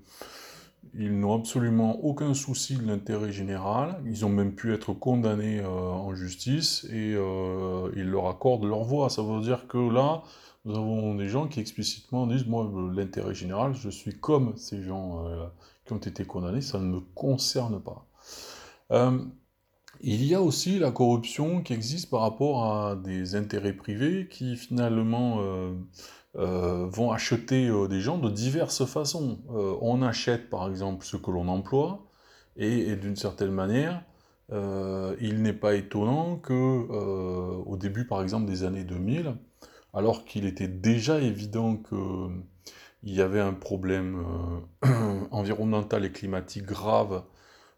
ils 0.94 1.18
n'ont 1.18 1.38
absolument 1.38 2.04
aucun 2.04 2.34
souci 2.34 2.76
de 2.76 2.86
l'intérêt 2.86 3.32
général, 3.32 4.00
ils 4.04 4.26
ont 4.26 4.28
même 4.28 4.54
pu 4.54 4.74
être 4.74 4.92
condamnés 4.92 5.60
euh, 5.60 5.68
en 5.68 6.14
justice 6.14 6.84
et 6.90 7.14
euh, 7.14 7.90
ils 7.96 8.08
leur 8.08 8.28
accordent 8.28 8.64
leur 8.64 8.82
voix. 8.82 9.08
Ça 9.08 9.22
veut 9.22 9.40
dire 9.40 9.66
que 9.68 9.78
là, 9.78 10.22
nous 10.64 10.76
avons 10.76 11.14
des 11.14 11.28
gens 11.28 11.48
qui 11.48 11.60
explicitement 11.60 12.26
disent 12.26 12.46
Moi, 12.46 12.70
l'intérêt 12.94 13.34
général, 13.34 13.74
je 13.74 13.88
suis 13.88 14.18
comme 14.18 14.56
ces 14.56 14.82
gens 14.82 15.26
euh, 15.26 15.46
qui 15.86 15.94
ont 15.94 15.98
été 15.98 16.24
condamnés, 16.24 16.60
ça 16.60 16.78
ne 16.78 16.84
me 16.84 17.00
concerne 17.00 17.80
pas. 17.80 18.06
Il 20.00 20.24
y 20.24 20.34
a 20.34 20.42
aussi 20.42 20.78
la 20.78 20.90
corruption 20.90 21.62
qui 21.62 21.72
existe 21.72 22.10
par 22.10 22.20
rapport 22.20 22.66
à 22.66 22.96
des 22.96 23.36
intérêts 23.36 23.72
privés 23.72 24.26
qui 24.28 24.56
finalement 24.56 25.38
euh, 26.36 26.40
euh, 26.42 26.86
vont 26.86 27.12
acheter 27.12 27.68
euh, 27.68 27.88
des 27.88 28.00
gens 28.00 28.18
de 28.18 28.30
diverses 28.30 28.84
façons. 28.84 29.40
on 29.48 30.02
achète 30.02 30.50
par 30.50 30.68
exemple 30.68 31.04
ce 31.04 31.16
que 31.16 31.30
l'on 31.30 31.48
emploie 31.48 32.06
et, 32.56 32.96
d'une 32.96 33.16
certaine 33.16 33.52
manière, 33.52 34.02
il 34.50 35.42
n'est 35.42 35.52
pas 35.52 35.74
étonnant 35.74 36.36
que 36.36 36.52
au 36.52 37.76
début 37.76 38.06
par 38.06 38.22
exemple 38.22 38.46
des 38.46 38.64
années 38.64 38.84
2000, 38.84 39.34
alors 39.94 40.24
qu'il 40.24 40.44
était 40.46 40.68
déjà 40.68 41.18
évident 41.18 41.76
qu'il 41.76 43.14
y 43.14 43.22
avait 43.22 43.40
un 43.40 43.54
problème 43.54 44.24
environnemental 45.30 46.04
et 46.04 46.12
climatique 46.12 46.66
grave 46.66 47.24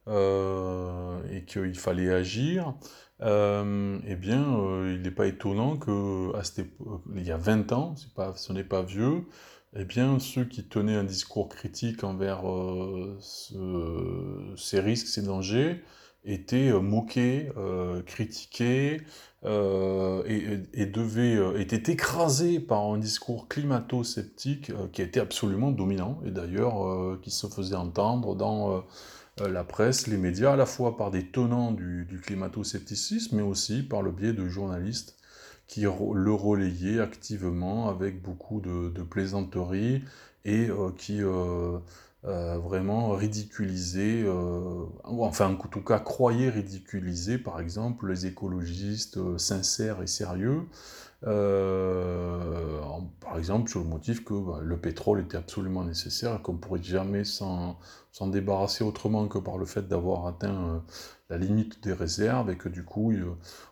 euh, 0.06 1.22
et 1.32 1.46
qu'il 1.46 1.78
fallait 1.78 2.12
agir, 2.12 2.74
euh, 3.22 3.98
eh 4.06 4.16
bien, 4.16 4.58
euh, 4.58 4.94
il 4.94 5.02
n'est 5.02 5.10
pas 5.10 5.26
étonnant 5.26 5.76
que, 5.76 6.32
cette 6.42 6.66
il 7.14 7.22
y 7.26 7.30
a 7.30 7.36
20 7.36 7.72
ans, 7.72 7.94
ce 8.36 8.52
n'est 8.52 8.64
pas 8.64 8.82
vieux, 8.82 9.24
eh 9.76 9.84
bien, 9.84 10.18
ceux 10.18 10.44
qui 10.44 10.64
tenaient 10.64 10.96
un 10.96 11.04
discours 11.04 11.48
critique 11.48 12.04
envers 12.04 12.42
ces 14.56 14.80
risques, 14.80 15.08
ces 15.08 15.22
dangers, 15.22 15.82
étaient 16.24 16.72
moqués, 16.72 17.50
critiqués, 18.06 19.00
et, 19.44 20.86
devaient, 20.86 21.60
étaient 21.60 21.92
écrasés 21.92 22.60
par 22.60 22.82
un 22.84 22.98
discours 22.98 23.48
climato-sceptique 23.48 24.72
qui 24.92 25.02
était 25.02 25.20
absolument 25.20 25.70
dominant, 25.72 26.20
et 26.24 26.30
d'ailleurs 26.30 27.20
qui 27.20 27.30
se 27.30 27.46
faisait 27.48 27.74
entendre 27.74 28.36
dans 28.36 28.76
euh, 28.76 28.80
la 29.40 29.64
presse, 29.64 30.06
les 30.06 30.16
médias, 30.16 30.52
à 30.52 30.56
la 30.56 30.66
fois 30.66 30.96
par 30.96 31.10
des 31.10 31.26
tenants 31.26 31.72
du, 31.72 32.20
climato-scepticisme, 32.22 33.36
mais 33.36 33.42
aussi 33.42 33.82
par 33.82 34.02
le 34.02 34.12
biais 34.12 34.32
de 34.32 34.48
journalistes 34.48 35.16
qui 35.66 35.82
le 35.82 36.32
relayaient 36.32 37.00
activement 37.00 37.88
avec 37.88 38.22
beaucoup 38.22 38.60
de, 38.60 39.02
plaisanteries 39.02 40.02
et 40.44 40.68
euh, 40.68 40.90
qui 40.96 41.18
euh, 41.22 41.78
vraiment 42.22 43.12
ridiculisaient, 43.12 44.24
enfin 45.04 45.50
en 45.50 45.68
tout 45.68 45.82
cas 45.82 45.98
croyaient 45.98 46.50
ridiculiser 46.50 47.38
par 47.38 47.60
exemple 47.60 48.08
les 48.08 48.26
écologistes 48.26 49.38
sincères 49.38 50.02
et 50.02 50.06
sérieux, 50.06 50.62
euh, 51.26 52.80
par 53.20 53.38
exemple, 53.38 53.70
sur 53.70 53.80
le 53.80 53.86
motif 53.86 54.24
que 54.24 54.34
bah, 54.34 54.58
le 54.62 54.76
pétrole 54.76 55.20
était 55.20 55.36
absolument 55.36 55.84
nécessaire 55.84 56.34
et 56.34 56.42
qu'on 56.42 56.54
ne 56.54 56.58
pourrait 56.58 56.82
jamais 56.82 57.24
s'en 57.24 57.78
débarrasser 58.26 58.84
autrement 58.84 59.26
que 59.28 59.38
par 59.38 59.56
le 59.56 59.64
fait 59.64 59.88
d'avoir 59.88 60.26
atteint 60.26 60.68
euh, 60.68 60.78
la 61.30 61.38
limite 61.38 61.82
des 61.82 61.92
réserves 61.92 62.50
et 62.50 62.56
que 62.56 62.68
du 62.68 62.84
coup, 62.84 63.12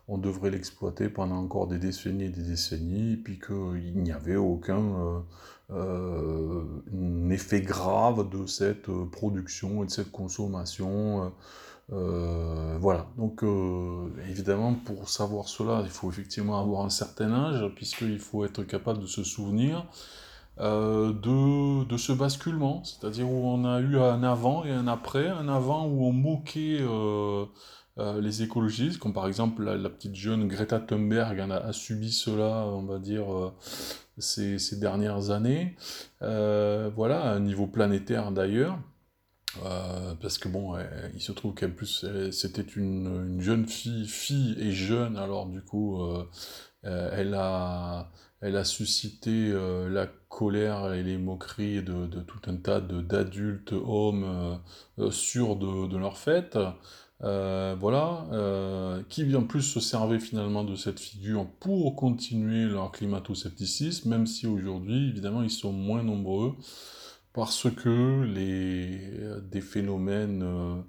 on 0.08 0.18
devrait 0.18 0.50
l'exploiter 0.50 1.08
pendant 1.10 1.36
encore 1.36 1.66
des 1.66 1.78
décennies 1.78 2.24
et 2.24 2.30
des 2.30 2.42
décennies, 2.42 3.12
et 3.12 3.16
puis 3.16 3.38
qu'il 3.38 4.02
n'y 4.02 4.12
avait 4.12 4.36
aucun 4.36 5.22
euh, 5.70 6.64
effet 7.30 7.60
grave 7.60 8.30
de 8.30 8.46
cette 8.46 8.90
production 9.10 9.82
et 9.82 9.86
de 9.86 9.90
cette 9.90 10.10
consommation. 10.10 11.32
Euh, 11.92 12.78
voilà, 12.80 13.06
donc 13.18 13.44
euh, 13.44 14.08
évidemment 14.28 14.74
pour 14.74 15.10
savoir 15.10 15.48
cela, 15.48 15.82
il 15.84 15.90
faut 15.90 16.08
effectivement 16.10 16.58
avoir 16.58 16.86
un 16.86 16.90
certain 16.90 17.32
âge, 17.32 17.70
puisqu'il 17.74 18.18
faut 18.18 18.44
être 18.44 18.62
capable 18.62 19.00
de 19.00 19.06
se 19.06 19.22
souvenir 19.22 19.84
euh, 20.60 21.12
de, 21.12 21.96
ce 21.98 22.12
basculement, 22.12 22.82
c'est-à-dire 22.84 23.28
où 23.30 23.46
on 23.46 23.64
a 23.66 23.80
eu 23.80 23.98
un 23.98 24.22
avant 24.22 24.64
et 24.64 24.70
un 24.70 24.88
après, 24.88 25.28
un 25.28 25.48
avant 25.48 25.86
où 25.86 26.06
on 26.06 26.12
moquait 26.12 26.80
les 27.98 28.42
écologistes, 28.42 28.98
comme 28.98 29.12
par 29.12 29.26
exemple 29.28 29.62
la, 29.62 29.90
petite 29.90 30.14
jeune 30.14 30.48
Greta 30.48 30.80
Thunberg 30.80 31.40
a, 31.40 31.72
subi 31.72 32.10
cela, 32.10 32.64
on 32.66 32.84
va 32.84 32.98
dire, 32.98 33.26
ces, 34.16 34.58
ces, 34.58 34.76
dernières 34.76 35.30
années, 35.30 35.76
voilà, 36.20 37.22
à 37.22 37.34
un 37.34 37.40
niveau 37.40 37.66
planétaire 37.66 38.32
d'ailleurs. 38.32 38.78
Euh, 39.64 40.14
parce 40.20 40.38
que 40.38 40.48
bon, 40.48 40.76
il 41.14 41.20
se 41.20 41.32
trouve 41.32 41.54
qu'en 41.54 41.70
plus 41.70 42.06
c'était 42.30 42.62
une, 42.62 43.40
jeune 43.40 43.66
fille, 43.66 44.06
fille 44.06 44.56
et 44.58 44.72
jeune, 44.72 45.16
alors 45.16 45.46
du 45.46 45.60
coup, 45.60 46.02
euh, 46.02 46.24
euh, 46.84 47.10
elle, 47.12 47.34
a, 47.34 48.10
elle 48.40 48.56
a 48.56 48.64
suscité 48.64 49.52
la 49.90 50.06
colère 50.28 50.94
et 50.94 51.02
les 51.02 51.18
moqueries 51.18 51.82
de, 51.82 52.06
tout 52.06 52.40
un 52.46 52.56
tas 52.56 52.80
d'adultes 52.80 53.72
hommes 53.72 54.60
sûrs 55.10 55.56
de, 55.56 55.86
de, 55.86 55.96
leur 55.98 56.16
fête. 56.16 56.58
voilà, 57.20 58.26
qui 59.08 59.34
en 59.36 59.44
plus 59.44 59.62
se 59.62 59.80
servaient 59.80 60.20
finalement 60.20 60.64
de 60.64 60.76
cette 60.76 60.98
figure 60.98 61.46
pour 61.60 61.94
continuer 61.94 62.64
leur 62.64 62.90
climato-scepticisme, 62.90 64.08
même 64.08 64.26
si 64.26 64.46
aujourd'hui, 64.46 65.10
évidemment, 65.10 65.42
ils 65.42 65.50
sont 65.50 65.72
moins 65.72 66.02
nombreux 66.02 66.56
parce 67.32 67.70
que 67.70 68.22
les, 68.24 69.00
euh, 69.20 69.40
des 69.40 69.60
phénomènes 69.60 70.42
euh, 70.42 70.82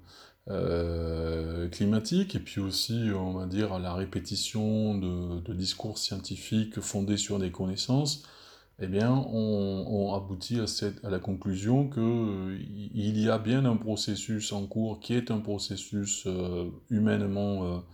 euh, 0.50 1.68
climatiques 1.68 2.34
et 2.34 2.40
puis 2.40 2.60
aussi, 2.60 3.08
on 3.14 3.32
va 3.32 3.46
dire, 3.46 3.78
la 3.78 3.94
répétition 3.94 4.98
de, 4.98 5.54
discours 5.54 5.98
scientifiques 5.98 6.80
fondés 6.80 7.16
sur 7.16 7.38
des 7.38 7.50
connaissances, 7.50 8.24
eh 8.80 8.88
bien, 8.88 9.12
on, 9.12 10.14
aboutit 10.14 10.60
à, 10.60 10.66
cette, 10.66 11.04
à, 11.04 11.10
la 11.10 11.20
conclusion 11.20 11.88
qu'il 11.88 13.18
y 13.18 13.28
a 13.30 13.38
bien 13.38 13.64
un 13.64 13.76
processus 13.76 14.52
en 14.52 14.66
cours 14.66 15.00
qui 15.00 15.14
est 15.14 15.30
un 15.30 15.38
processus 15.38 16.26
humainement 16.90 17.84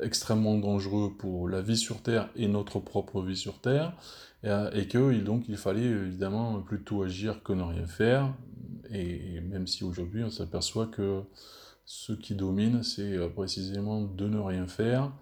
extrêmement 0.00 0.56
dangereux 0.56 1.12
pour 1.18 1.48
la 1.48 1.60
vie 1.60 1.76
sur 1.76 2.02
Terre 2.02 2.28
et 2.36 2.48
notre 2.48 2.80
propre 2.80 3.22
vie 3.22 3.36
sur 3.36 3.60
Terre, 3.60 3.94
et, 4.42 4.50
et 4.74 4.88
que 4.88 5.20
donc 5.20 5.44
il 5.48 5.56
fallait 5.56 5.82
évidemment 5.82 6.60
plutôt 6.62 7.02
agir 7.02 7.42
que 7.42 7.52
ne 7.52 7.62
rien 7.62 7.86
faire, 7.86 8.32
et, 8.92 9.40
même 9.40 9.66
si 9.66 9.84
aujourd'hui 9.84 10.22
on 10.24 10.30
s'aperçoit 10.30 10.86
que 10.86 11.22
ce 11.84 12.12
qui 12.12 12.34
domine, 12.34 12.82
c'est 12.82 13.16
euh, 13.16 13.28
précisément 13.28 14.02
de 14.02 14.28
ne 14.28 14.38
rien 14.38 14.66
faire 14.66 15.12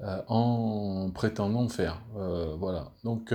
euh, 0.00 0.20
en 0.28 1.10
prétendant 1.10 1.68
faire. 1.68 2.02
Euh, 2.16 2.56
voilà. 2.58 2.92
Donc 3.04 3.34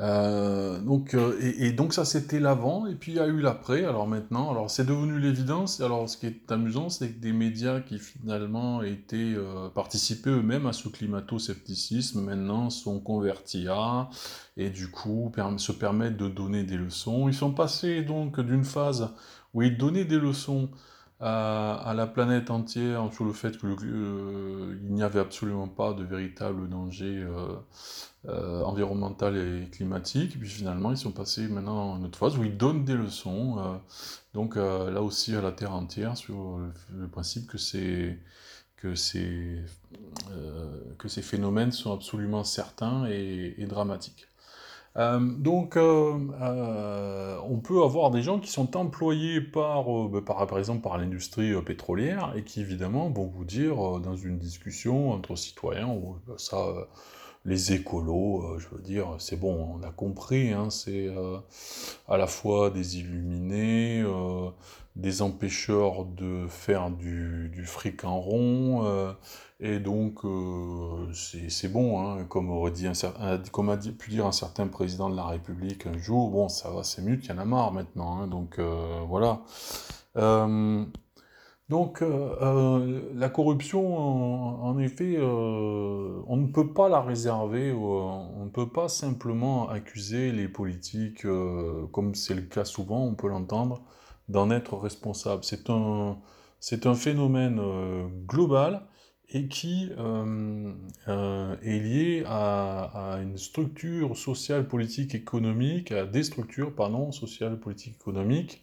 euh, 0.00 0.78
donc, 0.78 1.14
euh, 1.14 1.36
et, 1.40 1.72
donc 1.72 1.92
ça 1.92 2.04
c'était 2.04 2.38
l'avant, 2.38 2.86
et 2.86 2.94
puis 2.94 3.12
il 3.12 3.16
y 3.16 3.20
a 3.20 3.26
eu 3.26 3.40
l'après, 3.40 3.84
alors 3.84 4.06
maintenant, 4.06 4.50
alors 4.52 4.70
c'est 4.70 4.84
devenu 4.84 5.18
l'évidence, 5.18 5.80
alors 5.80 6.08
ce 6.08 6.16
qui 6.16 6.26
est 6.26 6.52
amusant, 6.52 6.88
c'est 6.88 7.10
que 7.10 7.18
des 7.18 7.32
médias 7.32 7.80
qui 7.80 7.98
finalement 7.98 8.82
étaient 8.82 9.34
euh, 9.36 9.68
participés 9.70 10.30
eux-mêmes 10.30 10.66
à 10.66 10.72
ce 10.72 10.88
climato-scepticisme, 10.88 12.20
maintenant 12.20 12.70
sont 12.70 13.00
convertis 13.00 13.66
à, 13.68 14.08
et 14.56 14.70
du 14.70 14.88
coup 14.88 15.32
se 15.56 15.72
permettent 15.72 16.16
de 16.16 16.28
donner 16.28 16.62
des 16.62 16.76
leçons. 16.76 17.28
Ils 17.28 17.34
sont 17.34 17.52
passés 17.52 18.02
donc 18.02 18.40
d'une 18.40 18.64
phase 18.64 19.10
où 19.52 19.62
ils 19.62 19.76
donnaient 19.76 20.04
des 20.04 20.18
leçons 20.18 20.70
à, 21.20 21.94
la 21.96 22.06
planète 22.06 22.50
entière 22.50 23.12
sur 23.12 23.24
le 23.24 23.32
fait 23.32 23.58
qu'il 23.58 23.68
euh, 23.84 24.78
n'y 24.82 25.02
avait 25.02 25.18
absolument 25.18 25.66
pas 25.66 25.92
de 25.92 26.04
véritable 26.04 26.68
danger 26.68 27.24
euh, 27.24 27.56
euh, 28.28 28.62
environnemental 28.62 29.36
et 29.36 29.68
climatique. 29.70 30.36
Et 30.36 30.38
puis 30.38 30.48
finalement, 30.48 30.92
ils 30.92 30.96
sont 30.96 31.10
passés 31.10 31.48
maintenant 31.48 31.94
à 31.94 31.98
une 31.98 32.04
autre 32.04 32.18
phase 32.18 32.38
où 32.38 32.44
ils 32.44 32.56
donnent 32.56 32.84
des 32.84 32.94
leçons, 32.94 33.80
donc 34.34 34.56
là 34.56 35.02
aussi 35.02 35.34
à 35.34 35.40
la 35.42 35.52
Terre 35.52 35.74
entière, 35.74 36.16
sur 36.16 36.58
le, 36.90 37.08
principe 37.08 37.46
que 37.48 37.58
c'est 37.58 38.18
que 38.76 38.94
ces, 38.94 39.60
que 40.98 41.08
ces 41.08 41.22
phénomènes 41.22 41.72
sont 41.72 41.92
absolument 41.92 42.44
certains 42.44 43.06
et, 43.06 43.66
dramatiques. 43.68 44.27
Donc, 44.98 45.76
on 45.76 47.60
peut 47.62 47.82
avoir 47.82 48.10
des 48.10 48.22
gens 48.22 48.40
qui 48.40 48.50
sont 48.50 48.76
employés 48.76 49.40
par, 49.40 49.84
ben, 50.08 50.22
par, 50.22 50.58
exemple, 50.58 50.82
par 50.82 50.98
l'industrie 50.98 51.54
pétrolière 51.62 52.32
et 52.36 52.42
qui, 52.42 52.60
évidemment, 52.60 53.08
vont 53.08 53.26
vous 53.26 53.44
dire, 53.44 53.76
dans 54.00 54.16
une 54.16 54.38
discussion 54.38 55.12
entre 55.12 55.36
citoyens, 55.36 55.96
ça, 56.36 56.66
les 57.48 57.72
écolos, 57.72 58.42
euh, 58.42 58.58
je 58.58 58.68
veux 58.68 58.82
dire, 58.82 59.14
c'est 59.18 59.38
bon, 59.38 59.78
on 59.78 59.82
a 59.82 59.90
compris, 59.90 60.52
hein, 60.52 60.70
c'est 60.70 61.08
euh, 61.08 61.38
à 62.08 62.16
la 62.16 62.26
fois 62.26 62.70
des 62.70 62.98
illuminés, 62.98 64.02
euh, 64.02 64.50
des 64.98 65.22
empêcheurs 65.22 66.04
de 66.04 66.46
faire 66.48 66.90
du, 66.90 67.64
fric 67.64 68.04
en 68.04 68.20
rond, 68.20 69.14
et 69.60 69.78
donc 69.78 70.20
c'est 71.14 71.72
bon, 71.72 72.00
hein, 72.00 72.24
comme, 72.28 72.50
aurait 72.50 72.72
dit 72.72 72.86
comme 73.52 73.70
a 73.70 73.76
pu 73.76 74.10
dire 74.10 74.26
un 74.26 74.32
certain 74.32 74.66
président 74.66 75.08
de 75.08 75.16
la 75.16 75.24
République 75.24 75.86
un 75.86 75.96
jour, 75.96 76.30
bon, 76.30 76.48
ça 76.48 76.70
va, 76.70 76.82
c'est 76.82 77.02
mieux 77.02 77.16
qu'il 77.16 77.30
y 77.30 77.32
en 77.32 77.38
a 77.38 77.44
marre 77.44 77.72
maintenant, 77.72 78.20
hein, 78.20 78.26
donc 78.26 78.60
voilà. 79.08 79.42
Donc 81.68 82.00
euh, 82.00 82.34
euh, 82.40 83.02
la 83.14 83.28
corruption, 83.28 83.98
en, 84.64 84.78
effet, 84.78 85.16
euh, 85.18 86.22
on 86.26 86.36
ne 86.38 86.46
peut 86.46 86.72
pas 86.72 86.88
la 86.88 87.02
réserver, 87.02 87.72
on 87.72 88.44
ne 88.44 88.50
peut 88.50 88.70
pas 88.70 88.88
simplement 88.88 89.68
accuser 89.68 90.32
les 90.32 90.48
politiques, 90.48 91.26
comme 91.92 92.14
c'est 92.14 92.34
le 92.34 92.42
cas 92.42 92.64
souvent, 92.64 93.04
on 93.04 93.14
peut 93.14 93.28
l'entendre, 93.28 93.82
d'en 94.28 94.50
être 94.50 94.76
responsable. 94.76 95.42
C'est 95.44 95.70
un, 95.70 96.94
phénomène 96.94 97.60
global 98.26 98.82
et 99.30 99.48
qui 99.48 99.90
est 101.06 101.78
lié 101.78 102.24
à, 102.26 103.18
une 103.22 103.36
structure 103.36 104.16
sociale, 104.16 104.66
politique, 104.68 105.14
économique, 105.14 105.92
à 105.92 106.06
des 106.06 106.22
structures, 106.22 106.74
pardon, 106.74 107.12
sociales, 107.12 107.58
politiques, 107.58 107.96
économiques, 107.96 108.62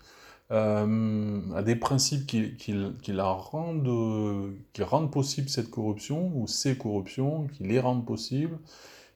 euh, 0.52 1.42
à 1.56 1.64
des 1.64 1.76
principes 1.76 2.28
qui, 2.28 3.12
la 3.12 3.30
rendent, 3.32 4.54
qui 4.74 4.84
rendent 4.84 5.12
possible 5.12 5.50
cette 5.50 5.72
corruption, 5.72 6.32
ou 6.36 6.48
ces 6.48 6.78
corruptions, 6.78 7.48
qui 7.48 7.64
les 7.64 7.80
rendent 7.80 8.06
possibles, 8.06 8.60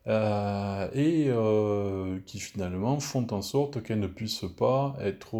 euh, 0.09 0.89
et 0.93 1.27
euh, 1.29 2.19
qui 2.25 2.39
finalement 2.39 2.99
font 2.99 3.27
en 3.31 3.41
sorte 3.41 3.83
qu'elles 3.83 3.99
ne 3.99 4.07
puissent 4.07 4.45
pas 4.57 4.95
être 5.01 5.35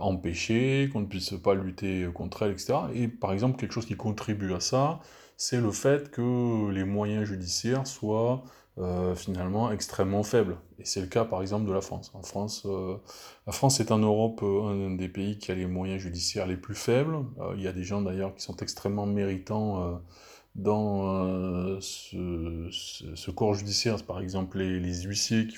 empêchées, 0.00 0.90
qu'on 0.92 1.00
ne 1.00 1.06
puisse 1.06 1.34
pas 1.42 1.54
lutter 1.54 2.06
contre 2.14 2.42
elles, 2.42 2.52
etc. 2.52 2.74
Et 2.94 3.08
par 3.08 3.32
exemple, 3.32 3.58
quelque 3.58 3.72
chose 3.72 3.86
qui 3.86 3.96
contribue 3.96 4.52
à 4.54 4.60
ça, 4.60 5.00
c'est 5.36 5.60
le 5.60 5.72
fait 5.72 6.10
que 6.10 6.70
les 6.70 6.84
moyens 6.84 7.24
judiciaires 7.24 7.86
soient 7.86 8.44
euh, 8.78 9.14
finalement 9.14 9.70
extrêmement 9.70 10.22
faible. 10.22 10.56
Et 10.78 10.86
c'est 10.86 11.02
le 11.02 11.06
cas 11.06 11.26
par 11.26 11.42
exemple 11.42 11.66
de 11.66 11.72
la 11.72 11.82
France. 11.82 12.10
Euh, 12.64 12.96
la 13.46 13.52
France 13.52 13.80
est 13.80 13.92
en 13.92 13.98
Europe 13.98 14.40
euh, 14.42 14.88
un 14.88 14.94
des 14.94 15.08
pays 15.10 15.36
qui 15.36 15.52
a 15.52 15.54
les 15.54 15.66
moyens 15.66 16.00
judiciaires 16.00 16.46
les 16.46 16.56
plus 16.56 16.74
faibles. 16.74 17.18
il 17.54 17.62
y 17.62 17.68
a 17.68 17.72
des 17.72 17.84
gens 17.84 18.00
d'ailleurs 18.00 18.34
qui 18.34 18.42
sont 18.42 18.56
extrêmement 18.56 19.04
méritants 19.04 20.00
dans 20.54 21.80
ce, 21.80 23.30
corps 23.30 23.54
judiciaire, 23.54 24.02
par 24.04 24.20
exemple 24.20 24.58
les, 24.58 25.02
huissiers, 25.02 25.48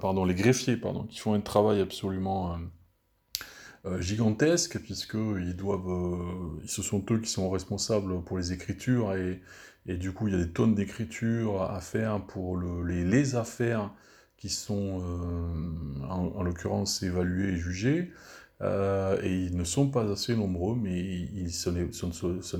pardon, 0.00 0.24
les 0.24 0.34
greffiers, 0.34 0.76
pardon, 0.76 1.04
qui 1.04 1.18
font 1.18 1.34
un 1.34 1.40
travail 1.40 1.80
absolument 1.80 2.58
gigantesque, 4.00 4.78
puisqu'ils 4.80 5.54
doivent, 5.54 6.60
ce 6.66 6.82
sont 6.82 7.04
eux 7.10 7.20
qui 7.20 7.30
sont 7.30 7.50
responsables 7.50 8.22
pour 8.24 8.38
les 8.38 8.52
écritures 8.52 9.14
et, 9.14 9.40
du 9.86 10.12
coup, 10.12 10.28
il 10.28 10.34
y 10.34 10.36
a 10.36 10.44
des 10.44 10.50
tonnes 10.50 10.74
d'écriture 10.74 11.62
à 11.62 11.80
faire 11.80 12.24
pour 12.26 12.58
les, 12.58 13.34
affaires 13.36 13.90
qui 14.38 14.48
sont, 14.48 15.00
euh, 15.02 16.04
en, 16.08 16.42
l'occurrence, 16.42 17.02
évaluées 17.02 17.54
et 17.54 17.56
jugées. 17.56 18.12
Euh, 18.60 19.20
et 19.22 19.44
ils 19.44 19.56
ne 19.56 19.62
sont 19.62 19.88
pas 19.88 20.10
assez 20.10 20.34
nombreux, 20.34 20.74
mais 20.74 21.28
ce, 21.48 21.70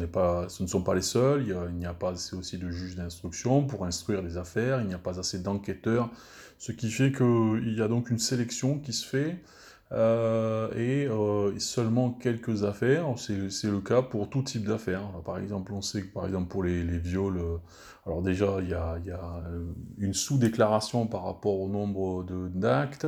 pas, 0.06 0.48
ce, 0.48 0.62
ne 0.62 0.68
sont 0.68 0.82
pas 0.82 0.94
les 0.94 1.02
seuls. 1.02 1.44
Il 1.46 1.76
n'y 1.76 1.86
a, 1.86 1.94
pas 1.94 2.10
assez 2.10 2.36
aussi 2.36 2.58
de 2.58 2.70
juges 2.70 2.94
d'instruction 2.94 3.64
pour 3.64 3.84
instruire 3.84 4.22
les 4.22 4.36
affaires. 4.36 4.80
Il 4.80 4.86
n'y 4.86 4.94
a 4.94 4.98
pas 4.98 5.18
assez 5.18 5.40
d'enquêteurs. 5.40 6.10
Ce 6.58 6.72
qui 6.72 6.90
fait 6.90 7.12
qu'il 7.12 7.74
y 7.76 7.82
a 7.82 7.88
donc 7.88 8.10
une 8.10 8.18
sélection 8.18 8.78
qui 8.78 8.92
se 8.92 9.06
fait 9.06 9.38
euh, 9.92 10.70
et 10.74 11.06
euh, 11.06 11.58
seulement 11.58 12.10
quelques 12.10 12.64
affaires, 12.64 13.06
c'est 13.16 13.64
le 13.64 13.80
cas 13.80 14.02
pour 14.02 14.28
tout 14.28 14.42
type 14.42 14.66
d'affaires. 14.66 15.08
Par 15.24 15.38
exemple, 15.38 15.72
on 15.72 15.80
sait 15.80 16.02
que 16.02 16.12
par 16.12 16.26
exemple 16.26 16.48
pour 16.48 16.62
les, 16.62 16.82
les 16.84 16.98
viols, 16.98 17.38
euh, 17.38 17.56
alors 18.04 18.22
déjà 18.22 18.58
il 18.60 18.68
y 18.68 18.74
a, 18.74 18.98
y 19.06 19.10
a, 19.10 19.42
une 19.98 20.12
sous-déclaration 20.12 21.06
par 21.06 21.24
rapport 21.24 21.58
au 21.58 21.68
nombre 21.68 22.24
d'actes, 22.50 23.06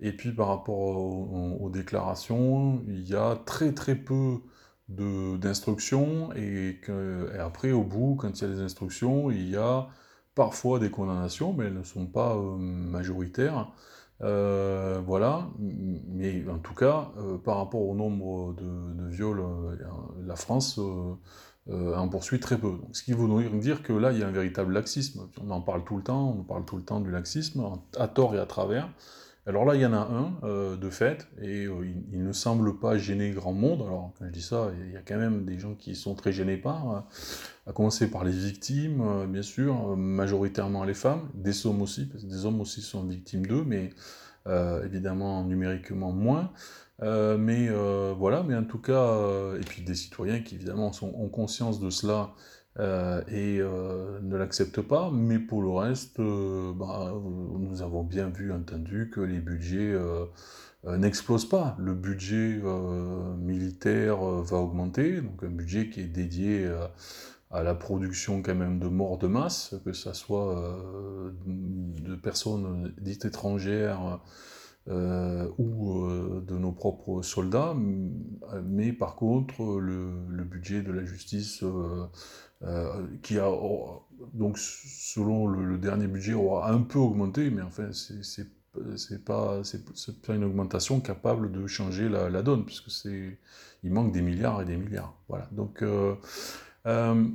et 0.00 0.12
puis 0.12 0.32
par 0.32 0.48
rapport 0.48 0.98
aux, 0.98 1.70
déclarations, 1.70 2.82
il 2.86 3.08
y 3.08 3.14
a 3.14 3.36
très 3.46 3.72
très 3.72 3.94
peu 3.94 4.38
d'instructions, 4.88 6.30
et, 6.36 6.78
et, 6.88 7.38
après 7.38 7.72
au 7.72 7.84
bout, 7.84 8.16
quand 8.16 8.40
il 8.40 8.48
y 8.48 8.50
a 8.50 8.54
des 8.54 8.60
instructions, 8.60 9.30
il 9.30 9.48
y 9.50 9.56
a 9.56 9.88
parfois 10.34 10.78
des 10.78 10.90
condamnations, 10.90 11.52
mais 11.52 11.66
elles 11.66 11.74
ne 11.74 11.82
sont 11.82 12.06
pas 12.06 12.36
majoritaires. 12.36 13.72
Euh, 14.22 15.00
voilà, 15.06 15.48
mais 15.58 16.44
en 16.48 16.58
tout 16.58 16.74
cas, 16.74 17.12
euh, 17.18 17.38
par 17.38 17.58
rapport 17.58 17.82
au 17.82 17.94
nombre 17.94 18.54
de, 18.54 19.08
viols, 19.08 19.40
euh, 19.40 19.76
la 20.26 20.36
France 20.36 20.80
en 21.70 22.08
poursuit 22.08 22.40
très 22.40 22.56
peu. 22.58 22.78
ce 22.92 23.02
qui 23.02 23.12
veut 23.12 23.28
dire 23.58 23.82
que 23.82 23.92
là, 23.92 24.12
il 24.12 24.18
y 24.18 24.22
a 24.22 24.26
un 24.26 24.32
véritable 24.32 24.72
laxisme. 24.72 25.28
On 25.42 25.50
en 25.50 25.60
parle 25.60 25.84
tout 25.84 25.96
le 25.98 26.02
temps, 26.02 26.34
on 26.38 26.42
parle 26.42 26.64
tout 26.64 26.76
le 26.76 26.82
temps 26.82 27.00
du 27.00 27.10
laxisme, 27.10 27.62
à 27.98 28.08
tort 28.08 28.34
et 28.34 28.38
à 28.38 28.46
travers. 28.46 28.88
Alors 29.48 29.64
là, 29.64 29.74
il 29.74 29.80
y 29.80 29.86
en 29.86 29.94
a 29.94 29.96
un, 29.96 30.34
euh, 30.44 30.76
de 30.76 30.90
fait, 30.90 31.26
et 31.40 31.64
euh, 31.64 31.86
il, 32.12 32.22
ne 32.22 32.32
semble 32.32 32.78
pas 32.78 32.98
gêner 32.98 33.30
grand 33.30 33.54
monde. 33.54 33.80
Alors, 33.80 34.12
quand 34.18 34.26
je 34.26 34.30
dis 34.30 34.42
ça, 34.42 34.70
il 34.86 34.92
y 34.92 34.96
a 34.98 35.00
quand 35.00 35.16
même 35.16 35.46
des 35.46 35.58
gens 35.58 35.74
qui 35.74 35.94
sont 35.94 36.14
très 36.14 36.32
gênés 36.32 36.58
par, 36.58 36.92
euh, 36.92 37.00
à 37.66 37.72
commencer 37.72 38.10
par 38.10 38.24
les 38.24 38.30
victimes, 38.30 39.26
bien 39.26 39.40
sûr, 39.40 39.96
majoritairement 39.96 40.84
les 40.84 40.92
femmes, 40.92 41.30
des 41.32 41.66
hommes 41.66 41.80
aussi, 41.80 42.04
parce 42.04 42.24
que 42.24 42.28
des 42.28 42.44
hommes 42.44 42.60
aussi 42.60 42.82
sont 42.82 43.02
victimes 43.04 43.46
d'eux, 43.46 43.64
mais 43.66 43.90
évidemment 44.84 45.44
numériquement 45.44 46.12
moins. 46.12 46.50
mais 47.00 47.68
voilà, 48.18 48.42
mais 48.42 48.54
en 48.54 48.64
tout 48.64 48.78
cas, 48.80 49.54
et 49.56 49.64
puis 49.64 49.82
des 49.82 49.94
citoyens 49.94 50.40
qui 50.40 50.56
évidemment 50.56 50.90
ont 51.02 51.28
conscience 51.28 51.80
de 51.80 51.90
cela 51.90 52.34
euh, 52.80 53.22
et 53.26 53.58
euh, 53.60 54.20
ne 54.22 54.36
l'accepte 54.36 54.80
pas, 54.80 55.10
mais 55.12 55.40
pour 55.40 55.62
le 55.62 55.70
reste, 55.70 56.20
euh, 56.20 56.72
bah, 56.72 57.12
nous 57.12 57.82
avons 57.82 58.04
bien 58.04 58.28
vu, 58.28 58.52
entendu, 58.52 59.10
que 59.12 59.20
les 59.20 59.40
budgets 59.40 59.96
n'explosent 60.86 61.48
pas. 61.48 61.76
Le 61.78 61.94
budget 61.94 62.60
militaire 63.38 64.18
va 64.18 64.58
augmenter, 64.58 65.20
donc 65.20 65.42
un 65.42 65.50
budget 65.50 65.90
qui 65.90 66.00
est 66.00 66.06
dédié 66.06 66.70
à 67.50 67.62
la 67.62 67.74
production 67.74 68.42
quand 68.42 68.54
même 68.54 68.78
de 68.78 68.86
morts 68.86 69.18
de 69.18 69.26
masse, 69.26 69.74
que 69.84 69.92
ce 69.92 70.12
soit 70.12 70.78
de 71.46 72.14
personnes 72.14 72.94
dites 73.00 73.24
étrangères 73.24 74.20
ou 74.86 76.08
de 76.40 76.56
nos 76.56 76.72
propres 76.72 77.22
soldats, 77.22 77.74
mais 78.64 78.92
par 78.92 79.16
contre 79.16 79.80
le, 79.80 80.44
budget 80.44 80.82
de 80.82 80.92
la 80.92 81.04
justice 81.04 81.64
qui 83.22 83.38
a, 83.38 83.48
oh, 83.48 84.02
donc 84.34 84.58
selon 84.58 85.46
le, 85.46 85.78
dernier 85.78 86.06
budget, 86.06 86.34
aura 86.34 86.70
un 86.70 86.82
peu 86.82 86.98
augmenté, 86.98 87.50
mais 87.50 87.62
enfin, 87.62 87.92
c'est 87.92 88.48
c'est 88.96 89.24
pas, 89.24 89.60
pas 90.26 90.34
une 90.34 90.44
augmentation 90.44 91.00
capable 91.00 91.50
de 91.50 91.66
changer 91.66 92.08
la, 92.08 92.30
la 92.30 92.42
donne, 92.42 92.64
puisque 92.64 92.90
c'est 92.90 93.38
il 93.82 93.92
manque 93.92 94.12
des 94.12 94.22
milliards 94.22 94.62
et 94.62 94.64
des 94.64 94.76
milliards. 94.76 95.14
Voilà. 95.28 95.48
Donc, 95.52 95.82
euh, 95.82 96.14
euh, 96.86 97.26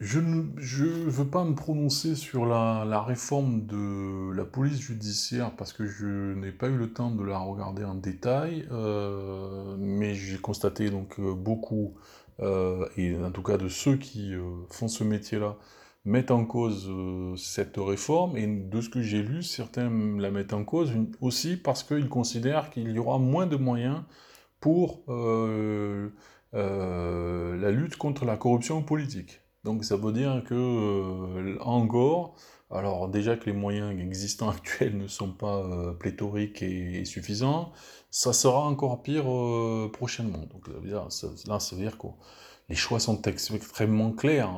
je 0.00 0.18
ne 0.18 0.44
je 0.56 0.84
veux 0.84 1.26
pas 1.26 1.44
me 1.44 1.54
prononcer 1.54 2.14
sur 2.14 2.46
la, 2.46 2.84
la, 2.86 3.02
réforme 3.02 3.66
de 3.66 4.32
la 4.32 4.44
police 4.44 4.80
judiciaire 4.80 5.54
parce 5.56 5.72
que 5.72 5.86
je 5.86 6.34
n'ai 6.34 6.52
pas 6.52 6.68
eu 6.68 6.76
le 6.76 6.92
temps 6.92 7.10
de 7.10 7.22
la 7.22 7.38
regarder 7.38 7.84
en 7.84 7.94
détail, 7.94 8.66
mais 9.78 10.14
j'ai 10.14 10.38
constaté 10.38 10.90
donc 10.90 11.20
beaucoup 11.20 11.94
euh, 12.42 12.86
et 12.96 13.16
en 13.16 13.30
tout 13.30 13.42
cas 13.42 13.56
de 13.56 13.68
ceux 13.68 13.96
qui 13.96 14.34
euh, 14.34 14.42
font 14.70 14.88
ce 14.88 15.04
métier-là, 15.04 15.56
mettent 16.04 16.30
en 16.30 16.46
cause 16.46 16.88
euh, 16.88 17.36
cette 17.36 17.76
réforme, 17.76 18.36
et 18.36 18.46
de 18.46 18.80
ce 18.80 18.88
que 18.88 19.02
j'ai 19.02 19.22
lu, 19.22 19.42
certains 19.42 19.90
la 20.18 20.30
mettent 20.30 20.54
en 20.54 20.64
cause 20.64 20.92
aussi 21.20 21.56
parce 21.56 21.82
qu'ils 21.82 22.08
considèrent 22.08 22.70
qu'il 22.70 22.90
y 22.90 22.98
aura 22.98 23.18
moins 23.18 23.46
de 23.46 23.56
moyens 23.56 24.02
pour 24.60 25.02
la 26.52 27.70
lutte 27.70 27.96
contre 27.96 28.24
la 28.24 28.36
corruption 28.36 28.82
politique. 28.82 29.40
Donc 29.64 29.84
ça 29.84 29.96
veut 29.96 30.12
dire 30.12 30.42
que, 30.46 31.58
encore, 31.60 32.36
alors 32.70 33.08
déjà 33.08 33.36
que 33.36 33.46
les 33.46 33.52
moyens 33.52 33.98
existants 34.00 34.50
actuels 34.56 34.96
ne 34.96 35.06
sont 35.06 35.32
pas 35.32 35.94
pléthoriques 35.98 36.62
et, 36.62 37.04
suffisants, 37.04 37.72
ça 38.10 38.32
sera 38.32 38.60
encore 38.60 39.02
pire 39.02 39.24
prochainement. 39.92 40.46
Donc 40.52 40.68
là, 40.84 41.06
ça 41.08 41.28
veut 41.28 41.82
dire 41.82 41.98
qu'il 41.98 42.10
les 42.70 42.76
choix 42.76 43.00
sont 43.00 43.20
extrêmement 43.22 44.12
clairs. 44.12 44.50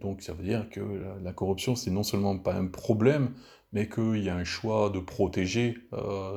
donc 0.00 0.22
ça 0.22 0.32
veut 0.32 0.44
dire 0.44 0.70
que 0.70 0.80
la, 1.22 1.32
corruption, 1.32 1.74
c'est 1.74 1.90
non 1.90 2.04
seulement 2.04 2.38
pas 2.38 2.54
un 2.54 2.66
problème, 2.66 3.32
mais 3.72 3.88
qu'il 3.88 4.22
y 4.22 4.28
a 4.28 4.36
un 4.36 4.44
choix 4.44 4.88
de 4.88 5.00
protéger 5.00 5.78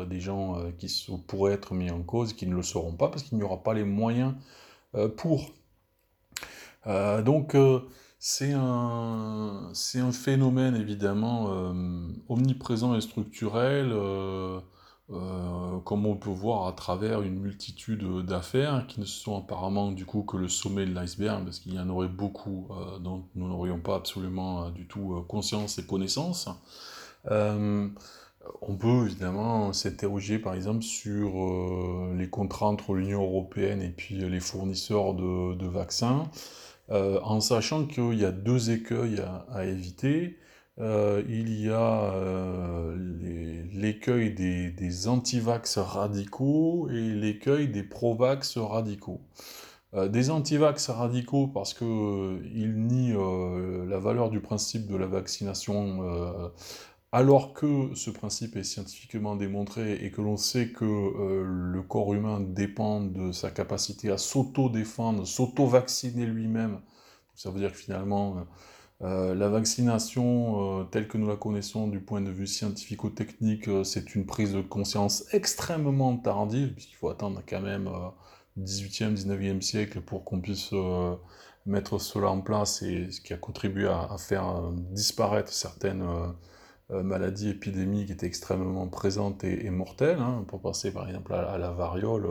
des 0.09 0.19
gens 0.19 0.59
qui 0.79 1.07
pourraient 1.27 1.53
être 1.53 1.75
mis 1.75 1.91
en 1.91 2.01
cause, 2.01 2.33
qui 2.33 2.47
ne 2.47 2.55
le 2.55 2.63
seront 2.63 2.93
pas, 2.93 3.09
parce 3.09 3.23
qu'il 3.23 3.37
n'y 3.37 3.43
aura 3.43 3.61
pas 3.61 3.75
les 3.75 3.83
moyens 3.83 4.33
pour. 5.17 5.51
donc 6.85 7.55
c'est 8.17 8.53
un, 8.53 9.71
un, 9.71 10.11
phénomène 10.11 10.75
évidemment 10.75 11.73
omniprésent 12.27 12.95
et 12.95 13.01
structurel 13.01 13.93
euh, 15.11 15.79
comme 15.81 16.07
on 16.07 16.15
peut 16.15 16.31
voir 16.31 16.67
à 16.67 16.71
travers 16.71 17.21
une 17.21 17.39
multitude 17.39 18.03
d'affaires 18.25 18.85
qui 18.87 18.99
ne 18.99 19.05
sont 19.05 19.37
apparemment 19.37 19.91
du 19.91 20.03
coup 20.03 20.23
que 20.23 20.35
le 20.35 20.47
sommet 20.47 20.85
de 20.87 20.93
l'iceberg, 20.95 21.43
parce 21.43 21.59
qu'il 21.59 21.75
y 21.75 21.79
en 21.79 21.89
aurait 21.89 22.07
beaucoup 22.07 22.67
euh, 22.71 22.97
dont 22.97 23.25
nous 23.35 23.47
n'aurions 23.47 23.79
pas 23.79 23.95
absolument 23.97 24.65
euh, 24.65 24.69
du 24.71 24.87
tout 24.87 25.23
conscience 25.27 25.77
et 25.77 25.85
connaissance. 25.85 26.49
on 27.29 28.75
peut 28.79 29.05
évidemment 29.05 29.73
s'interroger 29.73 30.39
par 30.39 30.55
exemple 30.55 30.81
sur 30.83 31.33
les 32.15 32.29
contrats 32.29 32.67
entre 32.67 32.93
l'Union 32.93 33.23
européenne 33.23 33.81
et 33.81 33.89
puis 33.89 34.15
les 34.15 34.39
fournisseurs 34.39 35.13
de, 35.13 35.67
vaccins, 35.67 36.29
en 36.89 37.41
sachant 37.41 37.85
qu'il 37.85 38.19
y 38.19 38.25
a 38.25 38.31
deux 38.31 38.71
écueils 38.71 39.21
à 39.51 39.65
éviter. 39.65 40.37
Euh, 40.79 41.23
il 41.29 41.57
y 41.61 41.69
a 41.69 42.13
euh, 42.13 42.97
l'écueil 43.73 44.33
des, 44.33 44.71
des 44.71 45.07
antivax 45.07 45.77
radicaux 45.77 46.89
et 46.89 47.13
l'écueil 47.13 47.69
des 47.69 47.83
provax 47.83 48.57
radicaux. 48.57 49.21
Euh, 49.93 50.09
des 50.09 50.29
antivax 50.31 50.89
radicaux 50.89 51.47
parce 51.47 51.73
qu'ils 51.73 52.73
nient 52.75 53.13
la 53.87 53.99
valeur 53.99 54.29
du 54.29 54.41
principe 54.41 54.87
de 54.87 54.97
la 54.97 55.07
vaccination 55.07 56.51
alors 57.11 57.53
que 57.53 57.91
ce 57.95 58.09
principe 58.09 58.57
est 58.57 58.63
scientifiquement 58.63 59.37
démontré 59.37 59.93
et 60.03 60.11
que 60.11 60.21
l'on 60.21 60.35
sait 60.35 60.69
que 60.69 60.85
le 61.45 61.81
corps 61.81 62.13
humain 62.13 62.41
dépend 62.41 62.99
de 62.99 63.31
sa 63.31 63.51
capacité 63.51 64.11
à 64.11 64.17
s'auto-défendre, 64.17 65.25
s'auto-vacciner 65.25 66.25
lui-même, 66.25 66.81
ça 67.33 67.49
veut 67.51 67.59
dire 67.59 67.71
que 67.71 67.77
finalement 67.77 68.45
euh, 69.01 69.35
la 69.35 69.49
vaccination, 69.49 70.81
euh, 70.81 70.83
telle 70.85 71.07
que 71.07 71.17
nous 71.17 71.27
la 71.27 71.35
connaissons 71.35 71.87
du 71.87 71.99
point 71.99 72.21
de 72.21 72.31
vue 72.31 72.47
scientifico-technique, 72.47 73.67
euh, 73.67 73.83
c'est 73.83 74.15
une 74.15 74.25
prise 74.25 74.53
de 74.53 74.61
conscience 74.61 75.25
extrêmement 75.33 76.15
tardive, 76.17 76.73
puisqu'il 76.73 76.95
faut 76.95 77.09
attendre 77.09 77.41
quand 77.47 77.61
même 77.61 77.89
18e, 78.57 79.15
19e 79.15 79.61
siècle 79.61 80.01
pour 80.01 80.23
qu'on 80.23 80.39
puisse 80.39 80.71
mettre 81.65 81.99
cela 81.99 82.29
en 82.29 82.41
place, 82.41 82.81
et 82.83 83.11
ce 83.11 83.21
qui 83.21 83.33
a 83.33 83.37
contribué 83.37 83.87
à, 83.87 84.15
faire 84.17 84.71
disparaître 84.91 85.51
certaines 85.51 86.05
maladies 86.89 87.49
épidémiques 87.49 88.07
qui 88.07 88.13
étaient 88.13 88.27
extrêmement 88.27 88.87
présentes 88.87 89.43
et, 89.43 89.69
mortelles, 89.71 90.19
hein, 90.19 90.45
pour 90.47 90.61
passer 90.61 90.91
par 90.93 91.07
exemple 91.07 91.33
à 91.33 91.57
la 91.57 91.71
variole 91.71 92.27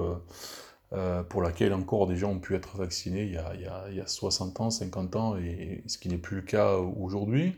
pour 1.28 1.42
laquelle 1.42 1.72
encore 1.72 2.06
des 2.06 2.16
gens 2.16 2.30
ont 2.30 2.38
pu 2.38 2.54
être 2.54 2.76
vaccinés 2.76 3.24
il 3.24 3.32
y 3.32 3.36
a, 3.36 3.52
il 3.90 3.96
y 3.96 4.00
a, 4.00 4.06
60 4.06 4.60
ans, 4.60 4.70
50 4.70 5.16
ans, 5.16 5.36
et, 5.36 5.82
ce 5.86 5.98
qui 5.98 6.08
n'est 6.08 6.18
plus 6.18 6.36
le 6.36 6.42
cas 6.42 6.76
aujourd'hui. 6.76 7.56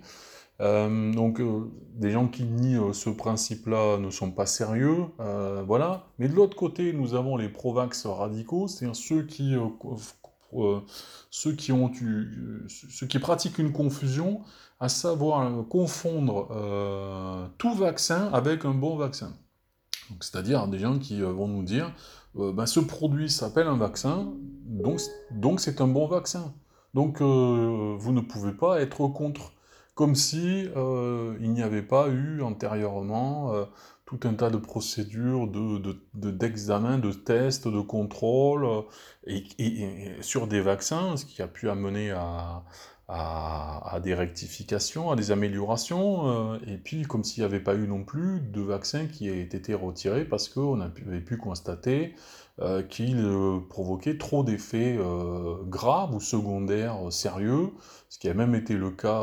Euh, 0.60 1.12
donc 1.12 1.38
euh, 1.40 1.70
des 1.96 2.12
gens 2.12 2.28
qui 2.28 2.44
nient 2.44 2.94
ce 2.94 3.10
principe-là 3.10 3.98
ne 3.98 4.08
sont 4.08 4.30
pas 4.30 4.46
sérieux, 4.46 5.06
voilà. 5.66 6.06
Mais 6.18 6.28
de 6.28 6.34
l'autre 6.34 6.56
côté, 6.56 6.92
nous 6.92 7.14
avons 7.14 7.36
les 7.36 7.48
provax 7.48 8.06
radicaux, 8.06 8.68
c'est-à-dire 8.68 8.96
ceux 8.96 9.22
qui, 9.22 9.54
ceux 11.30 11.52
qui 11.52 11.72
ont 11.72 11.92
ceux 12.68 13.06
qui 13.06 13.18
pratiquent 13.18 13.58
une 13.58 13.72
confusion, 13.72 14.40
à 14.80 14.88
savoir 14.88 15.66
confondre 15.68 16.48
tout 17.58 17.74
vaccin 17.74 18.30
avec 18.32 18.64
un 18.64 18.74
bon 18.74 18.96
vaccin. 18.96 19.34
C'est-à-dire 20.20 20.68
des 20.68 20.78
gens 20.78 20.98
qui 20.98 21.20
vont 21.20 21.48
nous 21.48 21.64
dire 21.64 21.92
euh, 22.38 22.52
ben, 22.52 22.66
ce 22.66 22.80
produit 22.80 23.30
s'appelle 23.30 23.66
un 23.66 23.76
vaccin, 23.76 24.32
donc 24.64 25.60
c'est 25.60 25.80
un 25.80 25.88
bon 25.88 26.06
vaccin. 26.06 26.54
Donc 26.94 27.20
euh, 27.20 27.96
vous 27.98 28.12
ne 28.12 28.20
pouvez 28.20 28.52
pas 28.52 28.80
être 28.80 29.06
contre. 29.08 29.52
Comme 29.94 30.14
si 30.14 30.68
euh, 30.76 31.36
il 31.40 31.52
n'y 31.52 31.62
avait 31.62 31.82
pas 31.82 32.08
eu 32.08 32.42
antérieurement 32.42 33.52
tout 34.04 34.20
un 34.24 34.34
tas 34.34 34.50
de 34.50 34.58
procédures 34.58 35.48
d'examen, 36.14 36.98
de, 36.98 37.08
de, 37.08 37.12
tests, 37.12 37.66
de 37.66 37.80
contrôle, 37.80 38.84
et, 39.26 39.42
sur 40.20 40.48
des 40.48 40.60
vaccins, 40.60 41.16
ce 41.16 41.24
qui 41.24 41.40
a 41.40 41.48
pu 41.48 41.70
amener 41.70 42.10
à, 42.10 42.62
à, 43.08 44.00
des 44.02 44.14
rectifications, 44.14 45.10
à 45.10 45.16
des 45.16 45.30
améliorations, 45.30 46.54
euh, 46.54 46.58
et 46.66 46.76
puis 46.76 47.02
comme 47.02 47.22
s'il 47.22 47.42
n'y 47.42 47.46
avait 47.46 47.60
pas 47.60 47.74
eu 47.74 47.86
non 47.86 48.02
plus 48.02 48.40
de 48.40 48.60
vaccin 48.60 49.06
qui 49.06 49.28
ait 49.28 49.42
été 49.42 49.74
retiré 49.74 50.24
parce 50.24 50.48
qu'on 50.48 50.80
avait 50.80 51.20
pu 51.20 51.36
constater 51.36 52.14
euh, 52.60 52.82
qu'il 52.82 53.18
euh, 53.18 53.60
provoquait 53.68 54.18
trop 54.18 54.42
d'effets 54.42 54.98
graves 55.66 56.14
ou 56.14 56.20
secondaires 56.20 56.96
sérieux, 57.10 57.70
ce 58.08 58.18
qui 58.18 58.28
a 58.28 58.34
même 58.34 58.54
été 58.54 58.74
le 58.74 58.90
cas 58.90 59.22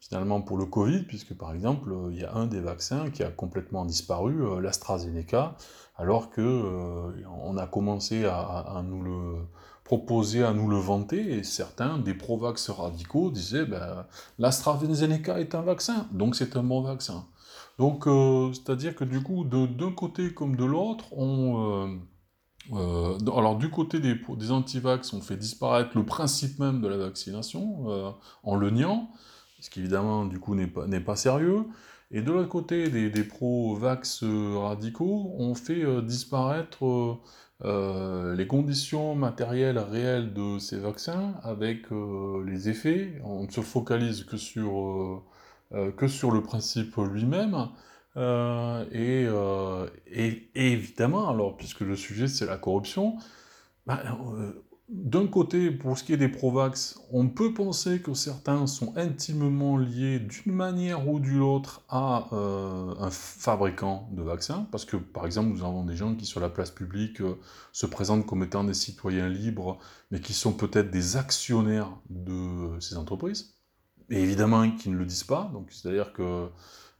finalement 0.00 0.40
pour 0.40 0.56
le 0.56 0.64
Covid, 0.64 1.02
puisque 1.02 1.34
par 1.34 1.52
exemple, 1.52 1.92
il 2.10 2.18
y 2.18 2.24
a 2.24 2.34
un 2.34 2.46
des 2.46 2.60
vaccins 2.60 3.10
qui 3.10 3.22
a 3.22 3.30
complètement 3.30 3.84
disparu, 3.84 4.60
l'AstraZeneca, 4.60 5.56
alors 5.96 6.30
que 6.30 6.40
on 7.42 7.56
a 7.56 7.66
commencé 7.66 8.24
à 8.24 8.82
nous 8.84 9.02
le 9.02 9.34
proposé 9.88 10.44
à 10.44 10.52
nous 10.52 10.68
le 10.68 10.76
vanter, 10.76 11.38
et 11.38 11.42
certains, 11.42 11.96
des 11.96 12.12
pro-vax 12.12 12.68
radicaux, 12.68 13.30
disaient 13.30 13.64
ben, 13.64 14.04
l'AstraZeneca 14.38 15.40
est 15.40 15.54
un 15.54 15.62
vaccin, 15.62 16.06
donc 16.12 16.36
c'est 16.36 16.56
un 16.56 16.62
bon 16.62 16.82
vaccin. 16.82 17.24
Donc, 17.78 18.06
euh, 18.06 18.52
c'est-à-dire 18.52 18.94
que 18.94 19.04
du 19.04 19.22
coup, 19.22 19.44
d'un 19.44 19.92
côté 19.92 20.34
comme 20.34 20.56
de 20.56 20.64
l'autre, 20.66 21.06
on. 21.16 21.86
Euh, 21.86 21.96
euh, 22.74 23.16
alors, 23.34 23.56
du 23.56 23.70
côté 23.70 23.98
des, 23.98 24.14
des 24.14 24.50
anti-vax, 24.50 25.14
on 25.14 25.22
fait 25.22 25.38
disparaître 25.38 25.92
le 25.94 26.04
principe 26.04 26.58
même 26.58 26.82
de 26.82 26.88
la 26.88 26.98
vaccination 26.98 28.14
en 28.42 28.56
le 28.56 28.68
niant, 28.68 29.08
ce 29.58 29.70
qui 29.70 29.80
évidemment, 29.80 30.26
du 30.26 30.38
coup, 30.38 30.54
n'est 30.54 30.66
pas, 30.66 30.84
pas 30.86 31.16
sérieux. 31.16 31.64
Et 32.10 32.20
de 32.20 32.30
l'autre 32.30 32.50
côté, 32.50 32.90
des, 32.90 33.08
des 33.08 33.24
pro-vax 33.24 34.22
radicaux, 34.54 35.32
on 35.38 35.54
fait 35.54 36.02
disparaître 36.02 37.18
euh, 37.64 38.36
les 38.36 38.46
conditions 38.46 39.16
matérielles 39.16 39.78
réelles 39.78 40.32
de 40.32 40.58
ces 40.58 40.78
vaccins 40.78 41.34
avec 41.42 41.90
euh, 41.92 42.44
les 42.46 42.68
effets. 42.68 43.20
On 43.24 43.44
ne 43.44 43.50
se 43.50 43.60
focalise 43.62 44.24
que 44.24 44.36
sur, 44.36 45.24
euh, 45.72 45.92
que 45.92 46.06
sur 46.08 46.30
le 46.30 46.42
principe 46.42 46.96
lui-même. 46.96 47.68
Et, 48.92 49.26
et, 50.06 50.50
évidemment, 50.54 51.28
alors, 51.30 51.56
puisque 51.56 51.80
le 51.82 51.94
sujet 51.94 52.26
c'est 52.26 52.46
la 52.46 52.56
corruption, 52.56 53.16
bah, 53.86 54.02
d'un 54.88 55.26
côté, 55.26 55.70
pour 55.70 55.98
ce 55.98 56.04
qui 56.04 56.14
est 56.14 56.16
des 56.16 56.30
Provax, 56.30 56.98
on 57.12 57.28
peut 57.28 57.52
penser 57.52 58.00
que 58.00 58.14
certains 58.14 58.66
sont 58.66 58.96
intimement 58.96 59.76
liés 59.76 60.18
d'une 60.18 60.54
manière 60.54 61.06
ou 61.06 61.20
d'une 61.20 61.42
autre 61.42 61.82
à 61.90 62.26
euh, 62.32 62.94
un 62.98 63.10
fabricant 63.10 64.08
de 64.12 64.22
vaccins, 64.22 64.66
parce 64.72 64.86
que 64.86 64.96
par 64.96 65.26
exemple, 65.26 65.50
nous 65.50 65.62
avons 65.62 65.84
des 65.84 65.94
gens 65.94 66.14
qui 66.14 66.24
sur 66.24 66.40
la 66.40 66.48
place 66.48 66.70
publique 66.70 67.20
euh, 67.20 67.34
se 67.72 67.84
présentent 67.84 68.24
comme 68.24 68.42
étant 68.42 68.64
des 68.64 68.72
citoyens 68.72 69.28
libres, 69.28 69.78
mais 70.10 70.20
qui 70.20 70.32
sont 70.32 70.52
peut-être 70.52 70.90
des 70.90 71.18
actionnaires 71.18 71.90
de 72.08 72.80
ces 72.80 72.96
entreprises, 72.96 73.56
et 74.08 74.22
évidemment 74.22 74.70
qui 74.70 74.88
ne 74.88 74.96
le 74.96 75.04
disent 75.04 75.24
pas, 75.24 75.50
donc 75.52 75.70
c'est-à-dire 75.70 76.14
que 76.14 76.48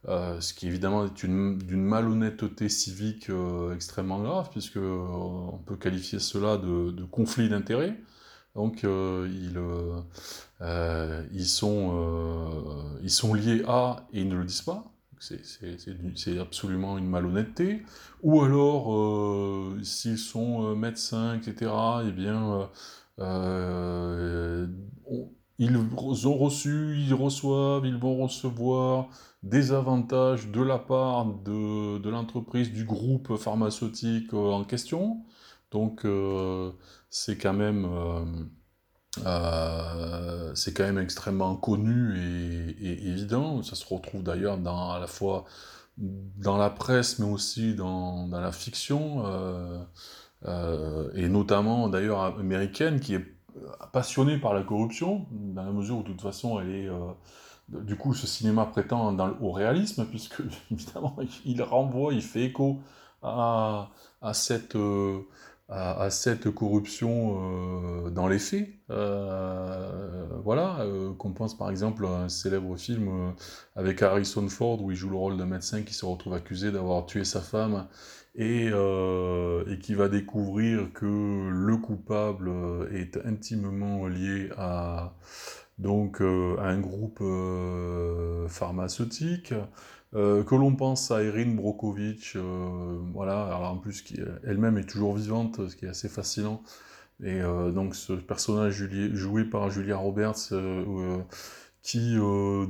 euh, 0.07 0.39
ce 0.39 0.53
qui 0.53 0.67
évidemment 0.67 1.05
est 1.05 1.25
d'une 1.25 1.81
malhonnêteté 1.81 2.69
civique 2.69 3.29
euh, 3.29 3.73
extrêmement 3.75 4.19
grave, 4.19 4.49
puisque 4.49 4.77
euh, 4.77 4.97
on 4.97 5.57
peut 5.57 5.75
qualifier 5.75 6.19
cela 6.19 6.55
de, 6.57 7.03
conflit 7.03 7.49
d'intérêts. 7.49 7.95
Donc 8.55 8.83
ils, 8.83 9.59
ils, 11.31 11.45
sont, 11.45 12.97
ils 13.01 13.11
sont 13.11 13.33
liés 13.33 13.63
à 13.67 14.07
et 14.11 14.21
ils 14.21 14.27
ne 14.27 14.35
le 14.35 14.43
disent 14.43 14.63
pas. 14.63 14.91
C'est 15.19 16.39
absolument 16.39 16.97
une 16.97 17.07
malhonnêteté. 17.07 17.83
Ou 18.23 18.41
alors, 18.41 19.75
s'ils 19.83 20.17
sont 20.17 20.75
médecins, 20.75 21.35
etc., 21.37 21.71
eh 22.07 22.11
bien, 22.11 22.69
ils 25.59 26.27
ont 26.27 26.37
reçu, 26.37 26.97
ils 26.97 27.13
reçoivent, 27.13 27.85
ils 27.85 27.97
vont 27.97 28.17
recevoir 28.17 29.09
des 29.43 29.71
avantages 29.71 30.47
de 30.49 30.61
la 30.61 30.77
part 30.77 31.25
de, 31.25 32.09
l'entreprise, 32.09 32.71
du 32.71 32.83
groupe 32.85 33.37
pharmaceutique 33.37 34.33
euh, 34.33 34.51
en 34.51 34.63
question. 34.63 35.23
Donc 35.71 36.05
euh, 36.05 36.71
c'est 37.09 37.37
quand 37.37 37.53
même... 37.53 37.85
Euh, 37.85 38.25
quand 40.75 40.83
même 40.83 40.99
extrêmement 40.99 41.55
connu 41.55 42.17
et, 42.79 43.09
évident. 43.09 43.63
Ça 43.63 43.75
se 43.75 43.85
retrouve 43.85 44.23
d'ailleurs 44.23 44.57
dans, 44.57 44.91
à 44.91 44.99
la 44.99 45.07
fois 45.07 45.45
dans 45.97 46.57
la 46.57 46.69
presse, 46.69 47.19
mais 47.19 47.25
aussi 47.25 47.75
dans, 47.75 48.29
la 48.31 48.51
fiction, 48.51 49.25
et 50.45 51.27
notamment 51.27 51.89
d'ailleurs 51.89 52.21
américaine, 52.39 52.99
qui 52.99 53.15
est 53.15 53.25
passionné 53.91 54.37
par 54.37 54.53
la 54.53 54.63
corruption, 54.63 55.25
dans 55.31 55.65
la 55.65 55.71
mesure 55.71 55.97
où 55.97 56.03
de 56.03 56.09
toute 56.09 56.21
façon 56.21 56.59
elle 56.61 56.69
est... 56.69 56.89
du 57.71 57.95
coup, 57.95 58.13
ce 58.13 58.27
cinéma 58.27 58.65
prétend 58.65 59.15
au 59.41 59.51
réalisme, 59.51 60.05
puisque 60.05 60.41
évidemment, 60.71 61.17
il 61.45 61.61
renvoie, 61.61 62.13
il 62.13 62.21
fait 62.21 62.43
écho 62.43 62.79
à, 63.21 63.89
cette 64.33 64.75
à, 65.69 66.09
cette 66.09 66.49
corruption 66.49 67.37
euh, 68.07 68.09
dans 68.09 68.27
les 68.27 68.39
faits. 68.39 68.69
Euh, 68.89 70.25
voilà, 70.43 70.79
euh, 70.79 71.13
qu'on 71.13 71.31
pense 71.31 71.55
par 71.57 71.69
exemple 71.69 72.05
à 72.05 72.23
un 72.23 72.29
célèbre 72.29 72.75
film 72.75 73.33
avec 73.75 74.01
Harrison 74.01 74.47
Ford 74.49 74.81
où 74.81 74.91
il 74.91 74.97
joue 74.97 75.09
le 75.09 75.15
rôle 75.15 75.37
d'un 75.37 75.45
médecin 75.45 75.83
qui 75.83 75.93
se 75.93 76.05
retrouve 76.05 76.33
accusé 76.33 76.71
d'avoir 76.71 77.05
tué 77.05 77.23
sa 77.23 77.41
femme 77.41 77.87
et, 78.35 78.71
qui 79.81 79.93
va 79.93 80.09
découvrir 80.09 80.91
que 80.93 81.49
le 81.51 81.77
coupable 81.77 82.51
est 82.91 83.17
intimement 83.25 84.07
lié 84.07 84.49
à 84.57 85.13
donc 85.79 86.21
à 86.21 86.65
un 86.65 86.79
groupe 86.79 87.23
pharmaceutique. 88.47 89.53
Euh, 90.15 90.43
que 90.43 90.55
l'on 90.55 90.75
pense 90.75 91.11
à 91.11 91.21
Erin 91.21 91.53
Brokovich, 91.53 92.35
euh, 92.35 92.99
voilà, 93.13 93.43
alors 93.45 93.71
en 93.71 93.77
plus 93.77 94.01
qui 94.01 94.19
elle-même 94.43 94.77
est 94.79 94.89
toujours 94.89 95.15
vivante, 95.15 95.69
ce 95.69 95.75
qui 95.75 95.85
est 95.85 95.89
assez 95.89 96.09
fascinant. 96.09 96.63
Et 97.23 97.41
euh, 97.41 97.71
donc 97.71 97.95
ce 97.95 98.13
personnage 98.13 98.83
joué 99.13 99.45
par 99.45 99.69
Julia 99.69 99.97
Roberts 99.97 100.51
qui 101.81 102.17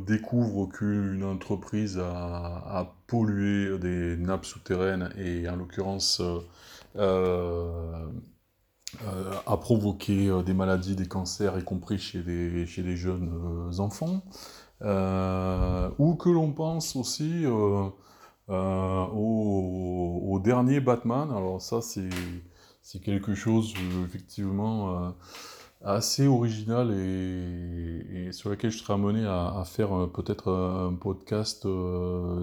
découvre 0.05 0.67
qu'une 0.67 1.23
entreprise 1.23 1.99
a, 1.99 2.95
pollué 3.07 3.77
des 3.79 4.17
nappes 4.17 4.45
souterraines 4.45 5.11
et 5.17 5.49
en 5.49 5.55
l'occurrence 5.55 6.21
a 9.45 9.57
provoqué 9.57 10.31
des 10.45 10.53
maladies, 10.53 10.95
des 10.95 11.07
cancers, 11.07 11.57
y 11.57 11.63
compris 11.63 11.99
chez 11.99 12.21
les, 12.23 12.95
jeunes 12.95 13.71
enfants. 13.79 14.23
Euh, 14.81 15.89
ou 15.97 16.15
que 16.15 16.29
l'on 16.29 16.53
pense 16.53 16.95
aussi 16.95 17.45
euh, 17.45 17.89
euh, 18.49 19.05
au, 19.13 20.39
dernier 20.43 20.79
Batman. 20.79 21.29
Alors 21.31 21.61
ça, 21.61 21.81
c'est 21.81 22.99
quelque 23.01 23.35
chose 23.35 23.73
effectivement 24.05 25.13
assez 25.83 26.27
original 26.27 26.91
et, 26.91 28.31
sur 28.31 28.49
lequel 28.49 28.71
je 28.71 28.77
serai 28.77 28.93
amené 28.93 29.25
à, 29.25 29.63
faire 29.65 30.09
peut-être 30.13 30.49
un 30.51 30.93
podcast 30.95 31.67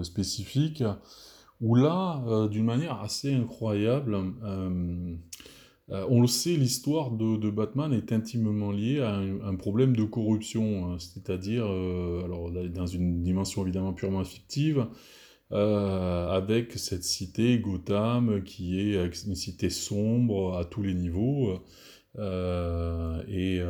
spécifique, 0.03 0.83
où 1.59 1.75
là, 1.75 2.47
d'une 2.49 2.65
manière 2.65 3.01
assez 3.01 3.33
incroyable, 3.33 4.15
euh, 5.89 6.05
on 6.09 6.19
le 6.19 6.27
sait, 6.27 6.55
l'histoire 6.55 7.11
de, 7.11 7.49
Batman 7.49 7.93
est 7.93 8.11
intimement 8.11 8.71
liée 8.71 8.99
à 8.99 9.15
un, 9.15 9.55
problème 9.55 9.95
de 9.95 10.03
corruption, 10.03 10.91
hein. 10.91 10.97
c'est-à-dire, 10.99 11.65
euh, 11.65 12.67
dans 12.69 12.87
une 12.87 13.23
dimension 13.23 13.63
évidemment 13.63 13.93
purement 13.93 14.25
fictive, 14.25 14.85
euh, 15.53 16.27
avec 16.29 16.73
cette 16.73 17.05
cité 17.05 17.59
Gotham 17.59 18.43
qui 18.43 18.81
est 18.81 18.95
une 19.25 19.35
cité 19.35 19.69
sombre 19.69 20.57
à 20.57 20.65
tous 20.65 20.81
les 20.81 20.93
niveaux 20.93 21.61
et, 23.29 23.61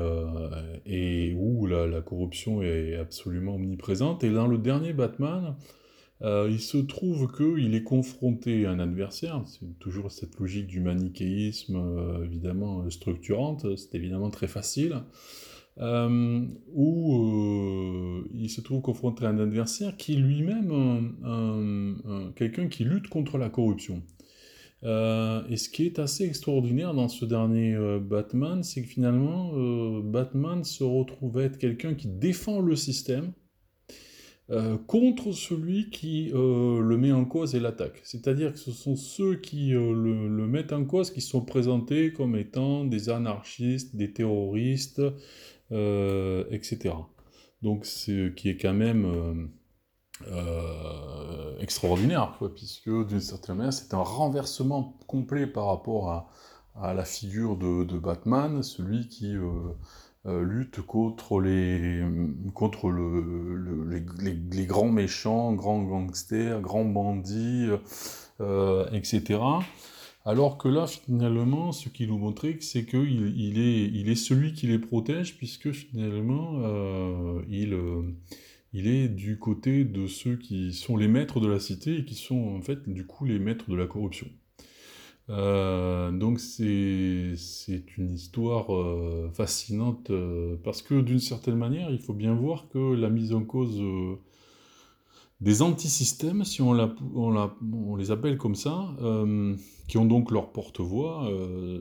où 1.38 1.68
la, 1.68 2.02
corruption 2.02 2.64
est 2.64 2.96
absolument 2.96 3.56
omniprésente. 3.56 4.24
Et 4.24 4.32
dans 4.32 4.48
le 4.48 4.58
dernier 4.58 4.94
Batman, 4.94 5.56
euh, 6.24 6.48
il 6.50 6.60
se 6.60 6.78
trouve 6.78 7.32
qu'il 7.32 7.76
est 7.76 7.84
confronté 7.84 8.66
à 8.66 8.72
un 8.72 8.80
adversaire, 8.80 9.44
c'est 9.46 9.78
toujours 9.80 10.12
cette 10.12 10.40
logique 10.40 10.66
du 10.66 10.80
manichéisme 10.80 11.76
euh, 11.76 12.26
évidemment 12.26 12.82
euh, 12.82 12.90
structurante, 12.90 13.68
c'est 13.78 13.94
évidemment 13.96 14.32
très 14.32 14.48
facile, 14.48 15.04
où 16.74 17.14
il 18.34 18.50
se 18.50 18.62
trouve 18.62 18.82
confronté 18.82 19.26
à 19.26 19.30
un 19.30 19.38
adversaire 19.38 19.96
qui 19.96 20.16
lui-même 20.16 21.14
quelqu'un 22.36 22.68
qui 22.68 22.84
lutte 22.84 23.10
contre 23.10 23.38
la 23.38 23.52
corruption. 23.52 24.02
et 24.82 24.88
ce 25.56 25.70
qui 25.70 25.86
est 25.86 26.00
assez 26.00 26.26
extraordinaire 26.26 26.96
dans 26.96 27.10
ce 27.10 27.26
dernier 27.26 27.78
Batman, 28.02 28.64
c'est 28.64 28.82
que 28.82 28.88
finalement, 28.88 29.52
Batman 30.02 30.64
se 30.64 30.84
retrouve 30.84 31.38
à 31.38 31.44
être 31.44 31.60
quelqu'un 31.60 31.94
qui 31.94 32.08
défend 32.08 32.60
le 32.60 32.76
système, 32.76 33.34
euh, 34.50 34.78
contre 34.88 35.34
celui 35.34 35.90
qui 35.90 36.32
euh, 36.34 36.80
le 36.80 36.98
met 36.98 37.12
en 37.12 37.26
cause 37.26 37.54
et 37.54 37.60
l'attaque. 37.60 38.00
C'est-à-dire 38.04 38.54
que 38.54 38.60
ce 38.60 38.72
sont 38.72 38.96
ceux 38.96 39.36
qui 39.36 39.74
euh, 39.74 39.92
le, 39.94 40.48
mettent 40.48 40.72
en 40.72 40.86
cause 40.86 41.12
qui 41.12 41.20
sont 41.20 41.42
présentés 41.42 42.14
comme 42.14 42.38
étant 42.38 42.86
des 42.86 43.10
anarchistes, 43.10 43.98
des 43.98 44.14
terroristes, 44.14 45.02
etc. 45.70 46.96
Donc 47.62 47.86
ce 47.86 48.30
qui 48.30 48.48
est 48.48 48.56
quand 48.56 48.74
même 48.74 49.50
extraordinaire, 51.60 52.40
puisque 52.56 52.90
d'une 53.06 53.20
certaine 53.20 53.58
manière 53.58 53.74
c'est 53.74 53.94
un 53.94 54.02
renversement 54.02 54.98
complet 55.08 55.46
par 55.46 55.66
rapport 55.66 56.10
à, 56.10 56.94
la 56.94 57.04
figure 57.04 57.58
de, 57.58 57.98
Batman, 57.98 58.64
celui 58.64 59.10
qui 59.10 59.36
lutte 60.28 60.82
contre 60.82 61.40
les 61.40 62.04
contre 62.54 62.90
le, 62.90 63.86
les, 64.52 64.66
grands 64.66 64.92
méchants, 64.92 65.54
grands 65.54 65.84
gangsters, 65.84 66.62
grands 66.62 66.86
bandits, 66.86 67.70
euh, 68.42 68.86
etc. 68.92 69.40
Alors 70.26 70.58
que 70.58 70.68
là, 70.68 70.86
finalement, 70.88 71.72
ce 71.72 71.88
qu'il 71.88 72.10
nous 72.10 72.18
montrait, 72.18 72.58
c'est 72.60 72.86
qu'il 72.86 73.34
il 73.38 73.60
est, 73.60 73.86
il 73.86 74.10
est 74.10 74.16
celui 74.16 74.54
qui 74.54 74.68
les 74.68 74.80
protège, 74.80 75.38
puisque 75.38 75.72
finalement, 75.72 76.60
euh, 76.64 77.42
il, 77.50 77.78
il 78.74 78.88
est 78.88 79.08
du 79.08 79.40
côté 79.40 79.86
de 79.86 80.08
ceux 80.08 80.36
qui 80.36 80.74
sont 80.74 80.98
les 80.98 81.08
maîtres 81.08 81.40
de 81.40 81.48
la 81.48 81.60
cité 81.60 82.00
et 82.00 82.06
qui 82.06 82.16
sont 82.16 82.58
en 82.58 82.62
fait, 82.62 82.90
du 82.90 83.06
coup, 83.06 83.26
les 83.26 83.40
maîtres 83.40 83.70
de 83.70 83.76
la 83.76 83.88
corruption. 83.88 84.28
Euh, 85.30 86.12
donc 86.12 86.40
c'est 86.40 87.36
une 87.98 88.14
histoire 88.14 88.74
euh, 88.74 89.30
fascinante 89.34 90.10
euh, 90.10 90.56
parce 90.64 90.82
que 90.82 91.02
d'une 91.02 91.20
certaine 91.20 91.58
manière, 91.58 91.92
il 91.92 92.00
faut 92.00 92.14
bien 92.14 92.34
voir 92.34 92.70
que 92.70 92.94
la 92.94 93.10
mise 93.10 93.34
en 93.34 93.44
cause 93.44 93.82
des 95.42 95.62
antisystèmes, 95.62 96.44
si 96.46 96.62
on, 96.62 96.74
les 97.96 98.12
appelle 98.12 98.38
comme 98.38 98.56
ça, 98.56 98.96
qui 99.88 99.98
ont 99.98 100.06
donc 100.06 100.32
leur 100.32 100.52
porte-voix, 100.52 101.30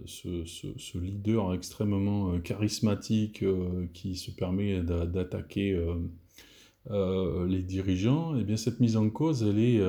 ce, 0.05 0.45
ce, 0.45 0.99
leader 0.99 1.55
extrêmement 1.55 2.39
charismatique 2.41 3.43
qui 3.95 4.17
se 4.17 4.31
permet 4.31 4.83
d'attaquer 4.83 5.81
les 6.91 7.63
dirigeants, 7.63 8.37
et 8.37 8.41
eh 8.41 8.45
bien 8.45 8.59
cette 8.59 8.79
mise 8.81 8.99
en 8.99 9.09
cause, 9.09 9.43
elle 9.43 9.59
est 9.59 9.81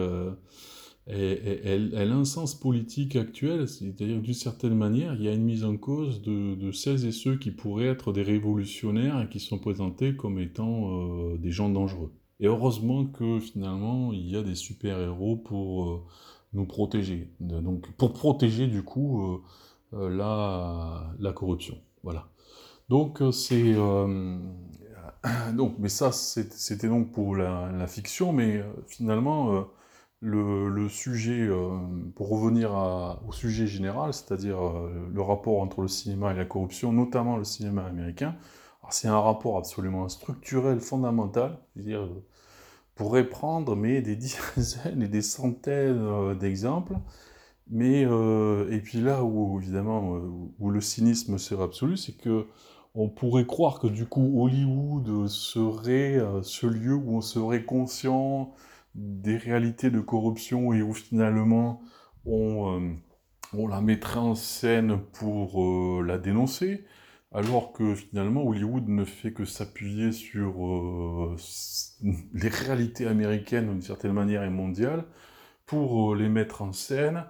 elle, 1.09 2.11
a 2.11 2.15
un 2.15 2.25
sens 2.25 2.53
politique 2.53 3.15
actuel, 3.15 3.67
c'est-à-dire 3.67 4.19
d'une 4.19 4.33
certaine 4.33 4.75
manière, 4.75 5.13
il 5.13 5.23
y 5.23 5.29
a 5.29 5.33
une 5.33 5.43
mise 5.45 5.63
en 5.63 5.77
cause 5.77 6.21
de, 6.21 6.71
celles 6.71 7.05
et 7.05 7.11
ceux 7.11 7.37
qui 7.37 7.51
pourraient 7.51 7.87
être 7.87 8.11
des 8.11 8.23
révolutionnaires 8.23 9.21
et 9.21 9.29
qui 9.29 9.39
sont 9.39 9.57
présentés 9.57 10.15
comme 10.15 10.37
étant 10.39 10.91
euh, 10.91 11.37
des 11.37 11.51
gens 11.51 11.69
dangereux. 11.69 12.11
Et 12.39 12.47
heureusement 12.47 13.05
que 13.05 13.39
finalement, 13.39 14.11
il 14.11 14.29
y 14.29 14.35
a 14.35 14.43
des 14.43 14.55
super-héros 14.55 15.37
pour 15.37 15.89
euh, 15.89 16.03
nous 16.53 16.65
protéger, 16.65 17.31
donc 17.39 17.89
pour 17.93 18.13
protéger 18.13 18.67
du 18.67 18.83
coup 18.83 19.41
euh, 19.93 20.09
la, 20.09 21.31
corruption. 21.33 21.77
Voilà. 22.03 22.27
Donc 22.89 23.21
c'est 23.31 23.75
donc, 25.53 25.75
mais 25.79 25.89
ça 25.89 26.11
c'était 26.11 26.89
donc 26.89 27.11
pour 27.13 27.35
la, 27.35 27.87
fiction, 27.87 28.33
mais 28.33 28.61
finalement 28.87 29.67
le, 30.21 30.89
sujet, 30.89 31.47
euh, 31.47 31.77
pour 32.15 32.29
revenir 32.29 32.71
au 33.27 33.31
sujet 33.31 33.67
général, 33.67 34.13
c'est-à-dire 34.13 34.59
euh, 34.65 35.09
le 35.13 35.21
rapport 35.21 35.61
entre 35.61 35.81
le 35.81 35.87
cinéma 35.87 36.33
et 36.33 36.35
la 36.35 36.45
corruption, 36.45 36.91
notamment 36.91 37.37
le 37.37 37.43
cinéma 37.43 37.85
américain, 37.85 38.35
c'est 38.89 39.09
un 39.09 39.19
rapport 39.19 39.57
absolument 39.57 40.07
structurel, 40.07 40.79
fondamental, 40.79 41.59
c'est-à-dire 41.73 42.01
euh, 42.01 42.23
pourrait 42.95 43.29
prendre 43.29 43.75
mais 43.75 44.01
des 44.01 44.15
dizaines 44.55 45.03
et 45.03 45.07
des 45.07 45.21
centaines 45.21 46.37
d'exemples, 46.39 46.95
mais 47.69 48.03
et 48.03 48.79
puis 48.79 49.01
là 49.01 49.23
où 49.23 49.59
évidemment 49.59 50.19
où 50.57 50.69
le 50.71 50.81
cynisme 50.81 51.37
serait 51.37 51.63
absolu, 51.63 51.97
c'est 51.97 52.13
que 52.17 52.47
on 52.95 53.09
pourrait 53.09 53.45
croire 53.45 53.79
que 53.79 53.87
du 53.87 54.05
coup 54.05 54.41
Hollywood 54.41 55.27
serait 55.27 56.19
ce 56.43 56.65
lieu 56.65 56.95
où 56.95 57.17
on 57.17 57.21
serait 57.21 57.65
conscient 57.65 58.53
des 58.97 59.37
réalités 59.37 59.91
de 59.91 59.99
corruption 59.99 60.73
et 60.73 60.81
où 60.81 60.93
finalement 60.93 61.81
on, 62.25 62.79
euh, 62.79 62.93
on 63.53 63.67
la 63.67 63.79
mettrait 63.79 64.19
en 64.19 64.35
scène 64.35 64.99
pour 65.13 65.63
euh, 65.63 66.03
la 66.03 66.17
dénoncer, 66.17 66.83
alors 67.31 67.73
que 67.73 67.93
finalement 67.95 68.43
Hollywood 68.43 68.87
ne 68.87 69.05
fait 69.05 69.31
que 69.31 69.45
s'appuyer 69.45 70.11
sur 70.11 70.65
euh, 70.65 71.35
les 72.33 72.49
réalités 72.49 73.05
américaines 73.07 73.69
d'une 73.69 73.81
certaine 73.81 74.13
manière 74.13 74.43
et 74.43 74.49
mondiales 74.49 75.05
pour 75.65 76.15
les 76.15 76.29
mettre 76.29 76.61
en 76.61 76.71
scène 76.73 77.25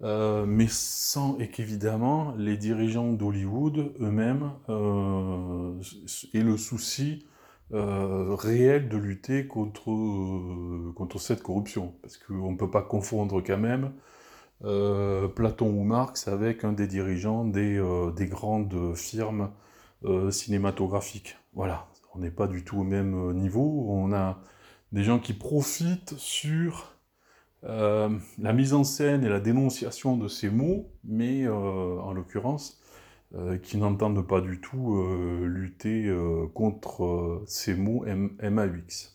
mais 0.00 0.68
sans 0.68 1.36
et 1.38 1.50
qu'évidemment 1.50 2.32
les 2.36 2.56
dirigeants 2.56 3.12
d'Hollywood 3.12 3.94
eux-mêmes 3.98 4.52
aient 6.34 6.42
le 6.42 6.56
souci 6.56 7.26
réel 7.70 8.88
de 8.88 8.96
lutter 8.96 9.46
contre, 9.46 9.84
contre 10.94 11.18
cette 11.20 11.42
corruption. 11.42 11.94
Parce 12.02 12.16
qu'on 12.16 12.52
ne 12.52 12.56
peut 12.56 12.70
pas 12.70 12.82
confondre 12.82 13.42
quand 13.42 13.58
même 13.58 13.92
Platon 14.60 15.68
ou 15.68 15.84
Marx 15.84 16.28
avec 16.28 16.64
un 16.64 16.72
des 16.72 16.86
dirigeants 16.86 17.44
des, 17.44 17.82
des 18.16 18.26
grandes 18.26 18.94
firmes 18.96 19.50
cinématographiques. 20.30 21.36
Voilà, 21.52 21.88
on 22.14 22.20
n'est 22.20 22.30
pas 22.30 22.46
du 22.46 22.64
tout 22.64 22.78
au 22.78 22.84
même 22.84 23.32
niveau. 23.34 23.86
On 23.88 24.12
a 24.12 24.40
des 24.92 25.04
gens 25.04 25.18
qui 25.18 25.34
profitent 25.34 26.14
sur 26.16 26.98
euh, 27.64 28.08
la 28.38 28.52
mise 28.52 28.72
en 28.72 28.84
scène 28.84 29.24
et 29.24 29.28
la 29.28 29.40
dénonciation 29.40 30.16
de 30.16 30.28
ces 30.28 30.48
mots, 30.48 30.92
mais 31.04 31.44
euh, 31.44 31.52
en 31.52 32.12
l'occurrence, 32.12 32.80
euh, 33.34 33.58
qui 33.58 33.76
n'entendent 33.76 34.26
pas 34.26 34.40
du 34.40 34.60
tout 34.60 35.02
lutter 35.42 36.12
contre 36.54 37.42
ces 37.46 37.74
mots 37.74 38.04
MAUX. 38.42 39.14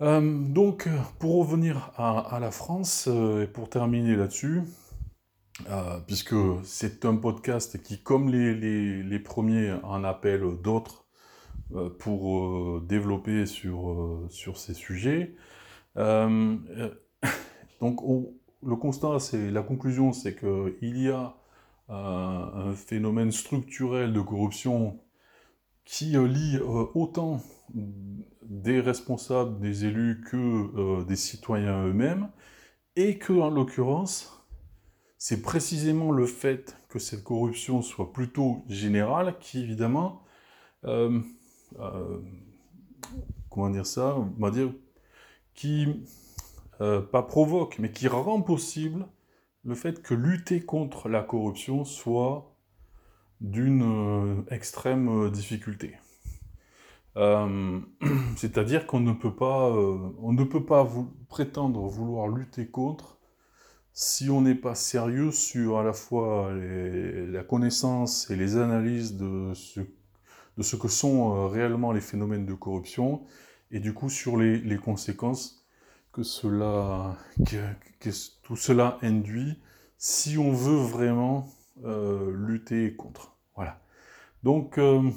donc, 0.00 0.88
pour 1.18 1.38
revenir 1.38 1.92
à, 1.96 2.38
la 2.40 2.50
France, 2.50 3.06
et 3.08 3.46
pour 3.46 3.68
terminer 3.68 4.16
là-dessus, 4.16 4.62
puisque 6.06 6.34
c'est 6.64 7.04
un 7.04 7.16
podcast 7.16 7.82
qui, 7.82 8.02
comme 8.02 8.30
les 8.30 9.18
premiers, 9.18 9.72
en 9.82 10.04
appelle 10.04 10.42
d'autres 10.62 11.06
euh, 11.74 11.90
pour 11.90 12.46
euh, 12.46 12.86
développer 12.88 13.44
sur, 13.44 13.90
euh, 13.90 14.26
sur 14.30 14.56
ces 14.56 14.72
sujets. 14.72 15.34
donc 17.80 18.00
le 18.62 18.76
constat, 18.76 19.18
c'est 19.18 19.50
la 19.50 19.62
conclusion, 19.62 20.12
c'est 20.12 20.36
qu'il 20.36 21.02
y 21.02 21.08
a 21.08 21.34
un 21.88 22.74
phénomène 22.74 23.30
structurel 23.30 24.12
de 24.12 24.20
corruption 24.20 24.98
qui 25.84 26.16
lie 26.18 26.58
autant 26.94 27.40
des 28.42 28.80
responsables, 28.80 29.60
des 29.60 29.84
élus 29.84 30.20
que 30.28 31.04
des 31.04 31.16
citoyens 31.16 31.86
eux-mêmes, 31.86 32.28
et 32.96 33.18
que 33.18 33.32
en 33.32 33.50
l'occurrence, 33.50 34.44
c'est 35.16 35.42
précisément 35.42 36.10
le 36.10 36.26
fait 36.26 36.76
que 36.88 36.98
cette 36.98 37.22
corruption 37.22 37.82
soit 37.82 38.12
plutôt 38.12 38.64
générale 38.68 39.38
qui 39.38 39.60
évidemment 39.60 40.22
euh, 41.78 42.20
comment 43.50 43.70
dire 43.70 43.86
ça, 43.86 44.16
on 44.16 44.50
dire, 44.50 44.72
qui, 45.54 45.86
euh, 46.80 47.00
pas 47.00 47.22
provoque, 47.22 47.78
mais 47.78 47.90
qui 47.90 48.08
rend 48.08 48.42
possible 48.42 49.06
le 49.66 49.74
fait 49.74 50.00
que 50.02 50.14
lutter 50.14 50.62
contre 50.62 51.08
la 51.08 51.22
corruption 51.22 51.84
soit 51.84 52.54
d'une 53.40 53.82
euh, 53.82 54.42
extrême 54.50 55.30
difficulté. 55.30 55.96
C'est-à-dire 58.36 58.86
qu'on 58.86 59.00
ne 59.00 59.12
peut 59.14 59.34
pas, 59.34 59.72
prétendre 61.28 61.86
vouloir 61.86 62.28
lutter 62.28 62.66
contre 62.66 63.18
si 63.94 64.28
on 64.28 64.42
n'est 64.42 64.54
pas 64.54 64.74
sérieux 64.74 65.30
sur 65.32 65.78
à 65.78 65.82
la 65.82 65.94
fois 65.94 66.52
la 66.52 67.42
connaissance 67.42 68.30
et 68.30 68.36
les 68.36 68.58
analyses 68.58 69.16
de 69.16 69.54
ce 69.54 70.76
que 70.76 70.88
sont 70.88 71.34
euh, 71.34 71.46
réellement 71.46 71.92
les 71.92 72.02
phénomènes 72.02 72.44
de 72.44 72.52
corruption 72.52 73.22
et 73.70 73.80
du 73.80 73.94
coup 73.94 74.10
sur 74.10 74.36
les, 74.36 74.76
conséquences 74.76 75.65
que, 76.16 76.22
cela, 76.22 77.14
que, 77.44 78.10
tout 78.42 78.56
cela 78.56 78.98
induit 79.02 79.60
si 79.98 80.38
on 80.38 80.50
veut 80.50 80.80
vraiment 80.80 81.46
euh, 81.84 82.32
lutter 82.34 82.96
contre. 82.96 83.36
Voilà. 83.54 83.78
Donc, 84.42 84.78
euh, 84.78 85.10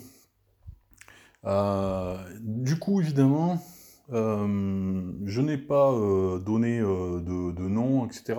du 2.41 2.77
coup, 2.79 2.99
évidemment, 2.99 3.63
je 4.09 5.41
n'ai 5.41 5.57
pas 5.57 5.91
donné 6.39 6.79
de, 6.79 7.67
nom, 7.67 8.05
etc. 8.05 8.35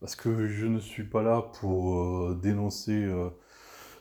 Parce 0.00 0.16
que 0.16 0.48
je 0.48 0.66
ne 0.66 0.80
suis 0.80 1.04
pas 1.04 1.22
là 1.22 1.42
pour 1.60 2.34
dénoncer 2.34 3.08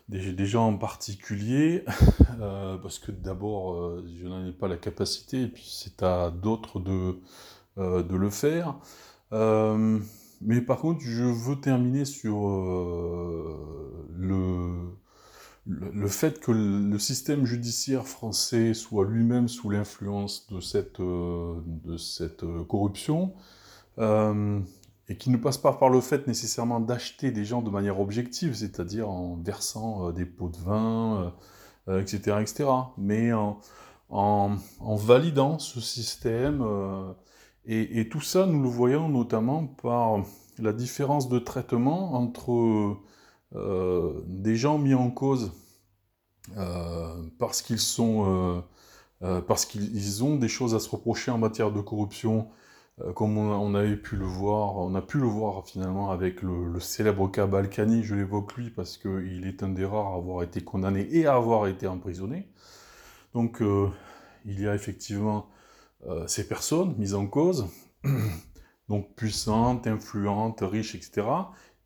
des, 0.10 0.46
gens 0.46 0.68
en 0.68 0.78
particulier, 0.78 1.84
euh, 2.40 2.78
parce 2.78 3.00
que 3.00 3.12
d'abord, 3.12 3.76
euh, 3.76 4.06
je 4.20 4.28
n'en 4.28 4.46
ai 4.46 4.52
pas 4.52 4.68
la 4.68 4.78
capacité, 4.78 5.44
et 5.44 5.48
puis 5.48 5.68
c'est 5.70 6.02
à 6.04 6.32
d'autres 6.32 6.80
de, 6.80 6.92
euh, 6.92 7.22
de 7.78 8.16
le 8.16 8.30
faire. 8.30 8.76
mais 9.32 10.62
par 10.62 10.80
contre, 10.80 11.02
je 11.02 11.24
veux 11.24 11.60
terminer 11.60 12.06
sur 12.06 12.48
le, 14.16 14.72
le, 15.66 16.08
fait 16.08 16.40
que 16.40 16.52
le 16.52 17.00
système 17.00 17.46
judiciaire 17.46 18.08
français 18.08 18.74
soit 18.74 19.06
lui-même 19.06 19.48
sous 19.48 19.70
l'influence 19.70 20.48
de 20.52 20.60
cette, 20.60 21.00
de 21.00 21.98
cette 21.98 22.46
corruption 22.68 23.34
et 25.10 25.16
qui 25.16 25.30
ne 25.30 25.38
passe 25.38 25.58
pas 25.58 25.74
par 25.74 25.90
le 25.90 26.02
fait 26.02 26.28
nécessairement 26.28 26.80
d'acheter 26.80 27.32
des 27.32 27.46
gens 27.46 27.62
de 27.62 27.70
manière 27.70 28.00
objective, 28.00 28.54
c'est-à-dire 28.54 29.10
en 29.10 29.38
versant 29.38 30.08
euh, 30.08 30.12
des 30.12 30.26
pots 30.26 30.50
de 30.50 30.58
vin, 30.58 31.34
etc., 31.88 32.22
euh, 32.28 32.42
etc., 32.42 32.66
euh, 32.70 32.82
mais 32.98 33.32
en, 33.34 33.60
en, 34.10 34.96
validant 34.96 35.60
ce 35.60 35.80
système. 35.80 36.64
Et, 37.70 38.08
tout 38.08 38.22
ça, 38.22 38.46
nous 38.46 38.64
le 38.64 38.70
voyons 38.70 39.10
notamment 39.10 39.68
par 39.68 40.24
la 40.58 40.72
différence 40.72 41.28
de 41.28 41.38
traitement 41.38 42.14
entre 42.14 42.98
des 43.54 44.56
gens 44.56 44.78
mis 44.78 44.94
en 44.94 45.12
cause 45.12 45.52
parce 47.38 47.62
qu'ils 47.62 47.80
sont... 47.80 48.64
parce 49.20 49.66
qu'ils 49.66 50.24
ont 50.24 50.38
des 50.38 50.48
choses 50.48 50.76
à 50.76 50.80
se 50.80 50.90
reprocher 50.90 51.30
en 51.32 51.38
matière 51.38 51.72
de 51.72 51.82
corruption 51.82 52.48
euh, 53.02 53.14
comme 53.14 53.38
on, 53.38 53.76
avait 53.76 53.96
pu 53.96 54.16
le 54.16 54.26
voir, 54.26 54.78
on 54.78 54.96
a 54.96 55.02
pu 55.02 55.20
le 55.20 55.28
voir 55.28 55.68
finalement 55.68 56.10
avec 56.10 56.42
le, 56.42 56.80
célèbre 56.80 57.28
cas 57.30 57.46
Balkany, 57.46 58.04
je 58.04 58.16
l'évoque 58.16 58.56
lui 58.56 58.72
parce 58.72 58.98
qu'il 58.98 59.46
est 59.48 59.62
un 59.64 59.70
des 59.70 59.86
rares 59.86 60.14
à 60.14 60.16
avoir 60.16 60.44
été 60.44 60.62
condamné 60.62 61.08
et 61.12 61.28
à 61.28 61.36
avoir 61.36 61.68
été 61.68 61.88
emprisonné. 61.88 62.48
Donc 63.34 63.62
euh, 63.62 63.90
il 64.46 64.60
y 64.62 64.68
a 64.68 64.76
effectivement 64.76 65.48
euh, 66.06 66.28
ces 66.28 66.48
personnes 66.48 66.96
mises 66.98 67.16
en 67.16 67.28
cause, 67.28 67.68
donc 68.90 69.16
puissantes, 69.16 69.88
influentes, 69.88 70.62
riches, 70.62 70.96
etc., 70.96 71.28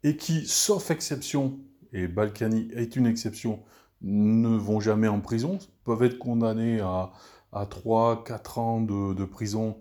et 0.03 0.18
qui, 0.18 0.45
sauf 0.45 0.91
exception, 0.91 1.59
et 1.93 2.07
Balkany 2.07 2.70
est 2.74 2.95
une 2.95 3.05
exception, 3.05 3.64
ne 4.01 4.49
vont 4.49 4.80
jamais 4.80 5.07
en 5.07 5.22
prison, 5.22 5.59
peuvent 5.84 6.03
être 6.03 6.18
condamnés 6.18 6.80
à, 6.82 7.12
à 7.51 7.66
3-4 7.66 8.59
ans 8.59 8.82
de, 8.82 9.26
prison 9.26 9.78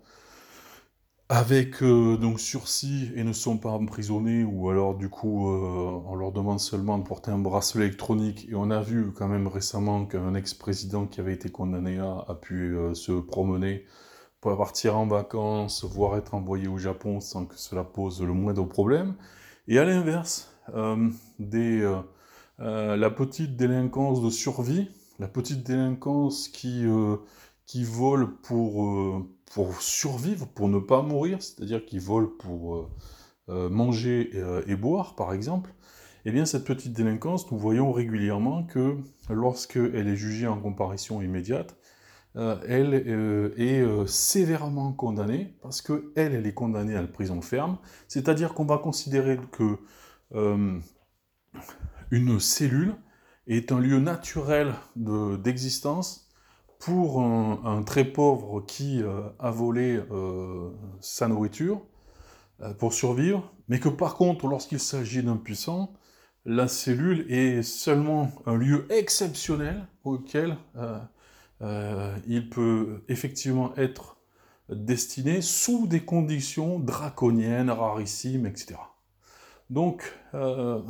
avec 1.28 1.82
euh, 1.82 2.16
donc 2.16 2.40
sursis 2.40 3.10
et 3.14 3.24
ne 3.24 3.32
sont 3.32 3.56
pas 3.56 3.70
emprisonnés, 3.70 4.44
ou 4.44 4.68
alors 4.68 4.96
du 4.96 5.08
coup 5.08 5.48
euh, 5.48 6.02
on 6.06 6.16
leur 6.16 6.32
demande 6.32 6.60
seulement 6.60 6.98
de 6.98 7.04
porter 7.04 7.30
un 7.30 7.38
bracelet 7.38 7.86
électronique. 7.86 8.48
Et 8.50 8.54
on 8.54 8.70
a 8.70 8.82
vu 8.82 9.12
quand 9.12 9.28
même 9.28 9.46
récemment 9.46 10.06
qu'un 10.06 10.34
ex-président 10.34 11.06
qui 11.06 11.20
avait 11.20 11.34
été 11.34 11.48
condamné 11.48 11.98
a 11.98 12.34
pu 12.40 12.76
se 12.94 13.12
promener 13.12 13.86
pour 14.40 14.56
partir 14.56 14.96
en 14.96 15.06
vacances, 15.06 15.84
voire 15.84 16.16
être 16.16 16.34
envoyé 16.34 16.68
au 16.68 16.78
Japon 16.78 17.20
sans 17.20 17.46
que 17.46 17.56
cela 17.56 17.84
pose 17.84 18.22
le 18.22 18.32
moindre 18.32 18.64
problème. 18.64 19.14
Et 19.68 19.78
à 19.78 19.84
l'inverse, 19.84 20.56
des, 21.38 22.00
la 22.58 23.10
petite 23.10 23.56
délinquance 23.56 24.22
de 24.22 24.30
survie, 24.30 24.88
la 25.18 25.28
petite 25.28 25.64
délinquance 25.64 26.48
qui, 26.48 26.86
qui 27.66 27.84
vole 27.84 28.36
pour 28.38 29.26
pour 29.50 29.82
survivre, 29.82 30.46
pour 30.46 30.68
ne 30.68 30.78
pas 30.78 31.02
mourir, 31.02 31.42
c'est-à-dire 31.42 31.84
qu'ils 31.84 32.00
volent 32.00 32.30
pour 32.38 32.76
euh, 32.76 32.88
euh, 33.48 33.68
manger 33.68 34.30
euh, 34.34 34.62
et, 34.66 34.76
boire, 34.76 35.16
par 35.16 35.32
exemple, 35.34 35.74
eh 36.24 36.30
bien 36.30 36.44
cette 36.44 36.64
petite 36.64 36.92
délinquance, 36.92 37.50
nous 37.50 37.58
voyons 37.58 37.92
régulièrement 37.92 38.64
que 38.64 38.98
lorsqu'elle 39.28 40.06
est 40.06 40.16
jugée 40.16 40.46
en 40.46 40.60
comparution 40.60 41.20
immédiate, 41.20 41.76
elle 42.34 42.94
est 43.56 44.06
sévèrement 44.06 44.92
condamnée 44.92 45.54
parce 45.62 45.82
qu'elle, 45.82 46.02
elle 46.14 46.46
est 46.46 46.54
condamnée 46.54 46.94
à 46.94 47.02
la 47.02 47.08
prison 47.08 47.42
ferme, 47.42 47.78
c'est-à-dire 48.08 48.54
qu'on 48.54 48.66
va 48.66 48.78
considérer 48.78 49.38
que 49.50 49.78
une 52.10 52.40
cellule 52.40 52.94
est 53.46 53.72
un 53.72 53.80
lieu 53.80 53.98
naturel 53.98 54.74
d'existence 54.96 56.30
pour 56.78 57.20
un, 57.20 57.82
très 57.82 58.04
pauvre 58.04 58.62
qui 58.66 59.02
euh, 59.02 59.20
a 59.38 59.50
volé 59.50 60.00
euh, 60.10 60.70
sa 61.00 61.28
nourriture 61.28 61.82
euh, 62.62 62.72
pour 62.72 62.94
survivre, 62.94 63.52
mais 63.68 63.78
que 63.78 63.90
par 63.90 64.14
contre, 64.14 64.46
lorsqu'il 64.46 64.80
s'agit 64.80 65.22
d'un 65.22 65.36
puissant, 65.36 65.92
la 66.46 66.68
cellule 66.68 67.26
est 67.28 67.62
seulement 67.62 68.32
un 68.46 68.56
lieu 68.56 68.86
exceptionnel 68.88 69.86
auquel 70.04 70.56
il 71.60 72.48
peut 72.50 73.02
effectivement 73.08 73.74
être 73.76 74.16
destiné 74.70 75.40
sous 75.42 75.86
des 75.86 76.00
conditions 76.00 76.78
draconiennes, 76.78 77.70
rarissimes, 77.70 78.46
etc. 78.46 78.76
Donc, 79.68 80.02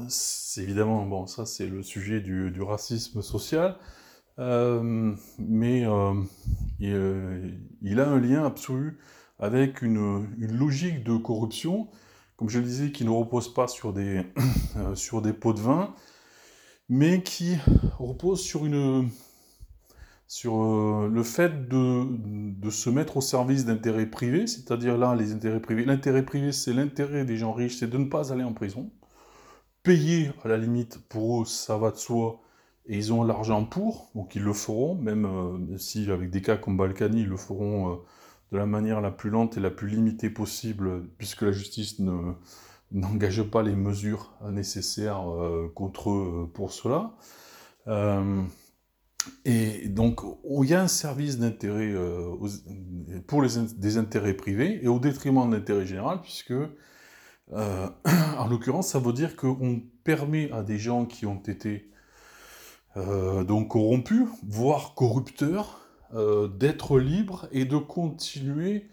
c'est 0.09 0.63
évidemment, 0.63 1.05
bon, 1.07 1.27
ça 1.27 1.45
c'est 1.47 1.67
le 1.67 1.83
sujet 1.83 2.21
du, 2.21 2.63
racisme 2.63 3.23
social, 3.23 3.77
mais 4.39 5.87
il, 6.79 8.01
a 8.01 8.09
un 8.09 8.21
lien 8.21 8.45
absolu 8.45 8.99
avec 9.39 9.83
une, 9.83 10.29
logique 10.39 11.03
de 11.05 11.17
corruption, 11.17 11.89
comme 12.37 12.49
je 12.49 12.59
le 12.59 12.65
disais, 12.65 12.93
qui 12.93 13.05
ne 13.05 13.11
repose 13.11 13.53
pas 13.53 13.69
sur 13.69 13.93
des, 13.93 14.23
sur 14.95 15.23
des 15.23 15.33
pots 15.33 15.53
de 15.53 15.61
vin, 15.61 15.95
mais 16.89 17.23
qui 17.23 17.57
repose 17.99 18.41
sur 18.41 18.67
une, 18.67 19.11
sur 20.31 20.63
euh, 20.63 21.11
le 21.13 21.25
fait 21.25 21.69
de, 21.69 22.71
se 22.71 22.89
mettre 22.89 23.17
au 23.17 23.21
service 23.21 23.65
d'intérêts 23.65 24.07
privés, 24.07 24.47
c'est-à-dire 24.47 24.97
là, 24.97 25.17
les 25.17 25.33
intérêts 25.33 25.59
privés. 25.59 25.85
L'intérêt 25.85 26.25
privé, 26.25 26.53
c'est 26.53 26.73
l'intérêt 26.73 27.25
des 27.25 27.37
gens 27.37 27.53
riches, 27.53 27.79
c'est 27.79 27.91
de 27.91 27.99
ne 27.99 28.05
pas 28.05 28.33
aller 28.33 28.45
en 28.45 28.53
prison. 28.53 28.93
Payer, 29.83 30.31
à 30.45 30.49
la 30.49 30.57
limite, 30.57 31.01
pour 31.09 31.43
eux, 31.43 31.47
ça 31.47 31.77
va 31.79 31.91
de 31.91 31.97
soi, 31.97 32.41
et 32.87 32.97
ils 32.97 33.13
ont 33.13 33.25
l'argent 33.25 33.65
pour, 33.65 34.13
donc 34.15 34.37
ils 34.37 34.43
le 34.45 34.53
feront, 34.53 34.95
même 34.95 35.25
euh, 35.25 35.79
si 35.79 36.09
avec 36.09 36.31
des 36.31 36.43
cas 36.43 36.57
comme 36.57 36.77
Balkany, 36.77 37.23
ils 37.23 37.29
le 37.29 37.37
feront 37.37 37.91
euh, 37.91 37.97
de 38.53 38.59
la 38.59 38.67
manière 38.67 39.01
la 39.01 39.11
plus 39.11 39.31
lente 39.31 39.57
et 39.57 39.61
la 39.61 39.71
plus 39.71 39.89
limitée 39.89 40.31
possible, 40.31 41.09
puisque 41.19 41.43
la 41.43 41.51
justice 41.51 42.01
n'engage 42.93 43.43
pas 43.43 43.65
les 43.65 43.75
mesures 43.75 44.33
nécessaires 44.49 45.25
contre 45.75 46.11
eux 46.11 46.49
pour 46.55 46.71
cela. 46.71 47.17
Et 49.45 49.89
donc, 49.89 50.21
il 50.45 50.69
y 50.69 50.75
a 50.75 50.83
un 50.83 50.89
service 50.89 51.39
d'intérêt 51.39 51.93
euh, 51.93 52.37
pour 53.27 53.43
les, 53.43 53.51
des 53.77 53.99
intérêts 53.99 54.35
privés 54.35 54.81
et 54.83 54.89
au 54.89 54.99
détriment 54.99 55.49
de 55.49 55.57
l'intérêt 55.57 55.87
général, 55.87 56.21
puisque, 56.23 56.53
euh, 56.53 57.89
en 58.39 58.49
l'occurrence, 58.49 58.89
ça 58.89 58.99
veut 58.99 59.13
dire 59.13 59.37
qu'on 59.37 59.83
permet 60.05 60.51
à 60.53 60.63
des 60.63 60.79
gens 60.79 61.07
qui 61.07 61.27
ont 61.27 61.43
été 61.43 61.91
euh, 62.97 63.45
donc 63.45 63.69
corrompus, 63.69 64.29
voire 64.47 64.95
corrupteurs, 64.95 65.77
d'être 66.59 66.99
libres 66.99 67.47
et 67.53 67.65
de 67.65 67.77
continuer 67.77 68.89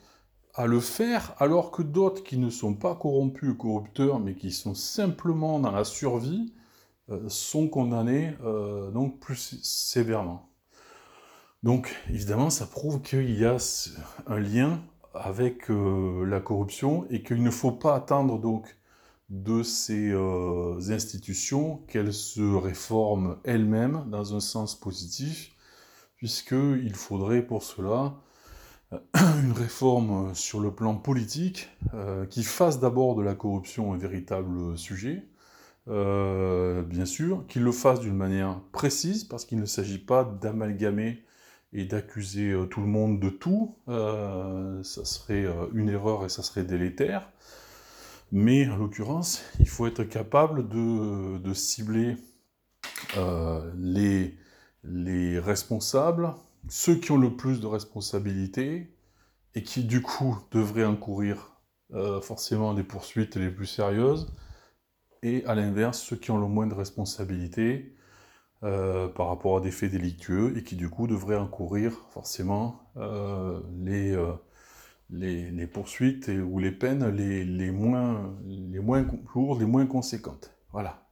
à 0.53 0.67
le 0.67 0.79
faire, 0.79 1.33
alors 1.39 1.71
que 1.71 1.81
d'autres 1.81 2.23
qui 2.23 2.37
ne 2.37 2.51
sont 2.51 2.75
pas 2.75 2.93
corrompus 2.93 3.49
ou 3.49 3.55
corrupteurs, 3.55 4.19
mais 4.19 4.35
qui 4.35 4.51
sont 4.51 4.75
simplement 4.75 5.59
dans 5.59 5.71
la 5.71 5.83
survie, 5.83 6.53
sont 7.27 7.67
condamnés 7.67 8.35
euh, 8.43 8.91
donc 8.91 9.19
plus 9.19 9.59
sévèrement. 9.63 10.49
Donc 11.63 11.95
évidemment, 12.09 12.49
ça 12.49 12.65
prouve 12.65 13.01
qu'il 13.01 13.31
y 13.37 13.45
a 13.45 13.57
un 14.27 14.39
lien 14.39 14.81
avec 15.13 15.71
euh, 15.71 16.25
la 16.25 16.39
corruption 16.39 17.05
et 17.09 17.23
qu'il 17.23 17.41
ne 17.43 17.49
faut 17.49 17.71
pas 17.71 17.95
attendre 17.95 18.39
donc 18.39 18.77
de 19.29 19.61
ces 19.61 20.13
institutions 20.89 21.81
qu'elles 21.89 22.13
se 22.13 22.55
réforment 22.55 23.35
elles-mêmes 23.43 24.05
dans 24.07 24.33
un 24.33 24.39
sens 24.39 24.73
positif, 24.73 25.51
puisqu'il 26.15 26.95
faudrait 26.95 27.41
pour 27.41 27.61
cela 27.61 28.15
une 29.43 29.51
réforme 29.51 30.33
sur 30.33 30.61
le 30.61 30.73
plan 30.73 30.95
politique 30.95 31.67
qui 32.29 32.43
fasse 32.43 32.79
d'abord 32.79 33.15
de 33.15 33.21
la 33.21 33.35
corruption 33.35 33.91
un 33.91 33.97
véritable 33.97 34.77
sujet, 34.77 35.27
euh, 35.89 36.83
bien 36.83 37.05
sûr, 37.05 37.45
qu'il 37.47 37.63
le 37.63 37.71
fasse 37.71 37.99
d'une 38.01 38.15
manière 38.15 38.59
précise, 38.71 39.23
parce 39.23 39.45
qu'il 39.45 39.59
ne 39.59 39.65
s'agit 39.65 39.99
pas 39.99 40.25
d'amalgamer 40.25 41.23
et 41.73 41.85
d'accuser 41.85 42.51
euh, 42.51 42.65
tout 42.65 42.81
le 42.81 42.87
monde 42.87 43.19
de 43.19 43.29
tout, 43.29 43.77
euh, 43.87 44.81
ça 44.83 45.05
serait 45.05 45.45
une 45.73 45.89
erreur 45.89 46.25
et 46.25 46.29
ça 46.29 46.43
serait 46.43 46.63
délétère. 46.63 47.29
Mais 48.31 48.67
en 48.69 48.75
l'occurrence, 48.75 49.43
il 49.59 49.69
faut 49.69 49.87
être 49.87 50.03
capable 50.03 50.67
de, 50.67 51.53
cibler 51.53 52.17
les, 53.77 54.35
les 54.83 55.39
responsables, 55.39 56.33
ceux 56.67 56.95
qui 56.95 57.11
ont 57.11 57.17
le 57.17 57.37
plus 57.37 57.61
de 57.61 57.67
responsabilités, 57.67 58.91
et 59.55 59.63
qui 59.63 59.85
du 59.85 60.01
coup 60.01 60.37
devraient 60.51 60.85
encourir 60.85 61.53
forcément 62.21 62.73
des 62.73 62.83
poursuites 62.83 63.37
les 63.37 63.49
plus 63.49 63.65
sérieuses, 63.65 64.27
et 65.23 65.45
à 65.45 65.55
l'inverse, 65.55 65.99
ceux 65.99 66.15
qui 66.15 66.31
ont 66.31 66.37
le 66.37 66.47
moins 66.47 66.67
de 66.67 66.73
responsabilités 66.73 67.93
euh, 68.63 69.07
par 69.07 69.27
rapport 69.27 69.57
à 69.57 69.61
des 69.61 69.69
faits 69.69 69.91
délictueux 69.91 70.57
et 70.57 70.63
qui 70.63 70.75
du 70.75 70.89
coup 70.89 71.05
devraient 71.05 71.37
encourir 71.37 71.91
forcément 72.09 72.81
euh, 72.97 73.61
euh, 73.87 74.33
les, 75.11 75.51
les, 75.51 75.67
poursuites 75.67 76.27
ou 76.29 76.57
les 76.57 76.71
peines 76.71 77.07
les, 77.09 77.69
moins, 77.69 78.35
les 78.47 78.79
moins 78.79 79.05
lourdes, 79.35 79.59
les 79.59 79.67
moins 79.67 79.85
conséquentes. 79.85 80.55
Voilà. 80.71 81.05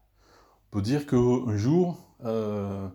On 0.71 0.77
peut 0.77 0.81
dire 0.81 1.05
qu'un 1.05 1.55
jour, 1.55 2.17
un, 2.23 2.91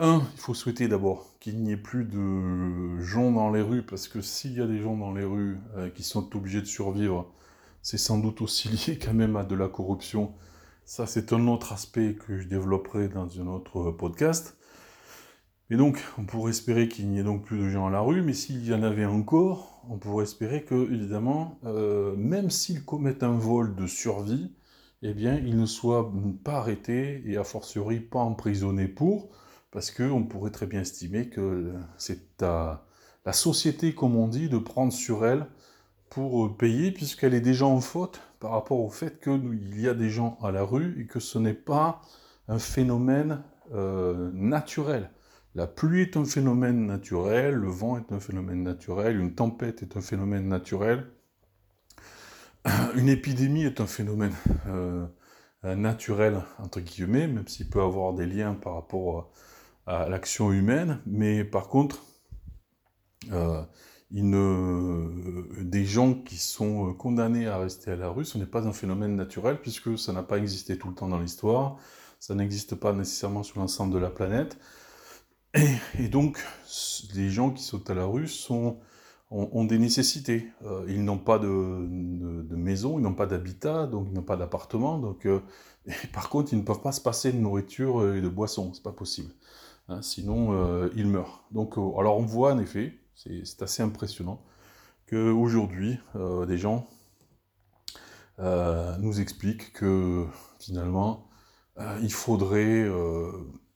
il 0.00 0.38
faut 0.40 0.52
souhaiter 0.52 0.86
d'abord 0.86 1.38
qu'il 1.40 1.62
n'y 1.62 1.72
ait 1.72 1.76
plus 1.78 2.04
de 2.04 2.98
gens 3.00 3.32
dans 3.32 3.50
les 3.50 3.62
rues, 3.62 3.82
parce 3.82 4.08
que 4.08 4.20
s'il 4.20 4.52
y 4.52 4.60
a 4.60 4.66
des 4.66 4.78
gens 4.78 4.96
dans 4.96 5.12
les 5.12 5.24
rues 5.24 5.58
qui 5.94 6.02
sont 6.02 6.36
obligés 6.36 6.60
de 6.60 6.66
survivre, 6.66 7.32
c'est 7.84 7.98
sans 7.98 8.18
doute 8.18 8.40
aussi 8.40 8.68
lié 8.88 8.98
quand 8.98 9.14
même 9.14 9.36
à 9.36 9.44
de 9.44 9.54
la 9.54 9.68
corruption. 9.68 10.34
Ça, 10.86 11.06
c'est 11.06 11.32
un 11.32 11.46
autre 11.46 11.72
aspect 11.72 12.14
que 12.14 12.38
je 12.38 12.48
développerai 12.48 13.08
dans 13.08 13.40
un 13.40 13.46
autre 13.46 13.90
podcast. 13.92 14.56
Et 15.70 15.76
donc, 15.76 16.02
on 16.18 16.24
pourrait 16.24 16.50
espérer 16.50 16.88
qu'il 16.88 17.08
n'y 17.08 17.20
ait 17.20 17.22
donc 17.22 17.44
plus 17.44 17.58
de 17.58 17.68
gens 17.68 17.86
à 17.86 17.90
la 17.90 18.00
rue, 18.00 18.22
mais 18.22 18.32
s'il 18.32 18.66
y 18.66 18.74
en 18.74 18.82
avait 18.82 19.04
encore, 19.04 19.82
on 19.88 19.98
pourrait 19.98 20.24
espérer 20.24 20.64
que, 20.64 20.74
évidemment, 20.92 21.58
euh, 21.64 22.14
même 22.16 22.50
s'ils 22.50 22.84
commettent 22.84 23.22
un 23.22 23.36
vol 23.36 23.74
de 23.76 23.86
survie, 23.86 24.54
eh 25.02 25.14
bien, 25.14 25.36
ils 25.38 25.58
ne 25.58 25.66
soient 25.66 26.12
pas 26.42 26.56
arrêtés 26.56 27.22
et 27.26 27.36
a 27.36 27.44
fortiori 27.44 28.00
pas 28.00 28.20
emprisonnés 28.20 28.88
pour, 28.88 29.30
parce 29.70 29.90
qu'on 29.90 30.24
pourrait 30.24 30.50
très 30.50 30.66
bien 30.66 30.80
estimer 30.80 31.28
que 31.28 31.74
c'est 31.98 32.42
à 32.42 32.86
la 33.26 33.32
société, 33.32 33.94
comme 33.94 34.16
on 34.16 34.28
dit, 34.28 34.48
de 34.48 34.58
prendre 34.58 34.92
sur 34.92 35.26
elle 35.26 35.46
pour 36.14 36.46
euh, 36.46 36.56
payer 36.56 36.92
puisqu'elle 36.92 37.34
est 37.34 37.40
déjà 37.40 37.66
en 37.66 37.80
faute 37.80 38.20
par 38.38 38.52
rapport 38.52 38.78
au 38.78 38.88
fait 38.88 39.20
qu'il 39.20 39.80
y 39.80 39.88
a 39.88 39.94
des 39.94 40.10
gens 40.10 40.38
à 40.42 40.52
la 40.52 40.62
rue 40.62 41.00
et 41.00 41.06
que 41.06 41.18
ce 41.18 41.38
n'est 41.38 41.54
pas 41.54 42.02
un 42.46 42.60
phénomène 42.60 43.42
euh, 43.74 44.30
naturel. 44.32 45.10
La 45.56 45.66
pluie 45.66 46.02
est 46.02 46.16
un 46.16 46.24
phénomène 46.24 46.86
naturel, 46.86 47.54
le 47.54 47.68
vent 47.68 47.98
est 47.98 48.12
un 48.12 48.20
phénomène 48.20 48.62
naturel, 48.62 49.18
une 49.18 49.34
tempête 49.34 49.82
est 49.82 49.96
un 49.96 50.00
phénomène 50.00 50.46
naturel, 50.46 51.04
une 52.94 53.08
épidémie 53.08 53.64
est 53.64 53.80
un 53.80 53.86
phénomène 53.88 54.34
euh, 54.68 55.06
naturel, 55.64 56.42
entre 56.60 56.78
guillemets, 56.78 57.26
même 57.26 57.48
s'il 57.48 57.68
peut 57.68 57.82
avoir 57.82 58.14
des 58.14 58.26
liens 58.26 58.54
par 58.54 58.74
rapport 58.74 59.32
à, 59.86 60.08
l'action 60.08 60.52
humaine, 60.52 61.00
mais 61.06 61.42
par 61.42 61.66
contre, 61.68 62.04
des 64.22 65.84
gens 65.84 66.14
qui 66.14 66.36
sont 66.36 66.90
euh, 66.90 66.92
condamnés 66.92 67.48
à 67.48 67.58
rester 67.58 67.90
à 67.90 67.96
la 67.96 68.08
rue, 68.08 68.24
ce 68.24 68.38
n'est 68.38 68.46
pas 68.46 68.66
un 68.66 68.72
phénomène 68.72 69.16
naturel 69.16 69.58
puisque 69.60 69.98
ça 69.98 70.12
n'a 70.12 70.22
pas 70.22 70.38
existé 70.38 70.78
tout 70.78 70.88
le 70.88 70.94
temps 70.94 71.08
dans 71.08 71.18
l'histoire, 71.18 71.78
ça 72.20 72.34
n'existe 72.34 72.76
pas 72.76 72.92
nécessairement 72.92 73.42
sur 73.42 73.58
l'ensemble 73.58 73.92
de 73.92 73.98
la 73.98 74.10
planète. 74.10 74.56
Et, 75.98 76.08
donc, 76.08 76.38
les 77.14 77.30
gens 77.30 77.50
qui 77.50 77.62
sont 77.62 77.90
à 77.90 77.94
la 77.94 78.06
rue 78.06 78.28
ont, 78.50 79.64
des 79.64 79.78
nécessités. 79.78 80.48
Euh, 80.64 80.84
ils 80.88 81.04
n'ont 81.04 81.18
pas 81.18 81.38
de, 81.38 81.48
maison, 81.48 82.98
ils 82.98 83.02
n'ont 83.02 83.14
pas 83.14 83.26
d'habitat, 83.26 83.86
donc 83.86 84.06
ils 84.10 84.14
n'ont 84.14 84.22
pas 84.22 84.36
d'appartement. 84.36 84.98
Donc, 84.98 85.26
euh, 85.26 85.40
par 86.12 86.28
contre, 86.28 86.52
ils 86.52 86.58
ne 86.58 86.64
peuvent 86.64 86.82
pas 86.82 86.92
se 86.92 87.00
passer 87.00 87.32
de 87.32 87.38
nourriture 87.38 88.14
et 88.14 88.20
de 88.20 88.28
boissons, 88.28 88.72
c'est 88.74 88.82
pas 88.82 88.92
possible. 88.92 89.32
Hein, 89.88 90.02
sinon, 90.02 90.88
ils 90.96 91.06
meurent. 91.06 91.44
Donc, 91.50 91.74
alors 91.76 92.16
on 92.16 92.24
voit 92.24 92.52
en 92.52 92.58
effet, 92.58 92.94
c'est 93.14 93.62
assez 93.62 93.82
impressionnant 93.82 94.42
qu'aujourd'hui, 95.08 95.98
euh, 96.16 96.46
des 96.46 96.58
gens 96.58 96.88
euh, 98.38 98.96
nous 98.98 99.20
expliquent 99.20 99.72
que 99.72 100.26
finalement, 100.58 101.28
euh, 101.78 101.98
il 102.02 102.12
faudrait 102.12 102.88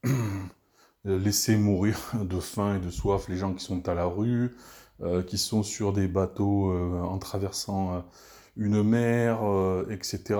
laisser 1.05 1.57
mourir 1.57 1.97
de 2.21 2.39
faim 2.39 2.75
et 2.75 2.79
de 2.79 2.89
soif 2.89 3.27
les 3.29 3.37
gens 3.37 3.53
qui 3.53 3.63
sont 3.63 3.87
à 3.87 3.93
la 3.93 4.05
rue, 4.05 4.55
qui 5.27 5.37
sont 5.37 5.63
sur 5.63 5.93
des 5.93 6.09
bateaux 6.09 6.73
en 7.01 7.17
traversant 7.19 8.03
une 8.57 8.83
mer, 8.83 9.39
etc. 9.89 10.39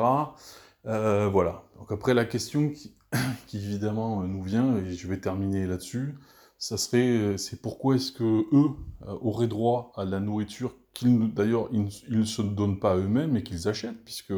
voilà. 0.83 1.63
Donc 1.77 1.91
après 1.93 2.13
la 2.13 2.25
question 2.25 2.69
qui, 2.69 2.93
qui, 3.47 3.57
évidemment 3.57 4.21
nous 4.23 4.43
vient, 4.43 4.77
et 4.77 4.93
je 4.93 5.07
vais 5.07 5.21
terminer 5.21 5.65
là-dessus, 5.65 6.15
ça 6.59 6.77
serait, 6.77 7.07
euh, 7.07 7.37
c'est 7.37 7.61
pourquoi 7.61 7.95
est-ce 7.95 8.11
que 8.11 8.23
eux 8.23 8.71
euh, 9.07 9.17
auraient 9.21 9.47
droit 9.47 9.93
à 9.95 10.03
la 10.03 10.19
nourriture 10.19 10.75
qu'ils, 10.93 11.33
d'ailleurs, 11.33 11.69
ils, 11.71 11.87
ne 12.09 12.25
se 12.25 12.41
donnent 12.41 12.79
pas 12.79 12.97
eux-mêmes 12.97 13.37
et 13.37 13.43
qu'ils 13.43 13.69
achètent, 13.69 14.03
puisque 14.03 14.33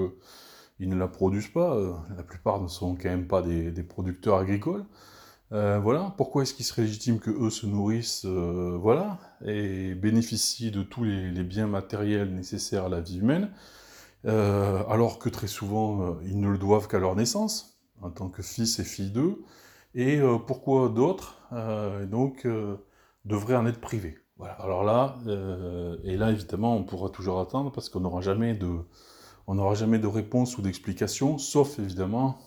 ils 0.80 0.88
ne 0.88 0.96
la 0.96 1.08
produisent 1.08 1.50
pas. 1.50 1.76
Euh, 1.76 1.94
la 2.16 2.22
plupart 2.22 2.62
ne 2.62 2.68
sont 2.68 2.96
quand 2.96 3.10
même 3.10 3.28
pas 3.28 3.42
des, 3.42 3.84
producteurs 3.84 4.38
agricoles. 4.38 4.86
voilà, 5.50 6.14
pourquoi 6.18 6.44
est-ce 6.44 6.54
qu'il 6.54 6.64
serait 6.66 6.84
légitime 6.84 7.20
que 7.20 7.32
eux 7.32 7.50
se 7.50 7.66
nourrissent, 7.66 8.26
voilà, 8.26 9.18
et 9.46 9.96
bénéficient 9.96 10.72
de 10.72 10.84
tous 10.84 11.04
les, 11.04 11.44
biens 11.44 11.68
matériels 11.68 12.34
nécessaires 12.34 12.86
à 12.86 12.90
la 12.90 13.02
vie 13.02 13.20
humaine, 13.20 13.50
alors 14.26 15.20
que 15.20 15.30
très 15.30 15.48
souvent, 15.48 16.20
ils 16.24 16.40
ne 16.40 16.50
le 16.50 16.58
doivent 16.58 16.88
qu'à 16.88 17.00
leur 17.00 17.16
naissance, 17.16 17.80
en 18.02 18.12
tant 18.12 18.30
que 18.30 18.44
fils 18.44 18.80
et 18.80 18.84
fille 18.84 19.12
d'eux, 19.12 19.44
et 19.96 20.20
pourquoi 20.48 20.90
d'autres, 20.90 21.42
donc, 22.10 22.48
devraient 23.26 23.56
en 23.56 23.66
être 23.66 23.82
privés. 23.82 24.18
Voilà. 24.38 24.54
Alors 24.54 24.84
là, 24.84 25.18
et 26.04 26.18
là, 26.18 26.32
évidemment, 26.32 26.76
on 26.76 26.84
pourra 26.84 27.10
toujours 27.10 27.40
attendre, 27.40 27.72
parce 27.72 27.90
qu'on 27.90 28.00
n'aura 28.00 28.22
jamais 28.22 28.54
de 28.54 28.80
on 29.48 29.56
n'aura 29.56 29.76
jamais 29.76 30.00
de 30.00 30.08
réponse 30.08 30.58
ou 30.58 30.62
d'explication, 30.62 31.38
sauf 31.38 31.80
évidemment 31.80 32.40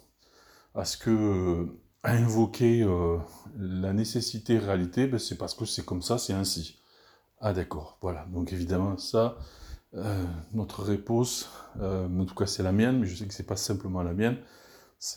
à 0.74 0.84
ce 0.84 0.96
que 0.96 1.68
à 2.02 2.12
invoquer 2.12 2.82
euh, 2.82 3.18
la 3.58 3.92
nécessité 3.92 4.58
réalité, 4.58 5.06
ben 5.06 5.18
c'est 5.18 5.38
parce 5.38 5.54
que 5.54 5.64
c'est 5.64 5.84
comme 5.84 6.02
ça, 6.02 6.18
c'est 6.18 6.34
ainsi. 6.34 6.80
Ah 7.40 7.52
d'accord, 7.52 7.98
voilà. 8.02 8.26
Donc 8.32 8.52
évidemment, 8.52 8.98
ça, 8.98 9.38
euh, 9.94 10.24
notre 10.52 10.82
réponse, 10.82 11.48
euh, 11.80 12.06
en 12.08 12.24
tout 12.26 12.34
cas 12.34 12.46
c'est 12.46 12.62
la 12.62 12.72
mienne, 12.72 13.00
mais 13.00 13.06
je 13.06 13.16
sais 13.16 13.26
que 13.26 13.34
c'est 13.34 13.46
pas 13.46 13.56
simplement 13.56 14.02
la 14.02 14.12
mienne, 14.12 14.36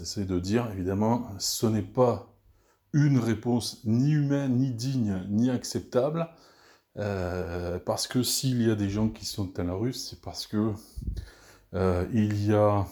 c'est 0.05 0.25
de 0.25 0.39
dire 0.39 0.69
évidemment, 0.71 1.29
ce 1.39 1.65
n'est 1.65 1.81
pas 1.81 2.33
une 2.93 3.19
réponse 3.19 3.81
ni 3.85 4.11
humaine, 4.11 4.57
ni 4.57 4.71
digne, 4.71 5.25
ni 5.29 5.49
acceptable, 5.49 6.27
parce 6.95 8.07
que 8.07 8.23
s'il 8.23 8.61
y 8.61 8.71
a 8.71 8.75
des 8.75 8.89
gens 8.89 9.09
qui 9.09 9.25
sont 9.25 9.45
dans 9.45 9.63
la 9.63 9.73
rue, 9.73 9.93
c'est 9.93 10.19
parce 10.21 10.47
que 10.47 10.73
il 11.73 12.45
y 12.45 12.53
a 12.53 12.85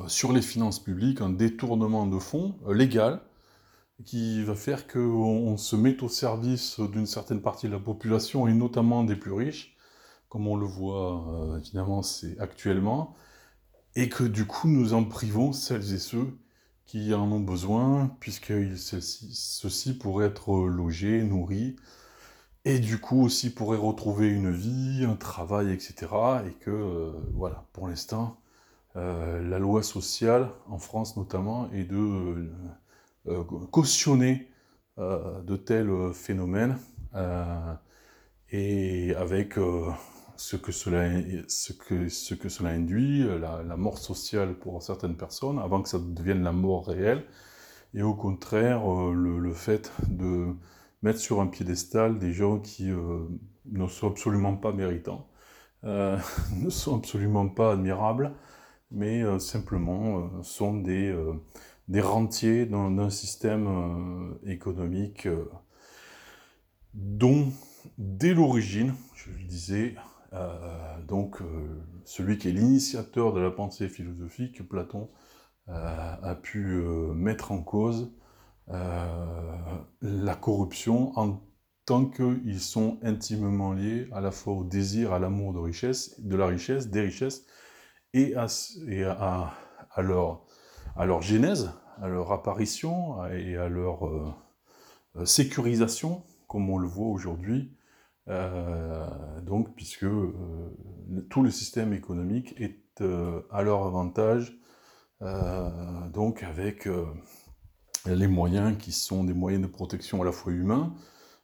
euh, 0.00 0.08
sur 0.08 0.32
les 0.32 0.42
finances 0.42 0.78
publiques 0.78 1.20
un 1.20 1.30
détournement 1.30 2.06
de 2.06 2.18
fonds 2.18 2.54
euh, 2.66 2.74
légal 2.74 3.20
qui 4.04 4.42
va 4.44 4.54
faire 4.54 4.86
qu'on 4.86 5.56
se 5.56 5.76
met 5.76 6.02
au 6.02 6.08
service 6.08 6.80
d'une 6.80 7.06
certaine 7.06 7.42
partie 7.42 7.66
de 7.66 7.72
la 7.72 7.78
population 7.78 8.46
et 8.48 8.54
notamment 8.54 9.04
des 9.04 9.16
plus 9.16 9.32
riches, 9.32 9.76
comme 10.28 10.46
on 10.48 10.56
le 10.56 10.66
voit 10.66 11.24
euh, 11.28 11.58
évidemment 11.58 12.02
actuellement, 12.38 13.14
et 13.96 14.08
que 14.08 14.24
du 14.24 14.46
coup 14.46 14.68
nous 14.68 14.94
en 14.94 15.04
privons 15.04 15.52
celles 15.52 15.94
et 15.94 15.98
ceux 15.98 16.38
qui 16.86 17.14
en 17.14 17.30
ont 17.32 17.40
besoin, 17.40 18.16
puisque 18.20 18.52
ceux-ci 18.76 19.94
pourraient 19.98 20.26
être 20.26 20.66
logés, 20.66 21.22
nourris, 21.22 21.76
et 22.64 22.78
du 22.78 22.98
coup 23.00 23.22
aussi 23.22 23.50
pourraient 23.54 23.78
retrouver 23.78 24.28
une 24.28 24.52
vie, 24.52 25.04
un 25.08 25.16
travail, 25.16 25.72
etc. 25.72 26.06
Et 26.46 26.52
que, 26.52 27.12
voilà, 27.34 27.66
pour 27.72 27.88
l'instant, 27.88 28.42
euh, 28.96 29.42
la 29.48 29.58
loi 29.58 29.82
sociale, 29.82 30.50
en 30.68 30.78
France 30.78 31.16
notamment, 31.16 31.70
est 31.72 31.84
de 31.84 31.96
euh, 31.96 32.52
euh, 33.28 33.44
cautionner 33.70 34.48
de 34.98 35.56
tels 35.56 36.12
phénomènes, 36.12 36.76
et 38.50 39.14
avec 39.16 39.54
ce 40.42 40.56
que, 40.56 40.72
cela, 40.72 41.08
ce, 41.46 41.72
que, 41.72 42.08
ce 42.08 42.34
que 42.34 42.48
cela 42.48 42.70
induit, 42.70 43.24
la, 43.38 43.76
mort 43.76 43.98
sociale 43.98 44.54
pour 44.54 44.82
certaines 44.82 45.16
personnes, 45.16 45.58
avant 45.60 45.82
que 45.82 45.88
ça 45.88 45.98
devienne 45.98 46.42
la 46.42 46.52
mort 46.52 46.86
réelle, 46.86 47.24
et 47.94 48.02
au 48.02 48.14
contraire, 48.14 48.82
le, 49.12 49.52
fait 49.52 49.92
de 50.08 50.48
mettre 51.02 51.20
sur 51.20 51.40
un 51.40 51.46
piédestal 51.46 52.18
des 52.18 52.32
gens 52.32 52.58
qui 52.58 52.90
ne 53.66 53.86
sont 53.86 54.08
absolument 54.08 54.56
pas 54.56 54.72
méritants, 54.72 55.28
ne 55.84 56.70
sont 56.70 56.98
absolument 56.98 57.48
pas 57.48 57.72
admirables, 57.74 58.32
mais 58.92 59.22
euh, 59.22 59.38
simplement 59.38 60.18
euh, 60.18 60.42
sont 60.42 60.74
des, 60.74 61.08
euh, 61.08 61.32
des 61.88 62.00
rentiers 62.00 62.66
d'un 62.66 63.10
système 63.10 64.38
économique 64.46 65.28
dont, 66.94 67.52
dès 67.98 68.34
l'origine, 68.34 68.94
je 69.14 69.30
le 69.30 69.44
disais, 69.44 69.96
donc 71.06 71.38
celui 72.04 72.38
qui 72.38 72.48
est 72.48 72.52
l'initiateur 72.52 73.32
de 73.32 73.40
la 73.40 73.50
pensée 73.50 73.88
philosophique, 73.88 74.66
Platon, 74.68 75.10
a 75.66 76.34
pu 76.42 76.82
mettre 77.14 77.52
en 77.52 77.62
cause 77.62 78.12
la 78.68 80.34
corruption 80.34 81.12
en 81.18 81.40
tant 81.84 82.06
qu'ils 82.06 82.60
sont 82.60 82.98
intimement 83.02 83.72
liés 83.72 84.08
à 84.12 84.20
la 84.20 84.30
fois 84.30 84.54
au 84.54 84.64
désir, 84.64 85.12
à 85.12 85.18
l'amour 85.18 85.52
de 85.52 85.58
richesse, 85.58 86.20
de 86.20 86.36
la 86.36 86.46
richesse, 86.46 86.88
des 86.88 87.00
richesses, 87.00 87.44
et 88.14 88.34
à, 88.36 88.48
leur, 89.98 90.44
à 90.96 91.20
genèse, 91.20 91.70
à 92.00 92.08
leur 92.08 92.32
apparition 92.32 93.24
et 93.26 93.56
à 93.56 93.68
leur 93.68 94.06
euh, 94.06 94.32
euh, 95.16 95.24
sécurisation, 95.24 96.22
comme 96.46 96.68
on 96.70 96.78
le 96.78 96.88
voit 96.88 97.08
aujourd'hui, 97.08 97.76
euh, 98.28 99.40
donc 99.42 99.74
puisque 99.74 100.06
tout 101.30 101.42
le 101.42 101.50
système 101.50 101.92
économique 101.92 102.54
est 102.60 102.78
à 103.50 103.62
leur 103.62 103.84
avantage, 103.84 104.58
donc 106.12 106.42
avec 106.42 106.88
les 108.06 108.28
moyens 108.28 108.76
qui 108.78 108.92
sont 108.92 109.24
des 109.24 109.32
moyens 109.34 109.62
de 109.62 109.66
protection 109.66 110.22
à 110.22 110.24
la 110.24 110.32
fois 110.32 110.52
humains, 110.52 110.94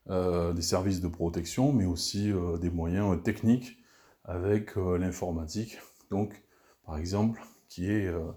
des 0.09 0.63
services 0.63 1.01
de 1.01 1.09
protection, 1.09 1.73
mais 1.73 1.87
aussi 1.87 2.33
des 2.61 2.71
moyens 2.71 3.21
techniques 3.23 3.79
avec 4.25 4.77
l'informatique. 4.77 5.79
Donc 6.11 6.43
par 6.89 6.97
exemple, 6.97 7.43
qui 7.69 7.91
est 7.91 8.07
euh, 8.07 8.33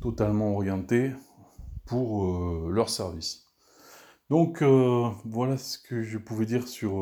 totalement 0.00 0.54
orienté 0.54 1.12
pour 1.86 2.26
euh, 2.26 2.70
leur 2.70 2.90
service. 2.90 3.46
Donc 4.28 4.60
euh, 4.62 5.08
voilà 5.24 5.56
ce 5.56 5.78
que 5.78 6.02
je 6.02 6.18
pouvais 6.18 6.46
dire 6.46 6.68
sur, 6.68 6.92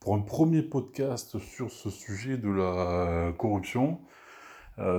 pour 0.00 0.14
un 0.14 0.20
premier 0.20 0.62
podcast 0.62 1.38
sur 1.38 1.70
ce 1.70 1.90
sujet 1.90 2.36
de 2.38 2.48
la 2.48 3.32
corruption. 3.38 4.00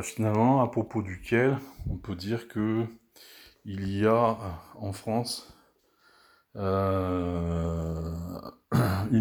finalement, 0.01 0.61
à 0.61 0.67
propos 0.67 1.01
duquel 1.01 1.57
on 1.89 1.97
peut 1.97 2.15
dire 2.15 2.47
que 2.47 2.85
il 3.65 3.97
y 3.97 4.05
a 4.05 4.37
en 4.75 4.93
France 4.93 5.53
une 6.55 6.87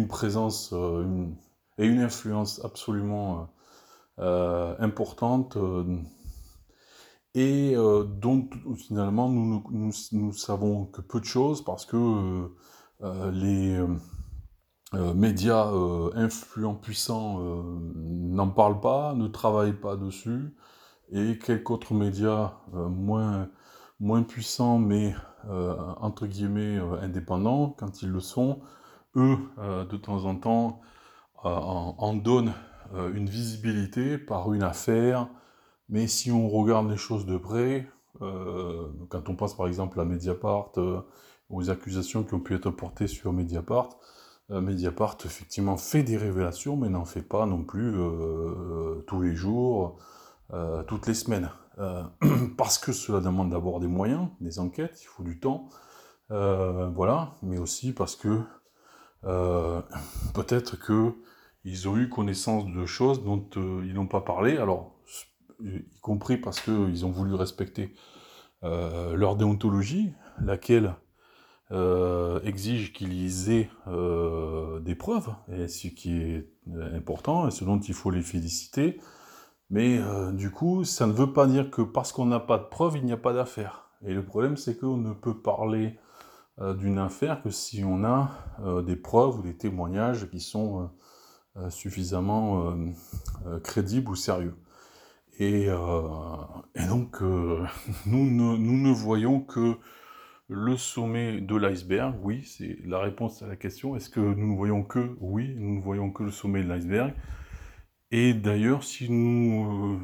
présence 0.07 0.73
et 1.77 1.85
une 1.85 1.99
influence 1.99 2.63
absolument 2.63 3.49
euh, 4.19 4.75
importante 4.79 5.57
euh, 5.57 6.01
et 7.35 7.75
euh, 7.75 8.03
dont 8.03 8.49
finalement 8.75 9.29
nous, 9.29 9.63
nous, 9.69 9.91
nous, 10.11 10.33
savons 10.33 10.85
que 10.85 11.01
peu 11.01 11.19
de 11.19 11.25
choses 11.25 11.63
parce 11.63 11.85
que 11.85 12.49
les 13.31 13.79
médias 14.93 15.69
influents, 16.15 16.75
puissants 16.75 17.39
n'en 17.95 18.47
parlent 18.47 18.79
pas, 18.79 19.13
ne 19.13 19.27
travaillent 19.27 19.79
pas 19.79 19.95
dessus, 19.95 20.55
et 21.11 21.37
quelques 21.39 21.69
autres 21.69 21.93
médias 21.93 22.53
moins, 22.73 23.49
puissants 24.27 24.79
mais 24.79 25.13
entre 25.49 26.25
guillemets 26.25 26.79
indépendants, 27.01 27.75
quand 27.77 28.01
ils 28.01 28.09
le 28.09 28.21
sont, 28.21 28.61
eux, 29.15 29.37
de 29.57 29.97
temps 29.97 30.23
en 30.25 30.35
temps, 30.35 30.81
en, 31.43 31.95
en 31.97 32.13
donnent 32.13 32.53
euh, 32.93 33.13
une 33.13 33.27
visibilité 33.27 34.17
par 34.17 34.53
une 34.53 34.63
affaire, 34.63 35.27
mais 35.89 36.07
si 36.07 36.31
on 36.31 36.47
regarde 36.47 36.89
les 36.89 36.97
choses 36.97 37.25
de 37.25 37.37
près, 37.37 37.89
euh, 38.21 38.87
quand 39.09 39.29
on 39.29 39.35
pense 39.35 39.55
par 39.55 39.67
exemple 39.67 39.99
à 39.99 40.05
Mediapart, 40.05 40.71
euh, 40.77 41.01
aux 41.49 41.69
accusations 41.69 42.23
qui 42.23 42.33
ont 42.33 42.39
pu 42.39 42.55
être 42.55 42.69
portées 42.69 43.07
sur 43.07 43.33
Mediapart, 43.33 43.89
Mediapart 44.49 45.17
effectivement 45.25 45.77
fait 45.77 46.03
des 46.03 46.15
révélations, 46.15 46.77
mais 46.77 46.89
n'en 46.89 47.05
fait 47.05 47.21
pas 47.21 47.45
non 47.45 47.63
plus 47.63 47.95
tous 49.05 49.21
les 49.21 49.35
jours, 49.35 49.99
toutes 50.87 51.07
les 51.07 51.13
semaines. 51.13 51.49
parce 52.57 52.77
que 52.77 52.93
cela 52.93 53.19
demande 53.19 53.51
d'abord 53.51 53.79
des 53.79 53.87
moyens, 53.87 54.29
des 54.39 54.59
enquêtes, 54.59 55.01
il 55.01 55.07
faut 55.07 55.23
du 55.23 55.39
temps, 55.39 55.67
voilà, 56.29 57.35
mais 57.41 57.57
aussi 57.57 57.91
parce 57.91 58.15
que 58.15 58.39
peut-être 60.33 60.79
que 60.79 61.13
ils 61.67 61.89
ont 61.89 61.97
eu 61.97 62.07
connaissance 62.07 62.65
de 62.65 62.85
choses 62.85 63.25
dont 63.25 63.45
euh, 63.57 63.83
ils 63.85 63.93
n'ont 63.93 64.07
pas 64.07 64.21
parlé, 64.21 64.57
alors, 64.57 64.95
y 65.59 65.83
compris 65.99 66.37
parce 66.37 66.61
qu'ils 66.61 67.05
ont 67.05 67.11
voulu 67.11 67.35
respecter 67.35 67.93
euh, 68.63 69.17
leur 69.17 69.35
déontologie, 69.35 70.13
laquelle 70.39 70.95
euh, 71.71 72.39
exige 72.43 72.93
qu'ils 72.93 73.51
aient 73.51 73.69
des 74.81 74.95
preuves, 74.95 75.29
et 75.51 75.67
ce 75.67 75.87
qui 75.87 76.17
est 76.17 76.49
important, 76.93 77.47
et 77.47 77.51
ce 77.51 77.63
dont 77.63 77.79
il 77.79 77.93
faut 77.93 78.11
les 78.11 78.21
féliciter. 78.21 78.99
Mais 79.69 79.99
du 80.33 80.49
coup, 80.49 80.85
ça 80.85 81.07
ne 81.07 81.11
veut 81.11 81.33
pas 81.33 81.45
dire 81.45 81.69
que 81.69 81.81
parce 81.81 82.11
qu'on 82.13 82.25
n'a 82.25 82.39
pas 82.39 82.57
de 82.57 82.63
preuves, 82.63 82.97
il 82.97 83.05
n'y 83.05 83.11
a 83.11 83.17
pas 83.17 83.33
d'affaire. 83.33 83.89
Et 84.05 84.13
le 84.13 84.23
problème, 84.23 84.55
c'est 84.55 84.77
qu'on 84.77 84.97
ne 84.97 85.13
peut 85.13 85.41
parler 85.41 85.99
d'une 86.57 86.99
affaire 86.99 87.41
que 87.41 87.49
si 87.49 87.83
on 87.83 88.03
a 88.05 88.31
des 88.85 88.95
preuves 88.95 89.39
ou 89.39 89.41
des 89.41 89.57
témoignages 89.57 90.29
qui 90.29 90.39
sont 90.39 90.89
euh, 91.59 91.71
suffisamment 91.71 92.69
euh, 92.69 92.75
euh, 93.47 93.59
crédible 93.59 94.11
ou 94.11 94.15
sérieux. 94.15 94.55
Et, 95.39 95.67
donc, 96.87 97.21
nous 98.05 98.57
ne 98.57 98.91
voyons 98.91 99.39
que 99.39 99.77
le 100.49 100.77
sommet 100.77 101.41
de 101.41 101.55
l'iceberg, 101.55 102.15
oui, 102.21 102.43
c'est 102.45 102.77
la 102.85 102.99
réponse 102.99 103.41
à 103.41 103.47
la 103.47 103.55
question. 103.55 103.95
Est-ce 103.95 104.09
que 104.09 104.19
nous 104.19 104.51
ne 104.53 104.55
voyons 104.55 104.83
que 104.83 105.15
Oui, 105.19 105.53
nous 105.57 105.75
ne 105.75 105.81
voyons 105.81 106.11
que 106.11 106.23
le 106.23 106.31
sommet 106.31 106.63
de 106.63 106.69
l'iceberg? 106.69 107.13
Et 108.11 108.33
d'ailleurs, 108.33 108.83
si 108.83 109.11
nous, 109.11 110.01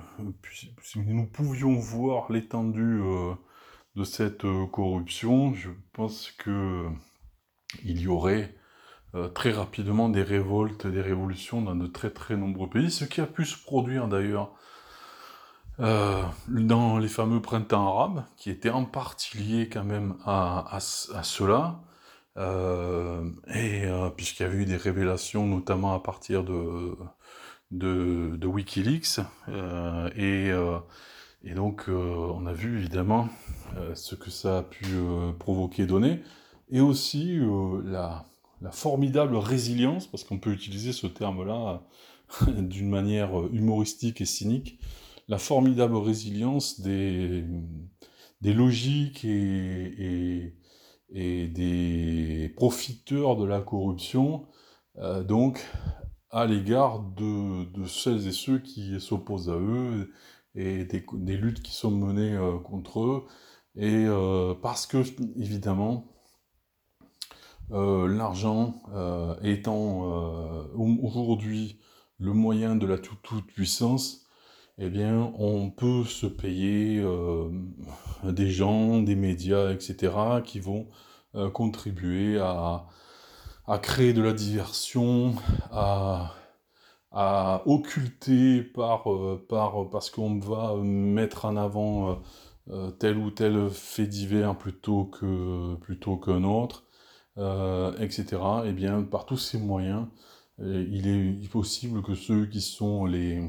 si 0.81 0.99
nous 0.99 1.25
pouvions 1.25 1.73
voir 1.75 2.29
l'étendue 2.31 3.01
de 3.95 4.03
cette 4.03 4.45
corruption, 4.71 5.53
je 5.53 5.69
pense 5.93 6.31
que 6.31 6.89
il 7.83 8.01
y 8.01 8.07
aurait 8.07 8.53
très 9.33 9.51
rapidement 9.51 10.09
des 10.09 10.23
révoltes, 10.23 10.87
des 10.87 11.01
révolutions 11.01 11.61
dans 11.61 11.75
de 11.75 11.87
très 11.87 12.09
très 12.09 12.35
nombreux 12.35 12.69
pays, 12.69 12.91
ce 12.91 13.05
qui 13.05 13.21
a 13.21 13.27
pu 13.27 13.45
se 13.45 13.61
produire 13.63 14.09
d'ailleurs 14.09 14.53
euh, 15.79 16.23
dans 16.47 16.99
les 16.99 17.07
fameux 17.07 17.41
printemps 17.41 17.87
arabes, 17.87 18.23
qui 18.37 18.51
étaient 18.51 18.69
en 18.69 18.85
partie 18.85 19.37
liés 19.37 19.69
quand 19.69 19.83
même 19.83 20.15
à, 20.25 20.77
cela, 20.79 21.81
euh, 22.37 23.27
et 23.47 23.85
euh, 23.85 24.09
puisqu'il 24.09 24.43
y 24.43 24.45
avait 24.45 24.57
eu 24.57 24.65
des 24.65 24.77
révélations, 24.77 25.47
notamment 25.47 25.93
à 25.93 25.99
partir 25.99 26.43
de, 26.43 26.95
de, 27.71 28.45
Wikileaks, 28.45 29.19
et, 30.15 30.51
et, 31.43 31.53
donc 31.55 31.85
on 31.87 32.45
a 32.45 32.53
vu 32.53 32.77
évidemment 32.77 33.29
ce 33.95 34.13
que 34.15 34.29
ça 34.29 34.59
a 34.59 34.63
pu 34.63 34.85
provoquer, 35.39 35.87
donner, 35.87 36.21
et 36.69 36.81
aussi 36.81 37.39
la, 37.83 38.25
la 38.61 38.71
formidable 38.71 39.37
résilience, 39.37 40.05
parce 40.05 40.23
qu'on 40.23 40.37
peut 40.37 40.51
utiliser 40.51 40.93
ce 40.93 41.07
terme-là 41.07 41.81
d'une 42.47 42.89
manière 42.89 43.31
humoristique 43.51 44.21
et 44.21 44.25
cynique, 44.25 44.79
la 45.27 45.37
formidable 45.37 45.95
résilience 45.95 46.81
des, 46.81 47.45
logiques 48.41 49.25
et, 49.25 50.55
des 51.09 52.53
profiteurs 52.55 53.35
de 53.37 53.45
la 53.45 53.61
corruption, 53.61 54.47
euh, 54.97 55.23
donc 55.23 55.65
à 56.29 56.45
l'égard 56.45 56.99
de, 56.99 57.65
de, 57.65 57.85
celles 57.85 58.27
et 58.27 58.31
ceux 58.31 58.59
qui 58.59 58.99
s'opposent 58.99 59.49
à 59.49 59.55
eux 59.55 60.11
et 60.55 60.85
des, 60.85 61.05
des, 61.13 61.37
luttes 61.37 61.61
qui 61.61 61.73
sont 61.73 61.91
menées 61.91 62.33
euh, 62.35 62.57
contre 62.59 63.01
eux. 63.01 63.25
Et 63.75 64.05
euh, 64.07 64.53
parce 64.55 64.85
que, 64.87 65.03
évidemment, 65.37 66.09
l'argent 67.69 68.83
étant 69.41 70.01
aujourd'hui 70.75 71.79
le 72.19 72.33
moyen 72.33 72.75
de 72.75 72.85
la 72.85 72.99
toute-puissance, 72.99 74.22
eh 74.79 74.89
bien, 74.89 75.31
on 75.37 75.69
peut 75.69 76.03
se 76.03 76.25
payer 76.25 76.99
euh, 76.99 77.49
des 78.23 78.49
gens, 78.49 79.01
des 79.01 79.15
médias, 79.15 79.71
etc., 79.71 80.13
qui 80.43 80.59
vont 80.59 80.87
euh, 81.35 81.49
contribuer 81.49 82.39
à, 82.39 82.87
créer 83.81 84.13
de 84.13 84.21
la 84.21 84.33
diversion, 84.33 85.35
à, 85.71 86.33
occulter 87.65 88.71
euh, 88.77 89.37
par 89.47 89.89
parce 89.91 90.09
qu'on 90.09 90.39
va 90.39 90.75
mettre 90.75 91.45
en 91.45 91.55
avant 91.55 92.21
tel 92.99 93.17
ou 93.17 93.29
tel 93.29 93.69
fait 93.69 94.07
divers 94.07 94.57
plutôt 94.57 95.05
plutôt 95.81 96.17
qu'un 96.17 96.43
autre, 96.43 96.85
etc. 97.99 98.41
Eh 98.65 98.73
bien, 98.73 99.03
par 99.03 99.25
tous 99.25 99.37
ces 99.37 99.59
moyens, 99.59 100.07
il 100.59 101.07
est 101.07 101.49
possible 101.49 102.01
que 102.01 102.15
ceux 102.15 102.47
qui 102.47 102.61
sont 102.61 103.05
les 103.05 103.43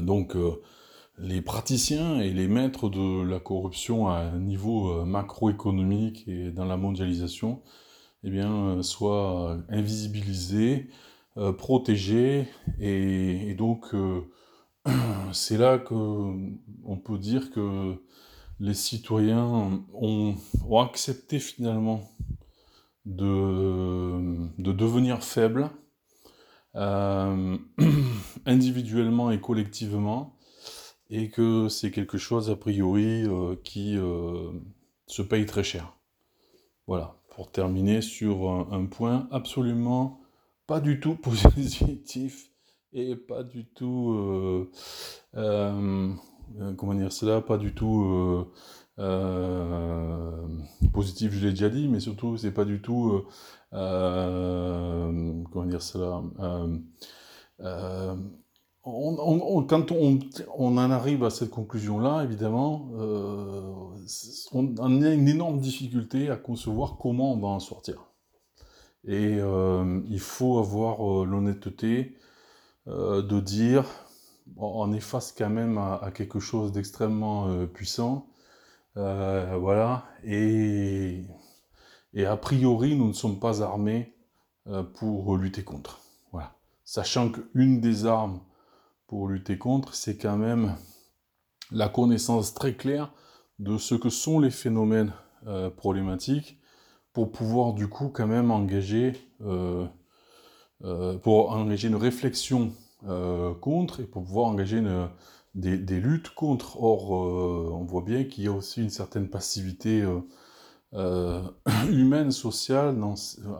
donc 0.00 0.36
euh, 0.36 0.60
les 1.18 1.42
praticiens 1.42 2.20
et 2.20 2.30
les 2.30 2.48
maîtres 2.48 2.88
de 2.88 3.22
la 3.22 3.40
corruption 3.40 4.08
à 4.08 4.18
un 4.18 4.38
niveau 4.38 4.90
euh, 4.90 5.04
macroéconomique 5.04 6.26
et 6.28 6.50
dans 6.50 6.64
la 6.64 6.76
mondialisation, 6.76 7.62
eh 8.24 8.30
bien, 8.30 8.82
soient 8.82 9.58
invisibilisés, 9.68 10.88
protégés, 11.56 12.48
et, 12.80 13.54
donc 13.54 13.94
c'est 15.32 15.56
là 15.56 15.78
que 15.78 15.94
on 15.94 16.96
peut 16.96 17.16
dire 17.16 17.52
que 17.52 17.94
les 18.58 18.74
citoyens 18.74 19.84
ont, 19.92 20.34
accepté 20.82 21.38
finalement 21.38 22.10
de 23.06 24.72
devenir 24.72 25.22
faibles 25.22 25.70
euh, 26.76 27.56
individuellement 28.46 29.30
et 29.30 29.40
collectivement, 29.40 30.36
et 31.10 31.30
que 31.30 31.68
c'est 31.68 31.90
quelque 31.90 32.18
chose 32.18 32.50
a 32.50 32.56
priori 32.56 33.24
euh, 33.24 33.56
qui 33.64 33.96
euh, 33.96 34.50
se 35.06 35.22
paye 35.22 35.46
très 35.46 35.64
cher. 35.64 35.96
Voilà, 36.86 37.16
pour 37.30 37.50
terminer 37.50 38.02
sur 38.02 38.50
un, 38.50 38.86
point 38.86 39.28
absolument 39.30 40.20
pas 40.66 40.80
du 40.80 41.00
tout 41.00 41.14
positif 41.22 42.50
et 42.92 43.16
pas 43.16 43.42
du 43.42 43.66
tout, 43.66 44.68
comment 45.34 46.94
dire 46.94 47.12
cela, 47.12 47.40
pas 47.42 47.58
du 47.58 47.74
tout 47.74 48.46
positif, 50.92 51.32
je 51.32 51.44
l'ai 51.46 51.50
déjà 51.50 51.68
dit, 51.68 51.88
mais 51.88 52.00
surtout 52.00 52.38
c'est 52.38 52.52
pas 52.52 52.64
du 52.64 52.80
tout 52.80 53.24
comment 53.70 55.66
dire 55.66 55.82
cela 55.82 56.22
euh, 56.40 56.78
euh, 57.60 58.16
quand 58.84 59.92
on, 59.92 60.18
en 60.56 60.90
arrive 60.90 61.22
à 61.24 61.28
cette 61.28 61.50
conclusion-là, 61.50 62.22
évidemment, 62.24 62.88
on, 64.52 64.76
a 64.78 65.12
une 65.12 65.28
énorme 65.28 65.60
difficulté 65.60 66.30
à 66.30 66.36
concevoir 66.36 66.96
comment 66.96 67.34
on 67.34 67.38
va 67.38 67.48
en 67.48 67.60
sortir. 67.60 68.06
Et 69.04 69.34
il 69.34 70.20
faut 70.20 70.58
avoir 70.58 71.26
l'honnêteté 71.26 72.16
de 72.86 73.40
dire, 73.40 73.84
on 74.56 74.90
est 74.94 75.00
face 75.00 75.34
quand 75.36 75.50
même 75.50 75.76
à 75.76 76.10
quelque 76.14 76.40
chose 76.40 76.72
d'extrêmement 76.72 77.66
puissant, 77.66 78.30
voilà, 78.94 80.06
et 80.24 81.26
et 82.14 82.26
a 82.26 82.36
priori, 82.36 82.96
nous 82.96 83.08
ne 83.08 83.12
sommes 83.12 83.38
pas 83.38 83.62
armés 83.62 84.14
euh, 84.66 84.82
pour 84.82 85.36
lutter 85.36 85.62
contre. 85.62 86.00
Voilà. 86.32 86.54
Sachant 86.84 87.30
qu'une 87.30 87.80
des 87.80 88.06
armes 88.06 88.40
pour 89.06 89.28
lutter 89.28 89.58
contre, 89.58 89.94
c'est 89.94 90.16
quand 90.16 90.36
même 90.36 90.76
la 91.70 91.88
connaissance 91.88 92.54
très 92.54 92.74
claire 92.74 93.12
de 93.58 93.78
ce 93.78 93.94
que 93.94 94.10
sont 94.10 94.40
les 94.40 94.50
phénomènes 94.50 95.12
euh, 95.46 95.70
problématiques 95.70 96.58
pour 97.12 97.32
pouvoir 97.32 97.74
du 97.74 97.88
coup 97.88 98.08
quand 98.08 98.26
même 98.26 98.50
engager, 98.50 99.12
euh, 99.40 99.86
pour 101.22 101.50
engager 101.50 101.88
une 101.88 101.96
réflexion 101.96 102.72
contre 103.60 104.00
et 104.00 104.04
pour 104.04 104.24
pouvoir 104.24 104.46
engager 104.48 104.82
des, 105.54 105.78
des, 105.78 106.00
luttes 106.00 106.30
contre. 106.30 106.80
Or, 106.80 107.10
on 107.10 107.84
voit 107.84 108.02
bien 108.02 108.24
qu'il 108.24 108.44
y 108.44 108.46
a 108.46 108.52
aussi 108.52 108.82
une 108.82 108.90
certaine 108.90 109.28
passivité 109.28 110.04
euh, 110.94 111.42
humaine, 111.90 112.30
sociale, 112.30 112.96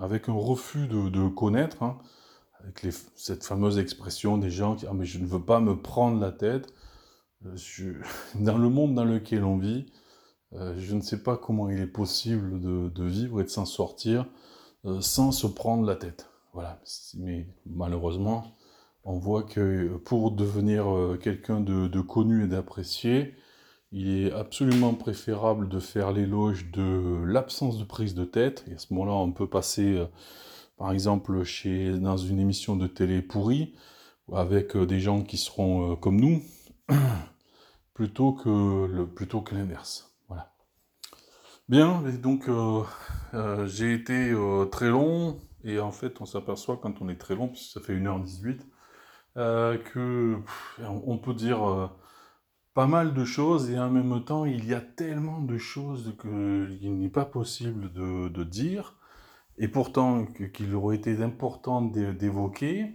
avec 0.01 0.29
un 0.29 0.35
refus 0.35 0.87
de, 0.87 1.29
connaître, 1.29 1.83
hein, 1.83 1.99
avec 2.61 2.87
cette 3.17 3.45
fameuse 3.45 3.79
expression 3.79 4.39
des 4.39 4.51
gens 4.51 4.77
qui 4.77 4.87
ah 4.87 4.93
mais 4.95 5.05
je 5.05 5.19
ne 5.19 5.27
veux 5.27 5.43
pas 5.43 5.61
me 5.61 5.81
prendre 5.81 6.21
la 6.21 6.33
tête. 6.33 6.73
Euh, 7.47 7.95
dans 8.35 8.59
le 8.59 8.69
monde 8.69 8.95
dans 8.95 9.05
lequel 9.05 9.45
on 9.45 9.59
vit, 9.59 9.87
euh, 10.55 10.75
je 10.79 10.95
ne 10.95 11.01
sais 11.01 11.23
pas 11.23 11.37
comment 11.37 11.69
il 11.69 11.79
est 11.81 11.87
possible 11.87 12.61
de, 12.61 13.05
vivre 13.05 13.41
et 13.41 13.45
de 13.45 13.49
s'en 13.49 13.67
sortir 13.67 14.27
sans 15.01 15.33
se 15.33 15.47
prendre 15.47 15.85
la 15.85 15.97
tête. 15.97 16.31
Voilà. 16.55 16.81
Mais 17.19 17.47
malheureusement, 17.67 18.57
on 19.05 19.19
voit 19.19 19.43
que 19.43 19.97
pour 19.99 20.31
devenir 20.31 20.87
quelqu'un 21.21 21.61
de, 21.61 22.01
connu 22.01 22.45
et 22.45 22.47
d'apprécié, 22.47 23.35
il 23.93 24.27
est 24.27 24.33
absolument 24.33 24.95
préférable 24.95 25.69
de 25.69 25.81
faire 25.81 26.13
l'éloge 26.13 26.71
de 26.71 27.23
l'absence 27.25 27.79
de 27.79 27.85
prise 27.85 28.15
de 28.15 28.25
tête. 28.25 28.65
Et 28.71 28.75
à 28.75 28.79
ce 28.79 28.93
moment-là, 28.93 29.13
on 29.13 29.33
peut 29.33 29.47
passer, 29.47 29.97
euh, 29.97 30.07
par 30.77 30.93
exemple, 30.93 31.43
chez, 31.45 31.93
dans 31.99 32.17
une 32.17 32.39
émission 32.39 32.77
de 32.77 32.87
télé 32.87 33.23
pourrie, 33.23 33.75
avec 34.33 34.77
euh, 34.77 34.85
des 34.85 35.01
gens 35.01 35.23
qui 35.23 35.39
seront 35.39 35.93
euh, 35.93 35.97
comme 35.97 36.21
nous, 36.21 36.43
plutôt 37.95 38.33
que, 38.33 39.55
l'inverse. 39.55 40.15
Voilà. 40.29 40.53
Bien, 41.69 42.03
donc 42.23 42.49
j'ai 43.67 43.95
été 43.95 44.35
très 44.71 44.91
long, 44.91 45.39
et 45.65 45.81
en 45.81 45.91
fait, 45.91 46.21
on 46.21 46.27
s'aperçoit 46.27 46.77
quand 46.77 47.01
on 47.01 47.09
est 47.09 47.17
très 47.17 47.35
long, 47.35 47.49
puisque 47.49 47.73
ça 47.73 47.81
fait 47.81 47.95
1h18, 47.95 48.59
que 49.35 50.37
on 50.87 51.19
peut 51.19 51.35
dire 51.35 51.91
pas 52.79 52.87
mal 52.87 53.13
de 53.13 53.25
choses 53.25 53.71
et 53.71 53.79
en 53.81 53.91
même 53.91 54.25
temps 54.25 54.45
il 54.45 54.65
y 54.65 54.73
a 54.73 54.81
tellement 54.81 55.41
de 55.41 55.59
choses 55.59 56.15
qu'il 56.23 56.97
n'est 56.97 57.09
pas 57.09 57.25
possible 57.25 57.93
de, 57.93 58.45
dire 58.45 58.95
et 59.59 59.67
pourtant 59.67 60.27
qu'il 60.55 60.73
aurait 60.77 60.95
été 60.95 61.21
important 61.21 61.83
d'évoquer. 61.83 62.95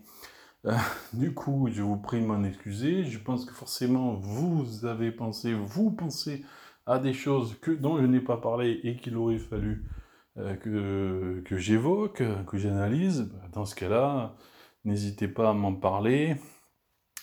Euh, 0.65 0.77
du 1.13 1.33
coup, 1.33 1.67
je 1.69 1.81
vous 1.81 1.97
prie 1.97 2.21
de 2.21 2.25
m'en 2.25 2.45
excuser. 2.45 3.03
Je 3.03 3.19
pense 3.19 3.43
que 3.43 3.51
forcément 3.51 4.13
vous 4.13 4.85
avez 4.85 5.11
pensé, 5.11 5.53
vous 5.53 5.91
pensez 5.91 6.45
à 6.85 6.97
des 6.97 7.13
choses 7.13 7.59
que, 7.59 7.71
dont 7.71 7.97
je 7.99 8.05
n'ai 8.05 8.21
pas 8.21 8.37
parlé 8.37 8.79
et 8.85 8.95
qu'il 8.95 9.17
aurait 9.17 9.37
fallu 9.37 9.83
euh, 10.37 10.55
que, 10.55 11.41
que 11.43 11.57
j'évoque, 11.57 12.23
que 12.47 12.57
j'analyse. 12.57 13.33
Dans 13.51 13.65
ce 13.65 13.75
cas-là, 13.75 14.37
n'hésitez 14.85 15.27
pas 15.27 15.49
à 15.49 15.53
m'en 15.53 15.75
parler, 15.75 16.37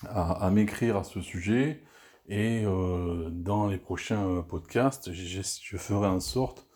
à, 0.06 0.50
m'écrire 0.50 0.98
à 0.98 1.04
ce 1.04 1.22
sujet, 1.22 1.82
et 2.30 2.64
dans 2.64 3.66
les 3.66 3.76
prochains 3.76 4.42
podcasts, 4.48 5.12
je 5.12 5.76
ferai 5.76 6.06
en 6.06 6.20
sorte 6.20 6.66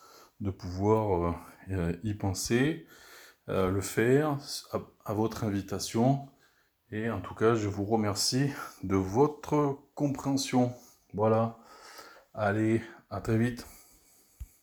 de 0.41 0.51
pouvoir 0.51 1.41
y 2.03 2.15
penser, 2.15 2.87
le 3.47 3.81
faire 3.81 4.37
à 5.05 5.15
votre 5.15 5.45
invitation. 5.45 6.29
Et 6.91 7.09
en 7.09 7.21
tout 7.21 7.35
cas, 7.35 7.55
je 7.55 7.69
vous 7.69 7.85
remercie 7.85 8.51
de 8.83 8.97
votre 8.97 9.79
compréhension. 9.95 10.73
Voilà. 11.13 11.59
Allez, 12.35 12.83
à 13.09 13.21
très 13.21 13.39
vite. 13.39 13.67